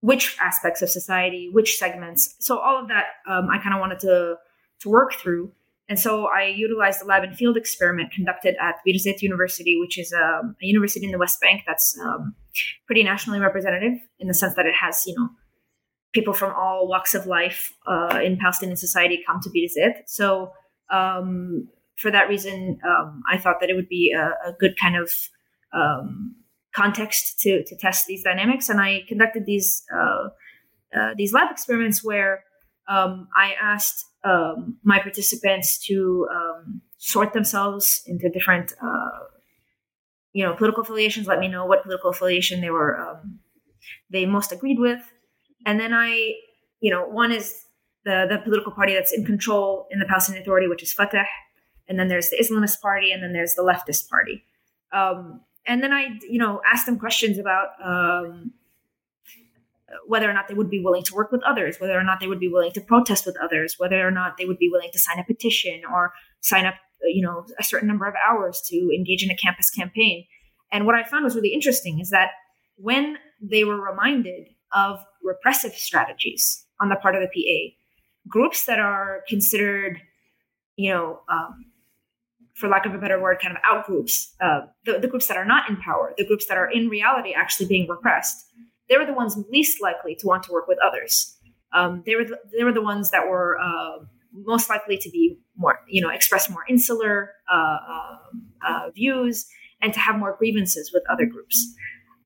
Which 0.00 0.36
aspects 0.40 0.82
of 0.82 0.90
society? 0.90 1.48
Which 1.50 1.76
segments? 1.76 2.36
So 2.38 2.58
all 2.58 2.80
of 2.80 2.88
that, 2.88 3.06
um, 3.26 3.48
I 3.50 3.58
kind 3.58 3.74
of 3.74 3.80
wanted 3.80 4.00
to 4.00 4.36
to 4.80 4.88
work 4.88 5.14
through. 5.14 5.52
And 5.88 5.98
so 5.98 6.26
I 6.26 6.44
utilized 6.44 7.00
the 7.00 7.06
lab 7.06 7.22
and 7.22 7.34
field 7.34 7.56
experiment 7.56 8.12
conducted 8.12 8.56
at 8.60 8.76
Birzeit 8.86 9.22
University, 9.22 9.78
which 9.80 9.98
is 9.98 10.12
um, 10.12 10.54
a 10.62 10.66
university 10.66 11.06
in 11.06 11.12
the 11.12 11.18
West 11.18 11.40
Bank 11.40 11.62
that's 11.66 11.98
um, 11.98 12.34
pretty 12.86 13.02
nationally 13.02 13.40
representative 13.40 13.94
in 14.18 14.28
the 14.28 14.34
sense 14.34 14.54
that 14.54 14.66
it 14.66 14.74
has, 14.74 15.02
you 15.06 15.14
know, 15.16 15.30
people 16.12 16.32
from 16.32 16.52
all 16.54 16.88
walks 16.88 17.14
of 17.14 17.26
life 17.26 17.72
uh, 17.86 18.20
in 18.22 18.38
Palestinian 18.38 18.76
society 18.76 19.22
come 19.26 19.40
to 19.42 19.50
Birzeit. 19.50 20.02
So 20.06 20.52
um, 20.90 21.68
for 21.96 22.10
that 22.10 22.28
reason, 22.28 22.78
um, 22.84 23.22
I 23.30 23.38
thought 23.38 23.60
that 23.60 23.70
it 23.70 23.74
would 23.74 23.88
be 23.88 24.14
a, 24.16 24.48
a 24.48 24.52
good 24.58 24.78
kind 24.78 24.96
of 24.96 25.12
um, 25.72 26.36
context 26.74 27.40
to, 27.40 27.62
to 27.64 27.76
test 27.76 28.06
these 28.06 28.22
dynamics. 28.22 28.68
And 28.68 28.80
I 28.80 29.02
conducted 29.08 29.44
these 29.46 29.84
uh, 29.94 30.28
uh, 30.98 31.12
these 31.16 31.34
lab 31.34 31.50
experiments 31.50 32.02
where 32.02 32.44
um, 32.88 33.28
I 33.36 33.54
asked 33.60 34.06
um, 34.24 34.78
my 34.82 34.98
participants 35.00 35.78
to 35.86 36.26
um, 36.34 36.80
sort 36.96 37.34
themselves 37.34 38.02
into 38.06 38.30
different, 38.30 38.72
uh, 38.82 39.24
you 40.32 40.42
know, 40.42 40.54
political 40.54 40.82
affiliations. 40.82 41.26
Let 41.26 41.40
me 41.40 41.48
know 41.48 41.66
what 41.66 41.82
political 41.82 42.08
affiliation 42.08 42.62
they 42.62 42.70
were 42.70 43.20
they 44.10 44.26
most 44.26 44.52
agreed 44.52 44.78
with, 44.78 45.00
and 45.66 45.78
then 45.78 45.92
I, 45.92 46.34
you 46.80 46.90
know, 46.90 47.06
one 47.06 47.32
is 47.32 47.64
the 48.04 48.26
the 48.28 48.38
political 48.38 48.72
party 48.72 48.94
that's 48.94 49.12
in 49.12 49.24
control 49.24 49.86
in 49.90 49.98
the 49.98 50.06
Palestinian 50.06 50.42
Authority, 50.42 50.68
which 50.68 50.82
is 50.82 50.92
Fatah, 50.92 51.24
and 51.88 51.98
then 51.98 52.08
there's 52.08 52.30
the 52.30 52.36
Islamist 52.36 52.80
party, 52.80 53.12
and 53.12 53.22
then 53.22 53.32
there's 53.32 53.54
the 53.54 53.62
leftist 53.62 54.08
party. 54.08 54.44
Um, 54.92 55.40
and 55.66 55.82
then 55.82 55.92
I, 55.92 56.18
you 56.28 56.38
know, 56.38 56.62
asked 56.64 56.86
them 56.86 56.98
questions 56.98 57.38
about 57.38 57.68
um, 57.84 58.52
whether 60.06 60.28
or 60.28 60.32
not 60.32 60.48
they 60.48 60.54
would 60.54 60.70
be 60.70 60.80
willing 60.80 61.02
to 61.04 61.14
work 61.14 61.32
with 61.32 61.42
others, 61.42 61.76
whether 61.78 61.98
or 61.98 62.04
not 62.04 62.20
they 62.20 62.26
would 62.26 62.40
be 62.40 62.48
willing 62.48 62.72
to 62.72 62.80
protest 62.80 63.26
with 63.26 63.36
others, 63.42 63.74
whether 63.78 64.06
or 64.06 64.10
not 64.10 64.36
they 64.38 64.46
would 64.46 64.58
be 64.58 64.68
willing 64.70 64.90
to 64.92 64.98
sign 64.98 65.18
a 65.18 65.24
petition 65.24 65.82
or 65.92 66.12
sign 66.40 66.66
up, 66.66 66.74
you 67.02 67.22
know, 67.22 67.46
a 67.58 67.62
certain 67.62 67.88
number 67.88 68.06
of 68.06 68.14
hours 68.26 68.62
to 68.68 68.76
engage 68.94 69.22
in 69.22 69.30
a 69.30 69.36
campus 69.36 69.70
campaign. 69.70 70.24
And 70.70 70.86
what 70.86 70.94
I 70.94 71.04
found 71.04 71.24
was 71.24 71.34
really 71.34 71.52
interesting 71.52 72.00
is 72.00 72.10
that 72.10 72.30
when 72.76 73.16
they 73.40 73.64
were 73.64 73.80
reminded 73.80 74.48
of 74.74 75.04
repressive 75.22 75.72
strategies 75.72 76.64
on 76.80 76.88
the 76.88 76.96
part 76.96 77.14
of 77.14 77.22
the 77.22 77.28
PA, 77.28 77.74
groups 78.28 78.66
that 78.66 78.78
are 78.78 79.22
considered, 79.28 80.00
you 80.76 80.90
know, 80.90 81.20
um, 81.28 81.66
for 82.54 82.68
lack 82.68 82.86
of 82.86 82.94
a 82.94 82.98
better 82.98 83.20
word, 83.20 83.38
kind 83.40 83.56
of 83.56 83.62
out 83.64 83.86
groups, 83.86 84.34
uh, 84.40 84.62
the, 84.84 84.98
the 84.98 85.06
groups 85.06 85.28
that 85.28 85.36
are 85.36 85.44
not 85.44 85.68
in 85.70 85.76
power, 85.76 86.12
the 86.18 86.26
groups 86.26 86.46
that 86.46 86.58
are 86.58 86.70
in 86.70 86.88
reality 86.88 87.32
actually 87.32 87.66
being 87.66 87.88
repressed, 87.88 88.46
they 88.88 88.96
were 88.96 89.06
the 89.06 89.12
ones 89.12 89.36
least 89.50 89.80
likely 89.80 90.14
to 90.16 90.26
want 90.26 90.42
to 90.42 90.52
work 90.52 90.66
with 90.66 90.78
others. 90.84 91.36
Um, 91.72 92.02
they 92.04 92.16
were 92.16 92.24
the, 92.24 92.38
they 92.56 92.64
were 92.64 92.72
the 92.72 92.82
ones 92.82 93.10
that 93.10 93.28
were 93.28 93.58
uh, 93.60 94.04
most 94.32 94.68
likely 94.68 94.96
to 94.98 95.10
be 95.10 95.38
more, 95.56 95.80
you 95.88 96.00
know, 96.00 96.10
express 96.10 96.50
more 96.50 96.64
insular 96.68 97.32
uh, 97.52 97.76
um, 97.88 98.42
uh, 98.66 98.90
views 98.90 99.46
and 99.80 99.92
to 99.92 100.00
have 100.00 100.18
more 100.18 100.34
grievances 100.38 100.90
with 100.92 101.02
other 101.10 101.26
groups. 101.26 101.74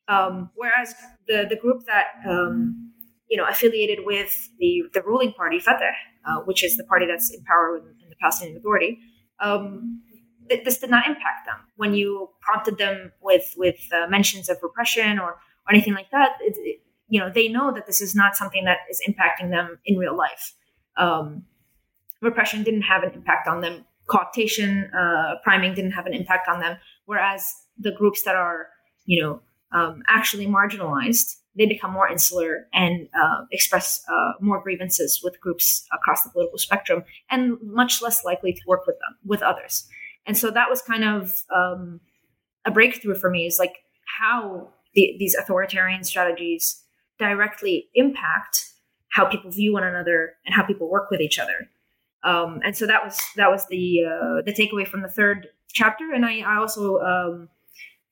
Um, 0.09 0.51
whereas 0.55 0.95
the 1.29 1.47
the 1.49 1.57
group 1.57 1.85
that 1.87 2.07
um, 2.29 2.93
you 3.29 3.37
know 3.37 3.47
affiliated 3.47 4.01
with 4.05 4.49
the 4.59 4.83
the 4.93 5.03
ruling 5.03 5.33
party 5.33 5.59
Fatah, 5.59 5.93
uh, 6.27 6.41
which 6.45 6.65
is 6.65 6.77
the 6.77 6.85
party 6.85 7.07
that's 7.07 7.33
in 7.33 7.43
power 7.45 7.79
in 7.79 8.09
the 8.09 8.17
Palestinian 8.21 8.57
Authority, 8.57 8.99
um, 9.41 10.03
this 10.49 10.79
did 10.79 10.91
not 10.91 11.07
impact 11.07 11.47
them 11.47 11.59
when 11.77 11.95
you 11.95 12.29
prompted 12.41 12.79
them 12.79 13.13
with 13.21 13.55
with 13.57 13.81
uh, 13.93 14.07
mentions 14.09 14.49
of 14.49 14.59
repression 14.63 15.19
or 15.19 15.37
or 15.67 15.75
anything 15.75 15.95
like 15.95 16.11
that, 16.11 16.31
it, 16.41 16.57
it, 16.59 16.81
you 17.09 17.21
know, 17.21 17.31
they 17.31 17.49
know 17.49 17.73
that 17.73 17.87
this 17.87 18.01
is 18.01 18.15
not 18.15 18.37
something 18.37 18.65
that 18.65 18.79
is 18.91 19.01
impacting 19.09 19.51
them 19.51 19.79
in 19.85 19.99
real 19.99 20.17
life. 20.17 20.55
Um, 20.97 21.45
repression 22.21 22.63
didn't 22.63 22.83
have 22.83 23.03
an 23.03 23.13
impact 23.13 23.49
on 23.49 23.61
them. 23.61 23.85
Cooptation, 24.09 24.89
uh, 24.95 25.37
priming 25.43 25.75
didn't 25.75 25.93
have 25.93 26.07
an 26.07 26.15
impact 26.15 26.49
on 26.49 26.61
them. 26.61 26.77
Whereas 27.07 27.55
the 27.79 27.93
groups 27.93 28.23
that 28.25 28.35
are, 28.35 28.69
you 29.05 29.23
know, 29.23 29.43
um, 29.73 30.03
actually 30.09 30.47
marginalized, 30.47 31.37
they 31.57 31.67
become 31.67 31.93
more 31.93 32.09
insular 32.09 32.67
and 32.73 33.09
uh, 33.15 33.45
express 33.51 34.03
uh, 34.09 34.33
more 34.41 34.63
grievances 34.63 35.21
with 35.23 35.41
groups 35.41 35.87
across 35.93 36.23
the 36.23 36.31
political 36.31 36.59
spectrum, 36.59 37.05
and 37.31 37.59
much 37.63 38.03
less 38.03 38.25
likely 38.25 38.53
to 38.53 38.61
work 38.67 38.87
with 38.87 38.97
them 38.97 39.17
with 39.25 39.43
others. 39.43 39.87
And 40.27 40.37
so 40.37 40.51
that 40.51 40.71
was 40.71 40.81
kind 40.83 41.05
of 41.05 41.43
um, 41.55 42.01
a 42.65 42.71
breakthrough 42.71 43.17
for 43.17 43.31
me. 43.31 43.47
Is 43.47 43.59
like 43.59 43.77
how 44.21 44.73
the, 44.95 45.17
these 45.19 45.35
authoritarian 45.35 46.05
strategies 46.05 46.83
directly 47.19 47.89
impact 47.95 48.73
how 49.13 49.27
people 49.27 49.51
view 49.51 49.73
one 49.75 49.85
another 49.85 50.35
and 50.47 50.55
how 50.55 50.65
people 50.65 50.91
work 50.91 51.11
with 51.11 51.21
each 51.21 51.39
other. 51.39 51.69
Um, 52.25 52.61
and 52.65 52.77
so 52.77 52.87
that 52.87 53.05
was 53.05 53.21
that 53.37 53.51
was 53.51 53.67
the 53.69 54.01
uh, 54.05 54.43
the 54.45 54.53
takeaway 54.53 54.87
from 54.87 55.03
the 55.03 55.09
third 55.09 55.49
chapter. 55.73 56.13
And 56.15 56.25
I, 56.25 56.41
I 56.41 56.57
also 56.57 56.99
um, 56.99 57.49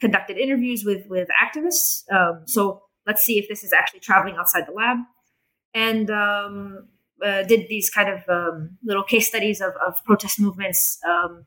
conducted 0.00 0.36
interviews 0.36 0.84
with 0.84 1.06
with 1.08 1.28
activists. 1.42 2.10
Um, 2.12 2.42
so 2.46 2.82
let's 3.06 3.22
see 3.22 3.38
if 3.38 3.48
this 3.48 3.64
is 3.64 3.72
actually 3.72 4.00
traveling 4.00 4.36
outside 4.36 4.66
the 4.66 4.72
lab, 4.72 4.98
and 5.74 6.10
um, 6.10 6.88
uh, 7.24 7.42
did 7.42 7.68
these 7.68 7.90
kind 7.90 8.08
of 8.08 8.28
um, 8.28 8.78
little 8.82 9.04
case 9.04 9.28
studies 9.28 9.60
of, 9.60 9.72
of 9.86 10.02
protest 10.04 10.40
movements 10.40 10.98
um, 11.08 11.44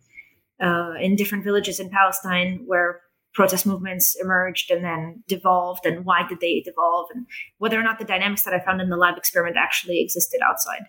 uh, 0.61 0.93
in 0.99 1.15
different 1.15 1.43
villages 1.43 1.79
in 1.79 1.89
Palestine 1.89 2.63
where 2.65 3.01
protest 3.33 3.65
movements 3.65 4.15
emerged 4.21 4.69
and 4.69 4.83
then 4.83 5.23
devolved 5.27 5.85
and 5.85 6.05
why 6.05 6.25
did 6.27 6.39
they 6.39 6.61
devolve 6.61 7.07
and 7.13 7.25
whether 7.57 7.79
or 7.79 7.83
not 7.83 7.97
the 7.97 8.05
dynamics 8.05 8.43
that 8.43 8.53
I 8.53 8.59
found 8.59 8.79
in 8.79 8.89
the 8.89 8.97
lab 8.97 9.17
experiment 9.17 9.57
actually 9.57 10.01
existed 10.01 10.39
outside. 10.47 10.83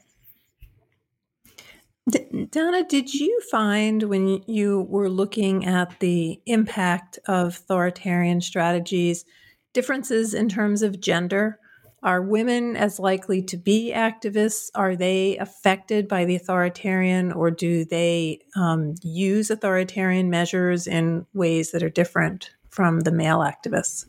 D- 2.11 2.47
Dana, 2.51 2.85
did 2.85 3.15
you 3.15 3.41
find 3.51 4.03
when 4.03 4.43
you 4.47 4.83
were 4.83 5.09
looking 5.09 5.65
at 5.65 5.99
the 6.01 6.41
impact 6.47 7.19
of 7.27 7.57
authoritarian 7.57 8.41
strategies 8.41 9.25
differences 9.73 10.35
in 10.35 10.49
terms 10.49 10.83
of 10.83 11.01
gender? 11.01 11.59
Are 12.03 12.21
women 12.21 12.77
as 12.77 12.99
likely 12.99 13.41
to 13.45 13.57
be 13.57 13.91
activists? 13.95 14.71
Are 14.75 14.95
they 14.95 15.39
affected 15.39 16.07
by 16.07 16.27
the 16.27 16.37
authoritarian, 16.37 17.33
or 17.33 17.51
do 17.51 17.87
they 17.87 18.41
um, 18.55 18.97
use 19.03 19.51
authoritarian 19.51 20.29
measures 20.29 20.87
in 20.87 21.25
ways 21.33 21.71
that 21.71 21.83
are 21.83 21.89
different 21.89 22.51
from 22.69 23.01
the 23.01 23.11
male 23.11 23.39
activists? 23.39 24.05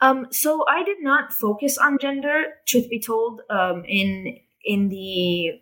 Um, 0.00 0.26
so 0.32 0.64
I 0.68 0.82
did 0.82 1.00
not 1.00 1.32
focus 1.32 1.78
on 1.78 1.98
gender, 2.00 2.42
truth 2.66 2.90
be 2.90 2.98
told, 2.98 3.42
um, 3.48 3.84
in 3.86 4.38
in 4.64 4.88
the 4.88 5.60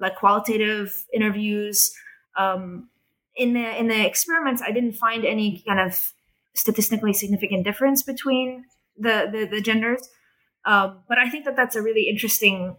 like 0.00 0.16
qualitative 0.16 1.04
interviews. 1.12 1.92
Um, 2.36 2.90
in 3.34 3.52
the 3.52 3.78
in 3.78 3.88
the 3.88 4.06
experiments, 4.06 4.62
I 4.62 4.72
didn't 4.72 4.94
find 4.94 5.24
any 5.24 5.62
kind 5.66 5.80
of 5.80 6.12
statistically 6.54 7.12
significant 7.12 7.64
difference 7.64 8.02
between 8.02 8.64
the 8.96 9.28
the, 9.30 9.46
the 9.50 9.60
genders. 9.60 10.08
Um, 10.64 11.02
but 11.08 11.18
I 11.18 11.30
think 11.30 11.44
that 11.44 11.54
that's 11.54 11.76
a 11.76 11.82
really 11.82 12.08
interesting 12.08 12.76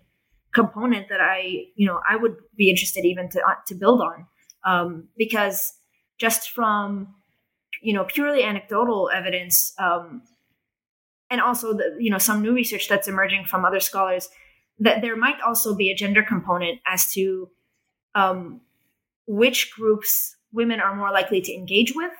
component 0.53 1.07
that 1.09 1.21
I, 1.21 1.67
you 1.75 1.87
know, 1.87 2.01
I 2.09 2.17
would 2.17 2.35
be 2.57 2.69
interested 2.69 3.05
even 3.05 3.29
to 3.29 3.39
uh, 3.39 3.55
to 3.67 3.75
build 3.75 4.01
on 4.01 4.25
um, 4.65 5.07
because 5.17 5.73
just 6.19 6.51
from 6.51 7.15
you 7.81 7.93
know 7.93 8.03
purely 8.03 8.43
anecdotal 8.43 9.09
evidence 9.13 9.73
um, 9.79 10.23
and 11.29 11.41
also 11.41 11.73
the, 11.73 11.95
you 11.99 12.09
know 12.09 12.17
some 12.17 12.41
new 12.41 12.53
research 12.53 12.87
that's 12.89 13.07
emerging 13.07 13.45
from 13.45 13.65
other 13.65 13.79
scholars 13.79 14.29
that 14.79 15.01
there 15.01 15.15
might 15.15 15.39
also 15.41 15.75
be 15.75 15.89
a 15.89 15.95
gender 15.95 16.23
component 16.23 16.79
as 16.85 17.11
to 17.13 17.49
um, 18.15 18.61
which 19.25 19.71
groups 19.71 20.35
women 20.51 20.79
are 20.79 20.95
more 20.95 21.11
likely 21.11 21.41
to 21.41 21.53
engage 21.53 21.93
with 21.95 22.11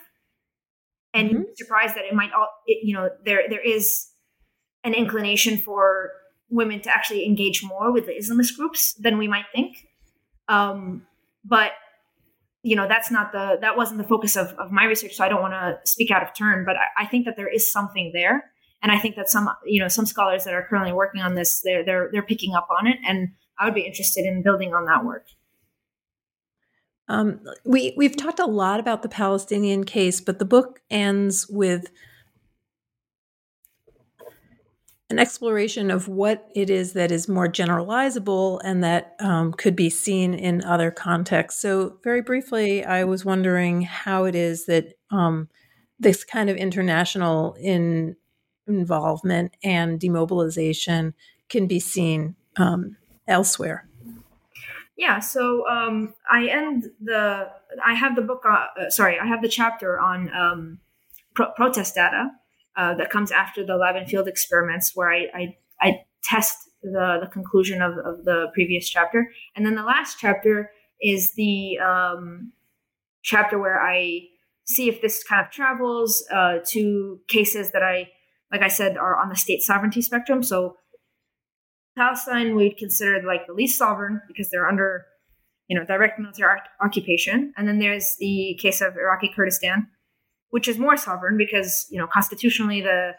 and 1.14 1.30
mm-hmm. 1.30 1.42
surprised 1.56 1.96
that 1.96 2.06
it 2.06 2.14
might 2.14 2.32
all 2.34 2.50
it, 2.66 2.86
you 2.86 2.94
know 2.94 3.10
there 3.24 3.44
there 3.50 3.66
is 3.66 4.08
an 4.84 4.94
inclination 4.94 5.58
for 5.58 6.12
women 6.50 6.82
to 6.82 6.90
actually 6.90 7.26
engage 7.26 7.64
more 7.64 7.92
with 7.92 8.06
the 8.06 8.14
Islamist 8.14 8.56
groups 8.56 8.94
than 8.94 9.18
we 9.18 9.28
might 9.28 9.46
think. 9.54 9.86
Um, 10.48 11.06
but 11.44 11.72
you 12.64 12.76
know 12.76 12.88
that's 12.88 13.12
not 13.12 13.32
the 13.32 13.58
that 13.62 13.78
wasn't 13.78 13.98
the 13.98 14.08
focus 14.08 14.36
of, 14.36 14.48
of 14.60 14.72
my 14.72 14.84
research 14.86 15.16
so 15.16 15.24
i 15.24 15.30
don't 15.30 15.42
want 15.42 15.54
to 15.54 15.78
speak 15.86 16.12
out 16.12 16.24
of 16.24 16.34
turn 16.34 16.66
but 16.66 16.76
I, 16.76 17.04
I, 17.04 17.06
think 17.06 17.26
that 17.26 17.38
there 17.38 17.48
is 17.48 17.72
something 17.72 18.12
there 18.14 18.52
and 18.82 18.92
i 18.92 18.98
think 18.98 19.16
that 19.16 19.30
some 19.30 19.50
you 19.66 19.80
know 19.80 19.88
some 19.88 20.06
scholars 20.06 20.44
that 20.44 20.54
are 20.54 20.66
currently 20.70 20.94
working 20.94 21.22
on 21.22 21.36
this 21.36 21.62
they're 21.62 21.84
they're 21.86 22.10
they're 22.12 22.22
picking 22.22 22.54
up 22.56 22.68
on 22.80 22.88
it 22.88 22.98
and 23.08 23.30
i 23.60 23.66
would 23.66 23.76
be 23.76 23.82
interested 23.82 24.26
in 24.26 24.42
building 24.42 24.74
on 24.74 24.86
that 24.86 25.06
work 25.06 25.28
Um, 27.10 27.40
we 27.64 27.94
we've 27.96 28.18
talked 28.18 28.40
a 28.40 28.46
lot 28.46 28.80
about 28.80 29.02
the 29.02 29.10
Palestinian 29.10 29.86
case, 29.86 30.20
but 30.20 30.40
the 30.40 30.46
book 30.46 30.82
ends 30.90 31.48
with 31.48 31.90
an 35.10 35.20
exploration 35.20 35.90
of 35.90 36.08
what 36.08 36.50
it 36.54 36.70
is 36.70 36.94
that 36.94 37.12
is 37.12 37.30
more 37.30 37.48
generalizable 37.48 38.60
and 38.64 38.84
that 38.84 39.16
um, 39.20 39.54
could 39.54 39.76
be 39.76 39.90
seen 39.90 40.34
in 40.34 40.64
other 40.64 40.92
contexts. 40.92 41.62
So, 41.62 41.98
very 42.04 42.22
briefly, 42.22 42.84
I 42.84 43.06
was 43.06 43.24
wondering 43.24 43.84
how 43.84 44.26
it 44.26 44.36
is 44.36 44.66
that 44.66 44.96
um, 45.10 45.48
this 45.98 46.26
kind 46.26 46.50
of 46.50 46.58
international 46.58 47.56
in 47.60 48.18
involvement 48.68 49.56
and 49.64 50.00
demobilization 50.00 51.14
can 51.50 51.68
be 51.68 51.80
seen 51.80 52.36
um, 52.58 52.98
elsewhere. 53.28 53.88
Yeah, 54.98 55.20
so 55.20 55.68
um, 55.68 56.16
I 56.30 56.48
end 56.48 56.86
the. 57.00 57.50
I 57.86 57.94
have 57.94 58.16
the 58.16 58.22
book. 58.24 58.44
Uh, 58.50 58.90
sorry, 58.90 59.20
I 59.20 59.26
have 59.28 59.42
the 59.42 59.50
chapter 59.50 60.00
on 60.00 60.34
um, 60.34 60.80
pro- 61.36 61.52
protest 61.52 61.96
data 61.96 62.32
uh, 62.76 62.96
that 62.96 63.12
comes 63.12 63.32
after 63.32 63.64
the 63.64 63.78
lab 63.78 63.96
and 63.96 64.10
field 64.10 64.28
experiments, 64.28 64.96
where 64.96 65.12
I 65.12 65.28
I, 65.36 65.58
I 65.80 66.06
test 66.24 66.58
the 66.82 67.20
the 67.22 67.30
conclusion 67.32 67.82
of, 67.82 67.94
of 68.00 68.26
the 68.26 68.48
previous 68.56 68.90
chapter, 68.90 69.32
and 69.56 69.64
then 69.64 69.76
the 69.76 69.84
last 69.84 70.18
chapter 70.20 70.72
is 71.00 71.34
the 71.36 71.78
um, 71.78 72.54
chapter 73.22 73.60
where 73.60 73.80
I 73.80 74.30
see 74.68 74.90
if 74.90 75.02
this 75.02 75.24
kind 75.24 75.46
of 75.46 75.52
travels 75.52 76.26
uh, 76.32 76.60
to 76.68 77.20
cases 77.28 77.72
that 77.72 77.84
I, 77.84 78.10
like 78.52 78.62
I 78.62 78.68
said, 78.68 78.98
are 78.98 79.20
on 79.20 79.30
the 79.30 79.36
state 79.36 79.62
sovereignty 79.62 80.02
spectrum. 80.02 80.44
So 80.44 80.78
Palestine 81.98 82.56
we'd 82.56 82.78
consider 82.78 83.22
like 83.26 83.48
the 83.48 83.54
least 83.54 83.78
sovereign 83.78 84.22
because 84.28 84.50
they're 84.50 84.68
under, 84.68 85.06
you 85.68 85.78
know, 85.78 85.86
direct 85.86 86.20
military 86.20 86.60
occupation, 86.82 87.54
and 87.58 87.68
then 87.68 87.80
there's 87.80 88.16
the 88.20 88.58
case 88.62 88.82
of 88.82 88.96
Iraqi 88.96 89.32
Kurdistan, 89.36 89.88
which 90.52 90.68
is 90.68 90.78
more 90.78 90.96
sovereign 90.96 91.38
because 91.38 91.88
you 91.90 91.98
know 92.00 92.08
constitutionally 92.08 92.82
the 92.82 93.14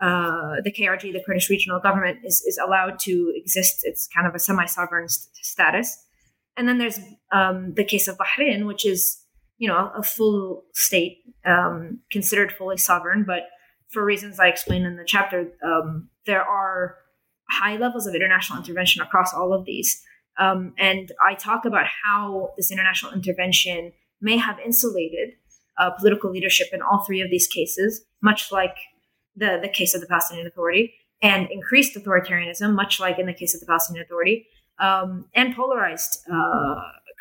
uh, 0.00 0.62
the 0.64 0.72
KRG, 0.72 1.12
the 1.12 1.22
Kurdish 1.26 1.50
regional 1.50 1.80
government, 1.80 2.18
is 2.24 2.40
is 2.42 2.58
allowed 2.64 2.98
to 3.00 3.32
exist. 3.34 3.80
It's 3.82 4.08
kind 4.14 4.26
of 4.26 4.34
a 4.34 4.38
semi-sovereign 4.38 5.08
st- 5.08 5.34
status. 5.44 5.96
And 6.56 6.68
then 6.68 6.78
there's 6.78 6.98
um, 7.32 7.74
the 7.74 7.84
case 7.84 8.08
of 8.08 8.16
Bahrain, 8.16 8.66
which 8.66 8.86
is 8.86 9.18
you 9.58 9.68
know 9.68 9.90
a, 9.94 10.02
full 10.02 10.64
state, 10.72 11.18
um, 11.44 12.00
considered 12.10 12.52
fully 12.52 12.76
sovereign, 12.76 13.24
but 13.26 13.42
for 13.90 14.04
reasons 14.04 14.38
I 14.38 14.48
explained 14.48 14.86
in 14.86 14.96
the 14.96 15.04
chapter, 15.04 15.52
um, 15.64 16.08
there 16.26 16.42
are 16.42 16.96
high 17.50 17.76
levels 17.76 18.06
of 18.06 18.14
international 18.14 18.58
intervention 18.58 19.02
across 19.02 19.34
all 19.34 19.52
of 19.52 19.64
these. 19.64 20.02
Um, 20.38 20.72
and 20.78 21.12
I 21.24 21.34
talk 21.34 21.64
about 21.64 21.86
how 22.04 22.54
this 22.56 22.70
international 22.70 23.12
intervention 23.12 23.92
may 24.20 24.36
have 24.36 24.58
insulated 24.60 25.30
uh, 25.78 25.90
political 25.90 26.30
leadership 26.30 26.68
in 26.72 26.80
all 26.82 27.04
three 27.06 27.20
of 27.20 27.30
these 27.30 27.46
cases, 27.46 28.04
much 28.22 28.52
like 28.52 28.76
the, 29.36 29.58
the 29.60 29.68
case 29.68 29.94
of 29.94 30.00
the 30.00 30.06
Palestinian 30.06 30.46
Authority, 30.46 30.94
and 31.22 31.50
increased 31.50 31.96
authoritarianism, 31.96 32.74
much 32.74 33.00
like 33.00 33.18
in 33.18 33.26
the 33.26 33.34
case 33.34 33.54
of 33.54 33.60
the 33.60 33.66
Palestinian 33.66 34.04
Authority, 34.04 34.46
um, 34.78 35.26
and 35.34 35.54
polarized 35.54 36.18
uh, 36.32 36.74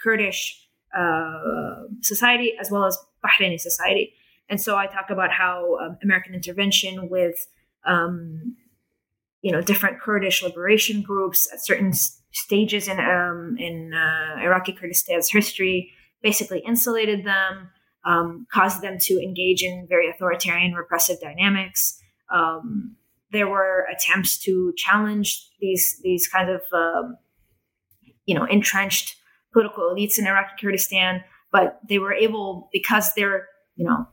Kurdish 0.04 0.68
uh, 0.98 1.84
society 2.02 2.54
as 2.60 2.72
well 2.72 2.86
as 2.86 2.98
Bahraini 3.24 3.60
society. 3.60 4.14
And 4.50 4.60
so 4.60 4.78
I 4.78 4.88
talk 4.88 5.10
about 5.10 5.32
how 5.32 5.78
um, 5.78 5.98
American 6.04 6.34
intervention 6.34 7.10
with 7.10 7.36
um, 7.86 8.56
you 9.42 9.52
know 9.52 9.62
different 9.62 10.02
Kurdish 10.02 10.44
liberation 10.44 11.02
groups 11.02 11.48
at 11.54 11.64
certain 11.64 11.94
stages 12.32 12.88
in 12.88 13.00
um, 13.00 13.56
in 13.60 13.94
uh, 13.94 14.42
Iraqi 14.42 14.74
Kurdistan's 14.74 15.30
history 15.30 15.92
basically 16.22 16.60
insulated 16.60 17.26
them 17.26 17.70
um, 18.06 18.48
caused 18.52 18.82
them 18.82 18.98
to 19.00 19.22
engage 19.22 19.64
in 19.64 19.86
very 19.88 20.10
authoritarian 20.10 20.74
repressive 20.74 21.20
dynamics. 21.20 22.00
Um, 22.34 22.96
there 23.32 23.48
were 23.48 23.86
attempts 23.92 24.38
to 24.40 24.74
challenge 24.78 25.48
these 25.60 26.00
these 26.04 26.28
kind 26.28 26.50
of 26.50 26.62
um, 26.74 27.18
you 28.26 28.36
know 28.36 28.46
entrenched 28.46 29.16
political 29.54 29.84
elites 29.84 30.18
in 30.18 30.28
Iraqi 30.28 30.54
Kurdistan, 30.60 31.24
but 31.52 31.80
they 31.88 32.00
were 32.00 32.14
able 32.14 32.70
because 32.72 33.14
they're 33.14 33.48
you 33.76 33.86
know 33.86 34.08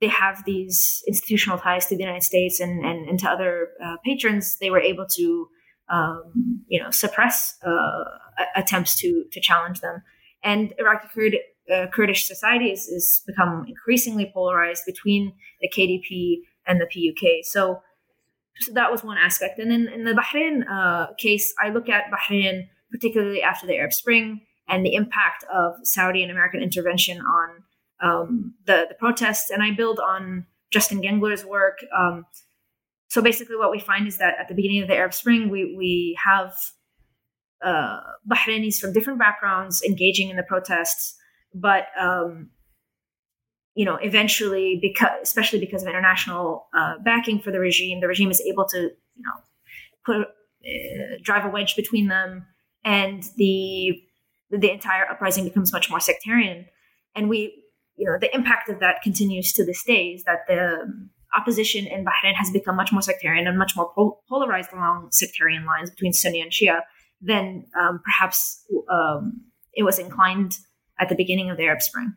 they 0.00 0.08
have 0.08 0.44
these 0.44 1.02
institutional 1.06 1.58
ties 1.58 1.86
to 1.86 1.96
the 1.96 2.02
United 2.02 2.22
States 2.22 2.60
and 2.60 2.84
and, 2.84 3.08
and 3.08 3.18
to 3.20 3.28
other 3.28 3.68
uh, 3.84 3.96
patrons. 4.04 4.56
They 4.58 4.70
were 4.70 4.80
able 4.80 5.06
to 5.16 5.48
um, 5.88 6.64
you 6.68 6.82
know 6.82 6.90
suppress 6.90 7.56
uh, 7.64 8.04
attempts 8.54 8.98
to 9.00 9.24
to 9.32 9.40
challenge 9.40 9.80
them. 9.80 10.02
And 10.42 10.74
Iraqi 10.78 11.08
Kurd 11.14 11.36
uh, 11.72 11.86
Kurdish 11.92 12.26
society 12.26 12.66
is, 12.66 12.86
is 12.86 13.22
become 13.26 13.64
increasingly 13.66 14.30
polarized 14.32 14.84
between 14.86 15.32
the 15.60 15.68
KDP 15.68 16.38
and 16.66 16.80
the 16.80 16.86
PUK. 16.86 17.44
So, 17.44 17.82
so 18.60 18.72
that 18.72 18.90
was 18.90 19.02
one 19.02 19.18
aspect. 19.18 19.58
And 19.58 19.70
then 19.70 19.88
in 19.88 20.04
the 20.04 20.12
Bahrain 20.12 20.62
uh, 20.70 21.14
case, 21.18 21.52
I 21.62 21.70
look 21.70 21.88
at 21.88 22.04
Bahrain 22.10 22.68
particularly 22.90 23.42
after 23.42 23.66
the 23.66 23.76
Arab 23.76 23.92
Spring 23.92 24.42
and 24.68 24.84
the 24.84 24.94
impact 24.94 25.44
of 25.52 25.74
Saudi 25.82 26.22
and 26.22 26.30
American 26.30 26.62
intervention 26.62 27.20
on 27.20 27.62
um, 28.02 28.54
the 28.66 28.86
the 28.88 28.94
protests. 28.94 29.50
And 29.50 29.62
I 29.62 29.72
build 29.72 30.00
on 30.00 30.46
Justin 30.70 31.02
Gengler's 31.02 31.44
work. 31.44 31.78
Um, 31.96 32.26
so 33.08 33.22
basically, 33.22 33.56
what 33.56 33.70
we 33.70 33.78
find 33.78 34.06
is 34.06 34.18
that 34.18 34.34
at 34.38 34.48
the 34.48 34.54
beginning 34.54 34.82
of 34.82 34.88
the 34.88 34.96
Arab 34.96 35.14
Spring, 35.14 35.48
we 35.48 35.74
we 35.76 36.18
have 36.24 36.54
uh, 37.64 38.00
Bahrainis 38.30 38.78
from 38.78 38.92
different 38.92 39.18
backgrounds 39.18 39.82
engaging 39.82 40.30
in 40.30 40.36
the 40.36 40.42
protests 40.42 41.16
but 41.56 41.86
um, 41.98 42.50
you 43.74 43.84
know, 43.84 43.96
eventually, 43.96 44.78
because 44.80 45.10
especially 45.22 45.58
because 45.58 45.82
of 45.82 45.88
international 45.88 46.66
uh, 46.76 46.94
backing 47.04 47.40
for 47.40 47.50
the 47.50 47.58
regime, 47.58 48.00
the 48.00 48.08
regime 48.08 48.30
is 48.30 48.40
able 48.40 48.66
to 48.66 48.78
you 48.78 49.22
know 49.22 49.32
put 50.04 50.16
uh, 50.20 51.16
drive 51.22 51.44
a 51.44 51.48
wedge 51.48 51.76
between 51.76 52.08
them, 52.08 52.46
and 52.84 53.24
the 53.36 54.00
the 54.50 54.70
entire 54.70 55.10
uprising 55.10 55.44
becomes 55.44 55.72
much 55.72 55.90
more 55.90 56.00
sectarian. 56.00 56.66
And 57.14 57.28
we, 57.28 57.62
you 57.96 58.06
know, 58.06 58.18
the 58.20 58.34
impact 58.34 58.68
of 58.68 58.80
that 58.80 59.02
continues 59.02 59.52
to 59.54 59.64
this 59.64 59.82
day 59.84 60.08
is 60.08 60.24
that 60.24 60.46
the 60.46 61.08
opposition 61.36 61.86
in 61.86 62.04
Bahrain 62.04 62.34
has 62.34 62.50
become 62.50 62.76
much 62.76 62.92
more 62.92 63.02
sectarian 63.02 63.46
and 63.46 63.58
much 63.58 63.76
more 63.76 63.90
pol- 63.94 64.22
polarized 64.28 64.72
along 64.72 65.08
sectarian 65.10 65.64
lines 65.64 65.90
between 65.90 66.12
Sunni 66.12 66.40
and 66.40 66.50
Shia 66.50 66.80
than 67.20 67.66
um, 67.78 68.00
perhaps 68.04 68.64
um, 68.90 69.42
it 69.74 69.82
was 69.82 69.98
inclined 69.98 70.58
at 71.00 71.08
the 71.08 71.14
beginning 71.14 71.50
of 71.50 71.56
the 71.56 71.64
Arab 71.64 71.82
Spring, 71.82 72.14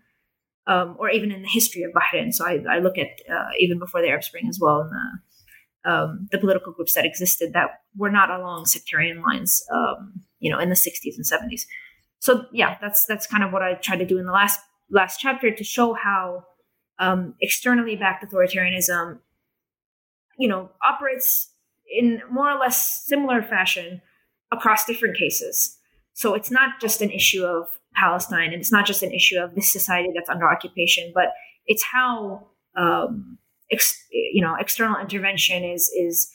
um, 0.68 0.96
or 1.00 1.10
even 1.10 1.32
in 1.32 1.42
the 1.42 1.48
history 1.48 1.84
of 1.84 1.92
Bahrain. 1.92 2.34
So 2.34 2.46
I, 2.46 2.64
I 2.70 2.80
look 2.80 2.98
at 2.98 3.08
uh, 3.30 3.50
even 3.60 3.80
before 3.80 4.02
the 4.02 4.10
Arab 4.10 4.24
Spring 4.24 4.48
as 4.48 4.60
well, 4.62 4.82
and 4.82 4.92
the, 4.92 5.92
um, 5.92 6.28
the 6.32 6.38
political 6.38 6.74
groups 6.74 6.94
that 6.94 7.06
existed 7.06 7.54
that 7.54 7.70
were 7.96 8.12
not 8.12 8.30
along 8.30 8.66
sectarian 8.66 9.22
lines, 9.22 9.64
um, 9.74 10.22
you 10.40 10.52
know, 10.52 10.60
in 10.60 10.70
the 10.70 10.76
60s 10.76 11.16
and 11.16 11.26
70s. 11.26 11.62
So 12.20 12.46
yeah, 12.52 12.78
that's 12.82 13.06
that's 13.06 13.28
kind 13.28 13.44
of 13.44 13.54
what 13.54 13.62
I 13.62 13.76
tried 13.76 14.00
to 14.00 14.06
do 14.06 14.20
in 14.20 14.26
the 14.26 14.34
last 14.34 14.60
last 14.92 15.20
chapter 15.20 15.52
to 15.52 15.64
show 15.64 15.94
how 15.94 16.46
um, 17.00 17.36
externally 17.42 17.96
backed 17.96 18.26
authoritarianism, 18.26 19.20
you 20.38 20.48
know, 20.48 20.70
operates 20.86 21.52
in 21.92 22.22
more 22.32 22.52
or 22.52 22.60
less 22.60 23.06
similar 23.06 23.42
fashion 23.42 24.02
across 24.52 24.86
different 24.86 25.18
cases. 25.18 25.78
So 26.14 26.34
it's 26.34 26.52
not 26.52 26.82
just 26.82 27.02
an 27.02 27.12
issue 27.12 27.44
of 27.44 27.68
Palestine, 27.96 28.52
and 28.52 28.62
it's 28.62 28.72
not 28.72 28.86
just 28.86 29.04
an 29.04 29.12
issue 29.12 29.40
of 29.40 29.56
this 29.56 29.72
society 29.72 30.10
that's 30.14 30.30
under 30.30 30.50
occupation, 30.50 31.12
but 31.14 31.30
it's 31.66 31.84
how 31.84 32.48
um, 32.76 33.38
ex, 33.72 33.96
you 34.12 34.42
know 34.42 34.56
external 34.60 35.00
intervention 35.00 35.64
is 35.64 35.90
is 35.90 36.32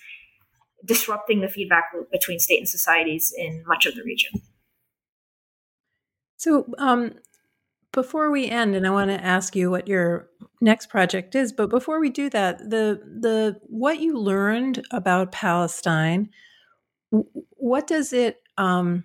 disrupting 0.84 1.40
the 1.40 1.48
feedback 1.48 1.84
loop 1.94 2.10
between 2.10 2.38
state 2.38 2.58
and 2.58 2.68
societies 2.68 3.32
in 3.36 3.64
much 3.66 3.86
of 3.86 3.94
the 3.94 4.02
region. 4.02 4.30
So, 6.36 6.66
um, 6.78 7.14
before 7.94 8.30
we 8.30 8.48
end, 8.48 8.74
and 8.74 8.86
I 8.86 8.90
want 8.90 9.10
to 9.10 9.24
ask 9.24 9.56
you 9.56 9.70
what 9.70 9.88
your 9.88 10.28
next 10.60 10.88
project 10.88 11.34
is, 11.34 11.52
but 11.52 11.70
before 11.70 12.00
we 12.00 12.10
do 12.10 12.28
that, 12.30 12.58
the 12.58 13.00
the 13.20 13.58
what 13.62 14.00
you 14.00 14.18
learned 14.18 14.84
about 14.90 15.32
Palestine, 15.32 16.28
what 17.10 17.86
does 17.86 18.12
it 18.12 18.42
um, 18.58 19.04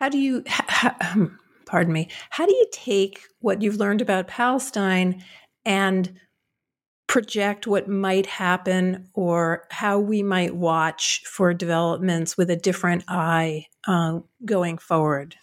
how 0.00 0.08
do 0.08 0.18
you, 0.18 0.44
pardon 1.66 1.92
me, 1.92 2.08
how 2.30 2.46
do 2.46 2.54
you 2.54 2.66
take 2.72 3.20
what 3.40 3.62
you've 3.62 3.76
learned 3.76 4.00
about 4.00 4.28
Palestine 4.28 5.24
and 5.64 6.18
project 7.08 7.66
what 7.66 7.88
might 7.88 8.26
happen 8.26 9.08
or 9.14 9.66
how 9.70 9.98
we 9.98 10.22
might 10.22 10.54
watch 10.54 11.22
for 11.24 11.52
developments 11.54 12.36
with 12.36 12.50
a 12.50 12.56
different 12.56 13.02
eye 13.08 13.66
uh, 13.86 14.20
going 14.44 14.78
forward? 14.78 15.34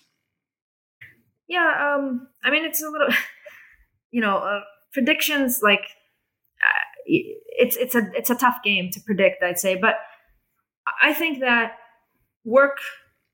Yeah, 1.48 1.96
um, 1.96 2.28
I 2.44 2.52
mean, 2.52 2.66
it's 2.66 2.82
a 2.82 2.90
little, 2.90 3.10
you 4.12 4.22
know, 4.22 4.38
uh, 4.38 4.62
predictions 4.94 5.60
like 5.62 5.82
uh, 6.62 6.84
it's 7.06 7.76
it's 7.76 7.96
a 7.96 8.10
it's 8.14 8.30
a 8.30 8.36
tough 8.36 8.58
game 8.64 8.90
to 8.92 9.00
predict, 9.02 9.44
I'd 9.44 9.60
say, 9.60 9.76
but 9.76 9.96
I 11.02 11.14
think 11.14 11.40
that 11.40 11.74
work 12.44 12.78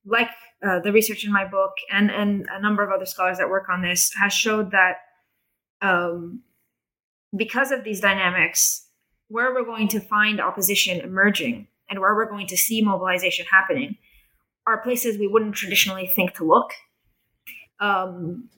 like 0.05 0.29
uh, 0.65 0.79
the 0.79 0.91
research 0.91 1.25
in 1.25 1.31
my 1.31 1.45
book 1.45 1.73
and 1.91 2.09
and 2.11 2.47
a 2.51 2.61
number 2.61 2.83
of 2.83 2.91
other 2.91 3.05
scholars 3.05 3.37
that 3.37 3.49
work 3.49 3.69
on 3.69 3.81
this 3.81 4.11
has 4.21 4.33
showed 4.33 4.71
that 4.71 4.97
um, 5.81 6.41
because 7.35 7.71
of 7.71 7.83
these 7.83 8.01
dynamics, 8.01 8.87
where 9.27 9.53
we're 9.53 9.65
going 9.65 9.87
to 9.89 9.99
find 9.99 10.41
opposition 10.41 10.99
emerging 10.99 11.67
and 11.89 11.99
where 11.99 12.15
we're 12.15 12.29
going 12.29 12.47
to 12.47 12.57
see 12.57 12.81
mobilization 12.81 13.45
happening 13.49 13.97
are 14.67 14.81
places 14.81 15.17
we 15.17 15.27
wouldn't 15.27 15.55
traditionally 15.55 16.05
think 16.05 16.33
to 16.33 16.43
look. 16.45 16.71
Um, 17.81 18.49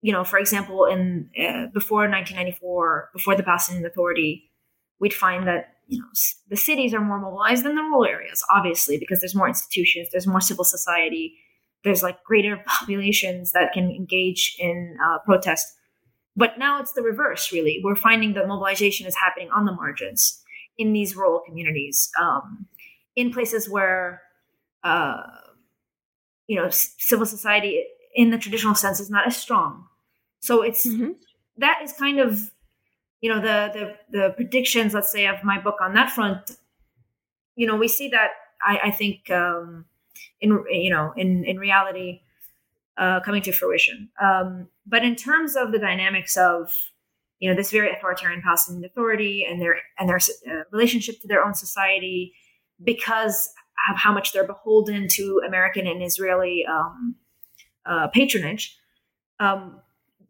you 0.00 0.12
know, 0.12 0.24
for 0.24 0.38
example, 0.38 0.86
in 0.86 1.28
uh, 1.38 1.66
before 1.74 2.08
1994, 2.08 3.10
before 3.12 3.36
the 3.36 3.42
Palestinian 3.42 3.84
Authority, 3.84 4.50
we'd 4.98 5.12
find 5.12 5.46
that 5.46 5.74
you 5.88 5.98
know 5.98 6.06
the 6.48 6.56
cities 6.56 6.94
are 6.94 7.00
more 7.00 7.20
mobilized 7.20 7.64
than 7.64 7.74
the 7.74 7.82
rural 7.82 8.06
areas, 8.06 8.42
obviously, 8.50 8.96
because 8.98 9.20
there's 9.20 9.34
more 9.34 9.48
institutions, 9.48 10.08
there's 10.10 10.26
more 10.26 10.40
civil 10.40 10.64
society, 10.64 11.36
there's 11.84 12.02
like 12.02 12.22
greater 12.24 12.62
populations 12.66 13.52
that 13.52 13.72
can 13.72 13.90
engage 13.90 14.56
in 14.58 14.96
uh, 15.04 15.18
protest. 15.26 15.66
But 16.36 16.58
now 16.58 16.80
it's 16.80 16.92
the 16.92 17.02
reverse, 17.02 17.52
really. 17.52 17.80
We're 17.82 17.96
finding 17.96 18.34
that 18.34 18.46
mobilization 18.46 19.06
is 19.06 19.16
happening 19.16 19.50
on 19.50 19.66
the 19.66 19.72
margins 19.72 20.40
in 20.78 20.92
these 20.92 21.16
rural 21.16 21.42
communities, 21.44 22.08
um, 22.18 22.66
in 23.16 23.32
places 23.32 23.68
where, 23.68 24.22
uh, 24.84 25.22
you 26.46 26.56
know, 26.56 26.68
civil 26.70 27.26
society 27.26 27.84
in 28.14 28.30
the 28.30 28.38
traditional 28.38 28.74
sense 28.74 29.00
is 29.00 29.10
not 29.10 29.26
as 29.26 29.36
strong. 29.36 29.86
So 30.40 30.62
it's 30.62 30.86
mm-hmm. 30.86 31.10
that 31.58 31.80
is 31.82 31.92
kind 31.92 32.18
of, 32.18 32.50
you 33.20 33.30
know, 33.30 33.40
the 33.40 33.70
the 34.10 34.18
the 34.18 34.30
predictions, 34.30 34.94
let's 34.94 35.12
say, 35.12 35.26
of 35.26 35.44
my 35.44 35.60
book 35.60 35.76
on 35.80 35.94
that 35.94 36.10
front. 36.10 36.50
You 37.56 37.66
know, 37.66 37.76
we 37.76 37.88
see 37.88 38.08
that 38.08 38.30
I, 38.62 38.78
I 38.84 38.90
think 38.90 39.30
um, 39.30 39.84
in 40.40 40.64
you 40.70 40.90
know 40.90 41.12
in 41.16 41.44
in 41.44 41.58
reality 41.58 42.22
uh, 42.96 43.20
coming 43.20 43.42
to 43.42 43.52
fruition. 43.52 44.10
Um, 44.20 44.68
but 44.86 45.04
in 45.04 45.16
terms 45.16 45.56
of 45.56 45.72
the 45.72 45.78
dynamics 45.78 46.36
of 46.36 46.72
you 47.38 47.50
know 47.50 47.56
this 47.56 47.70
very 47.70 47.90
authoritarian 47.90 48.42
Palestinian 48.42 48.84
Authority 48.84 49.46
and 49.48 49.60
their 49.60 49.76
and 49.98 50.08
their 50.08 50.18
uh, 50.18 50.64
relationship 50.72 51.20
to 51.20 51.28
their 51.28 51.44
own 51.44 51.54
society, 51.54 52.32
because 52.82 53.50
of 53.90 53.96
how 53.96 54.12
much 54.12 54.32
they're 54.32 54.46
beholden 54.46 55.08
to 55.08 55.40
American 55.46 55.86
and 55.86 56.02
Israeli 56.02 56.64
um, 56.70 57.16
uh, 57.86 58.08
patronage. 58.08 58.76
Um, 59.38 59.80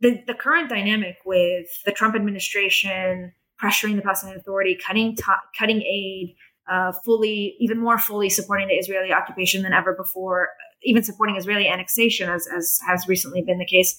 the, 0.00 0.22
the 0.26 0.34
current 0.34 0.68
dynamic 0.68 1.16
with 1.26 1.66
the 1.84 1.92
Trump 1.92 2.14
administration 2.14 3.32
pressuring 3.62 3.96
the 3.96 4.02
Palestinian 4.02 4.38
Authority, 4.38 4.74
cutting 4.74 5.16
cutting 5.58 5.82
aid, 5.82 6.34
uh, 6.70 6.92
fully, 7.04 7.56
even 7.58 7.78
more 7.78 7.98
fully 7.98 8.30
supporting 8.30 8.68
the 8.68 8.74
Israeli 8.74 9.12
occupation 9.12 9.62
than 9.62 9.72
ever 9.72 9.92
before, 9.94 10.48
even 10.82 11.02
supporting 11.02 11.36
Israeli 11.36 11.68
annexation, 11.68 12.30
as, 12.30 12.48
as 12.56 12.78
has 12.86 13.08
recently 13.08 13.42
been 13.42 13.58
the 13.58 13.66
case 13.66 13.98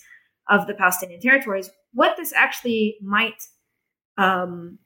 of 0.49 0.68
the 0.68 0.74
Palestinian 0.74 1.20
territories. 1.20 1.70
What 1.93 2.18
this 2.18 2.34
actually 2.34 2.97
might 3.02 3.43
um, 4.18 4.80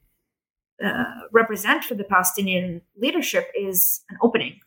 uh, 0.84 1.04
represent 1.32 1.84
for 1.84 1.94
the 1.94 2.04
Palestinian 2.04 2.82
leadership 2.96 3.50
is 3.58 4.02
an 4.10 4.18
opening. 4.22 4.60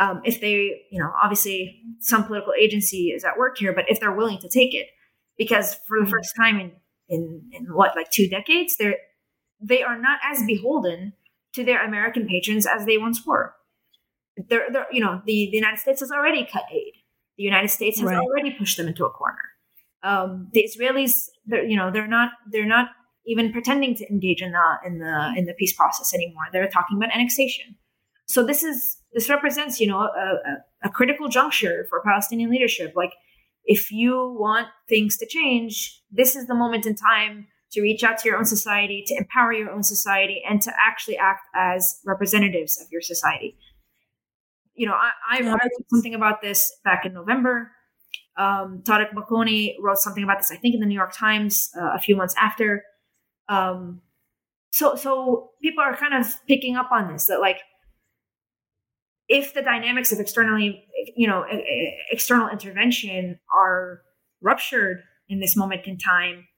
Um, 0.00 0.22
if 0.24 0.40
they, 0.40 0.86
you 0.90 0.98
know, 0.98 1.12
obviously 1.22 1.82
some 2.00 2.24
political 2.24 2.54
agency 2.58 3.12
is 3.14 3.22
at 3.22 3.36
work 3.38 3.58
here, 3.58 3.72
but 3.72 3.84
if 3.88 4.00
they're 4.00 4.14
willing 4.14 4.38
to 4.38 4.48
take 4.48 4.74
it, 4.74 4.86
because 5.36 5.74
for 5.86 5.98
the 5.98 6.04
mm-hmm. 6.04 6.10
first 6.10 6.34
time 6.36 6.58
in 6.58 6.72
in, 7.08 7.42
in 7.52 7.64
what 7.74 7.94
like 7.96 8.10
two 8.10 8.28
decades, 8.28 8.76
they're 8.78 8.96
they 9.60 9.82
are 9.82 9.98
not 9.98 10.18
as 10.24 10.42
beholden 10.46 11.12
to 11.54 11.64
their 11.64 11.84
American 11.84 12.26
patrons 12.26 12.66
as 12.66 12.86
they 12.86 12.96
once 12.96 13.26
were. 13.26 13.54
They're, 14.48 14.68
they're 14.72 14.86
you 14.90 15.00
know, 15.00 15.20
the, 15.26 15.48
the 15.50 15.56
United 15.56 15.80
States 15.80 16.00
has 16.00 16.10
already 16.10 16.48
cut 16.50 16.64
aid. 16.72 16.94
The 17.36 17.42
United 17.42 17.68
States 17.68 18.00
has 18.00 18.06
right. 18.06 18.18
already 18.18 18.52
pushed 18.52 18.76
them 18.76 18.88
into 18.88 19.04
a 19.04 19.10
corner. 19.10 19.50
Um, 20.02 20.48
the 20.52 20.66
Israelis, 20.66 21.28
they're, 21.46 21.64
you 21.64 21.76
know, 21.76 21.90
they're 21.90 22.06
not 22.06 22.32
they're 22.50 22.66
not 22.66 22.88
even 23.26 23.52
pretending 23.52 23.94
to 23.96 24.08
engage 24.10 24.40
in 24.40 24.52
the 24.52 24.76
in 24.86 24.98
the 24.98 25.34
in 25.36 25.44
the 25.44 25.54
peace 25.54 25.74
process 25.74 26.14
anymore. 26.14 26.44
They're 26.52 26.68
talking 26.68 26.96
about 26.96 27.14
annexation. 27.14 27.76
So 28.26 28.46
this 28.46 28.62
is 28.62 28.96
this 29.12 29.28
represents, 29.28 29.80
you 29.80 29.86
know, 29.86 29.98
a, 29.98 30.04
a, 30.04 30.88
a 30.88 30.90
critical 30.90 31.28
juncture 31.28 31.86
for 31.88 32.00
Palestinian 32.02 32.50
leadership. 32.50 32.92
Like, 32.94 33.12
if 33.64 33.90
you 33.90 34.36
want 34.38 34.68
things 34.88 35.16
to 35.18 35.26
change, 35.26 36.00
this 36.10 36.36
is 36.36 36.46
the 36.46 36.54
moment 36.54 36.86
in 36.86 36.94
time 36.94 37.46
to 37.72 37.82
reach 37.82 38.02
out 38.02 38.18
to 38.18 38.28
your 38.28 38.36
own 38.36 38.44
society, 38.44 39.04
to 39.06 39.14
empower 39.16 39.52
your 39.52 39.70
own 39.70 39.82
society, 39.82 40.42
and 40.48 40.60
to 40.62 40.72
actually 40.84 41.16
act 41.16 41.42
as 41.54 42.00
representatives 42.04 42.80
of 42.80 42.88
your 42.90 43.00
society. 43.00 43.56
You 44.74 44.86
know, 44.86 44.94
I, 44.94 45.10
I 45.30 45.42
wrote 45.42 45.60
something 45.88 46.14
about 46.14 46.40
this 46.42 46.72
back 46.84 47.04
in 47.04 47.12
November. 47.12 47.70
Um, 48.36 48.82
Tareq 48.84 49.12
Baconi 49.12 49.74
wrote 49.80 49.98
something 49.98 50.24
about 50.24 50.38
this, 50.38 50.50
I 50.50 50.56
think, 50.56 50.74
in 50.74 50.80
the 50.80 50.86
New 50.86 50.94
York 50.94 51.12
Times 51.14 51.68
uh, 51.78 51.90
a 51.94 51.98
few 51.98 52.16
months 52.16 52.34
after. 52.40 52.82
Um, 53.48 54.00
so, 54.72 54.94
so 54.94 55.50
people 55.62 55.84
are 55.84 55.96
kind 55.96 56.14
of 56.14 56.34
picking 56.46 56.76
up 56.76 56.90
on 56.90 57.12
this 57.12 57.26
that, 57.26 57.40
like, 57.40 57.58
if 59.30 59.54
the 59.54 59.62
dynamics 59.62 60.10
of 60.10 60.18
externally, 60.18 60.84
you 61.16 61.28
know, 61.28 61.46
external 62.10 62.48
intervention 62.48 63.38
are 63.56 64.02
ruptured 64.42 65.04
in 65.28 65.38
this 65.38 65.56
moment 65.56 65.86
in 65.86 65.96
time, 65.96 66.48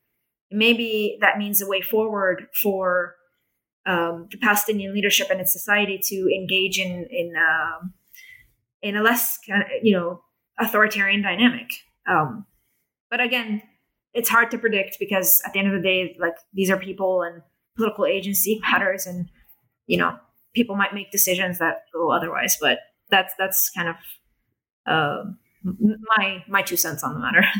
maybe 0.50 1.18
that 1.20 1.36
means 1.36 1.60
a 1.60 1.66
way 1.66 1.82
forward 1.82 2.46
for 2.62 3.14
um, 3.84 4.26
the 4.30 4.38
Palestinian 4.38 4.94
leadership 4.94 5.28
and 5.30 5.38
its 5.38 5.52
society 5.52 6.00
to 6.02 6.30
engage 6.34 6.78
in 6.78 7.06
in 7.10 7.34
um, 7.36 7.92
in 8.80 8.96
a 8.96 9.02
less 9.02 9.38
you 9.82 9.94
know 9.94 10.22
authoritarian 10.58 11.20
dynamic. 11.20 11.68
Um, 12.08 12.46
but 13.10 13.20
again, 13.20 13.60
it's 14.14 14.30
hard 14.30 14.50
to 14.52 14.58
predict 14.58 14.96
because 14.98 15.42
at 15.44 15.52
the 15.52 15.58
end 15.58 15.68
of 15.68 15.74
the 15.74 15.86
day, 15.86 16.16
like 16.18 16.36
these 16.54 16.70
are 16.70 16.78
people 16.78 17.20
and 17.22 17.42
political 17.76 18.06
agency 18.06 18.60
matters, 18.62 19.06
and 19.06 19.28
you 19.86 19.98
know 19.98 20.16
people 20.54 20.76
might 20.76 20.94
make 20.94 21.10
decisions 21.10 21.58
that 21.58 21.84
go 21.92 22.10
otherwise. 22.10 22.58
But 22.60 22.78
that's 23.10 23.34
that's 23.38 23.70
kind 23.70 23.88
of 23.88 23.96
uh, 24.86 25.24
my 26.16 26.44
my 26.48 26.62
two 26.62 26.76
cents 26.76 27.02
on 27.02 27.14
the 27.14 27.20
matter. 27.20 27.44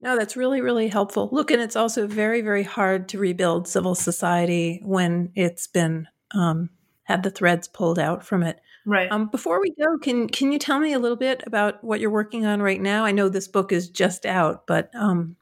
No, 0.00 0.16
that's 0.16 0.36
really, 0.36 0.60
really 0.60 0.86
helpful. 0.86 1.28
Look, 1.32 1.50
and 1.50 1.60
it's 1.60 1.74
also 1.74 2.06
very, 2.06 2.40
very 2.40 2.62
hard 2.62 3.08
to 3.08 3.18
rebuild 3.18 3.66
civil 3.66 3.96
society 3.96 4.80
when 4.84 5.32
it's 5.34 5.66
been 5.66 6.06
um, 6.32 6.70
had 7.02 7.24
the 7.24 7.30
threads 7.30 7.66
pulled 7.66 7.98
out 7.98 8.24
from 8.24 8.44
it. 8.44 8.60
Right. 8.86 9.10
Um, 9.10 9.28
before 9.28 9.60
we 9.60 9.74
go, 9.78 9.98
can 9.98 10.28
can 10.28 10.52
you 10.52 10.58
tell 10.58 10.78
me 10.78 10.92
a 10.92 10.98
little 10.98 11.16
bit 11.16 11.42
about 11.46 11.82
what 11.82 12.00
you're 12.00 12.10
working 12.10 12.46
on 12.46 12.62
right 12.62 12.80
now? 12.80 13.04
I 13.04 13.12
know 13.12 13.28
this 13.28 13.48
book 13.48 13.72
is 13.72 13.90
just 13.90 14.24
out, 14.24 14.66
but 14.66 14.88
um, 14.94 15.36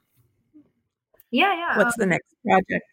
yeah, 1.29 1.53
yeah. 1.53 1.77
What's 1.77 1.97
um, 1.97 1.99
the 1.99 2.05
next 2.07 2.33
project? 2.43 2.85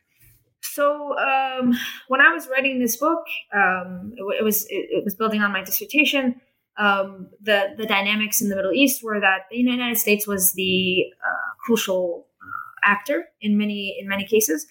So 0.64 1.16
um, 1.18 1.74
when 2.08 2.20
I 2.20 2.32
was 2.32 2.48
writing 2.48 2.80
this 2.80 2.96
book, 2.96 3.24
um, 3.54 4.12
it, 4.16 4.40
it, 4.40 4.44
was 4.44 4.64
it, 4.64 4.88
it 4.90 5.04
was 5.04 5.14
building 5.14 5.42
on 5.42 5.52
my 5.52 5.62
dissertation 5.62 6.40
um, 6.76 7.28
the 7.40 7.74
the 7.76 7.86
dynamics 7.86 8.40
in 8.40 8.48
the 8.48 8.56
Middle 8.56 8.72
East 8.72 9.02
were 9.02 9.20
that 9.20 9.42
the 9.50 9.58
United 9.58 9.98
States 9.98 10.26
was 10.26 10.52
the 10.54 11.04
uh, 11.24 11.54
crucial 11.64 12.26
uh, 12.42 12.90
actor 12.90 13.26
in 13.40 13.56
many 13.56 13.96
in 14.00 14.08
many 14.08 14.24
cases, 14.24 14.66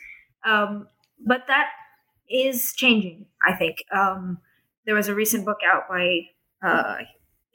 um, 0.45 0.87
but 1.25 1.47
that 1.47 1.69
is 2.29 2.73
changing. 2.73 3.25
I 3.47 3.55
think 3.55 3.83
um, 3.95 4.39
there 4.85 4.95
was 4.95 5.07
a 5.07 5.15
recent 5.15 5.45
book 5.45 5.59
out 5.65 5.83
by 5.87 6.21
uh, 6.61 6.97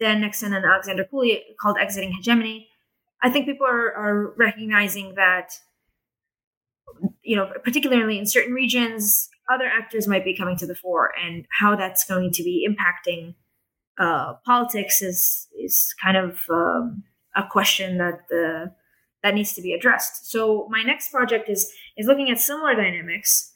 Dan 0.00 0.22
Nexon 0.22 0.56
and 0.56 0.64
Alexander 0.64 1.04
Cooley 1.04 1.44
called 1.60 1.76
"Exiting 1.78 2.12
Hegemony." 2.12 2.68
I 3.20 3.30
think 3.30 3.46
people 3.46 3.66
are, 3.66 3.92
are 3.94 4.34
recognizing 4.38 5.16
that 5.16 5.58
you 7.28 7.36
know, 7.36 7.52
particularly 7.62 8.18
in 8.18 8.24
certain 8.24 8.54
regions, 8.54 9.28
other 9.52 9.66
actors 9.66 10.08
might 10.08 10.24
be 10.24 10.34
coming 10.34 10.56
to 10.56 10.66
the 10.66 10.74
fore, 10.74 11.12
and 11.22 11.44
how 11.60 11.76
that's 11.76 12.02
going 12.02 12.30
to 12.32 12.42
be 12.42 12.66
impacting 12.66 13.34
uh, 13.98 14.32
politics 14.46 15.02
is 15.02 15.46
is 15.62 15.94
kind 16.02 16.16
of 16.16 16.40
um, 16.48 17.04
a 17.36 17.44
question 17.46 17.98
that 17.98 18.20
the 18.30 18.72
that 19.22 19.34
needs 19.34 19.52
to 19.52 19.60
be 19.60 19.74
addressed. 19.74 20.30
So 20.30 20.66
my 20.70 20.82
next 20.82 21.10
project 21.10 21.50
is 21.50 21.70
is 21.98 22.06
looking 22.06 22.30
at 22.30 22.40
similar 22.40 22.74
dynamics, 22.74 23.52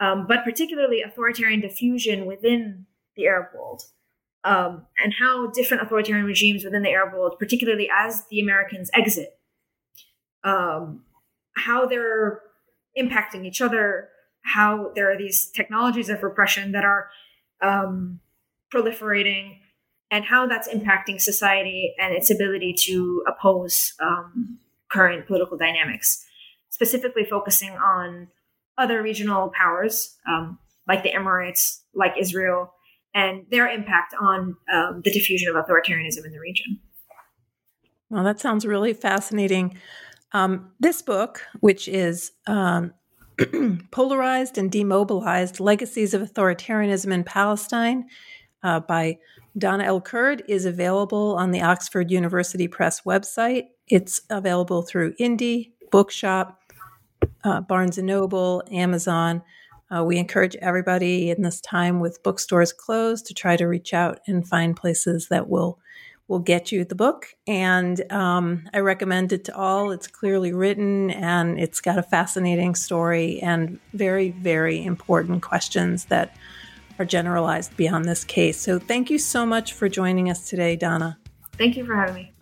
um, 0.00 0.26
but 0.28 0.44
particularly 0.44 1.00
authoritarian 1.00 1.60
diffusion 1.60 2.26
within 2.26 2.84
the 3.16 3.26
Arab 3.26 3.54
world, 3.54 3.84
um, 4.44 4.84
and 5.02 5.14
how 5.18 5.46
different 5.46 5.82
authoritarian 5.82 6.26
regimes 6.26 6.62
within 6.62 6.82
the 6.82 6.90
Arab 6.90 7.14
world, 7.14 7.36
particularly 7.38 7.88
as 7.90 8.26
the 8.28 8.40
Americans 8.40 8.90
exit, 8.92 9.30
um, 10.44 11.04
how 11.56 11.86
they're 11.86 12.42
impacting 12.98 13.46
each 13.46 13.60
other, 13.60 14.08
how 14.42 14.92
there 14.94 15.10
are 15.12 15.16
these 15.16 15.50
technologies 15.50 16.08
of 16.08 16.22
repression 16.22 16.72
that 16.72 16.84
are 16.84 17.08
um, 17.62 18.20
proliferating 18.72 19.58
and 20.10 20.24
how 20.24 20.46
that's 20.46 20.68
impacting 20.68 21.20
society 21.20 21.94
and 21.98 22.14
its 22.14 22.30
ability 22.30 22.74
to 22.78 23.24
oppose 23.26 23.94
um, 24.00 24.58
current 24.90 25.26
political 25.26 25.56
dynamics, 25.56 26.24
specifically 26.70 27.24
focusing 27.24 27.70
on 27.70 28.28
other 28.76 29.02
regional 29.02 29.50
powers 29.56 30.16
um, 30.28 30.58
like 30.86 31.02
the 31.02 31.10
Emirates, 31.10 31.80
like 31.94 32.12
Israel, 32.18 32.74
and 33.14 33.46
their 33.50 33.68
impact 33.68 34.14
on 34.20 34.56
um, 34.72 35.00
the 35.04 35.10
diffusion 35.10 35.48
of 35.48 35.56
authoritarianism 35.56 36.24
in 36.24 36.32
the 36.32 36.40
region. 36.40 36.80
Well, 38.10 38.24
that 38.24 38.40
sounds 38.40 38.66
really 38.66 38.92
fascinating. 38.92 39.76
Um, 40.34 40.72
this 40.80 41.00
book, 41.00 41.42
which 41.60 41.86
is 41.86 42.32
um, 42.48 42.92
Polarized 43.92 44.58
and 44.58 44.70
Demobilized 44.70 45.60
Legacies 45.60 46.12
of 46.12 46.22
Authoritarianism 46.22 47.12
in 47.12 47.22
Palestine 47.22 48.08
uh, 48.64 48.80
by 48.80 49.18
Dana 49.56 49.84
El-Kurd, 49.84 50.42
is 50.48 50.66
available 50.66 51.36
on 51.36 51.52
the 51.52 51.62
Oxford 51.62 52.10
University 52.10 52.66
Press 52.66 53.02
website. 53.02 53.68
It's 53.86 54.22
available 54.28 54.82
through 54.82 55.14
Indie, 55.20 55.70
Bookshop, 55.92 56.58
uh, 57.44 57.60
Barnes 57.60 57.96
and 57.96 58.08
Noble, 58.08 58.64
Amazon. 58.72 59.40
Uh, 59.94 60.02
we 60.02 60.18
encourage 60.18 60.56
everybody 60.56 61.30
in 61.30 61.42
this 61.42 61.60
time 61.60 62.00
with 62.00 62.22
bookstores 62.24 62.72
closed 62.72 63.26
to 63.26 63.34
try 63.34 63.56
to 63.56 63.66
reach 63.66 63.94
out 63.94 64.18
and 64.26 64.48
find 64.48 64.76
places 64.76 65.28
that 65.28 65.48
will 65.48 65.78
will 66.28 66.38
get 66.38 66.72
you 66.72 66.84
the 66.84 66.94
book. 66.94 67.34
And 67.46 68.00
um, 68.12 68.68
I 68.72 68.80
recommend 68.80 69.32
it 69.32 69.44
to 69.44 69.56
all. 69.56 69.90
It's 69.90 70.06
clearly 70.06 70.52
written 70.52 71.10
and 71.10 71.58
it's 71.58 71.80
got 71.80 71.98
a 71.98 72.02
fascinating 72.02 72.74
story 72.74 73.40
and 73.40 73.78
very, 73.92 74.30
very 74.30 74.82
important 74.84 75.42
questions 75.42 76.06
that 76.06 76.36
are 76.98 77.04
generalized 77.04 77.76
beyond 77.76 78.06
this 78.06 78.24
case. 78.24 78.58
So 78.58 78.78
thank 78.78 79.10
you 79.10 79.18
so 79.18 79.44
much 79.44 79.72
for 79.72 79.88
joining 79.88 80.30
us 80.30 80.48
today, 80.48 80.76
Dana. 80.76 81.18
Thank 81.52 81.76
you 81.76 81.84
for 81.84 81.94
having 81.94 82.14
me. 82.14 82.33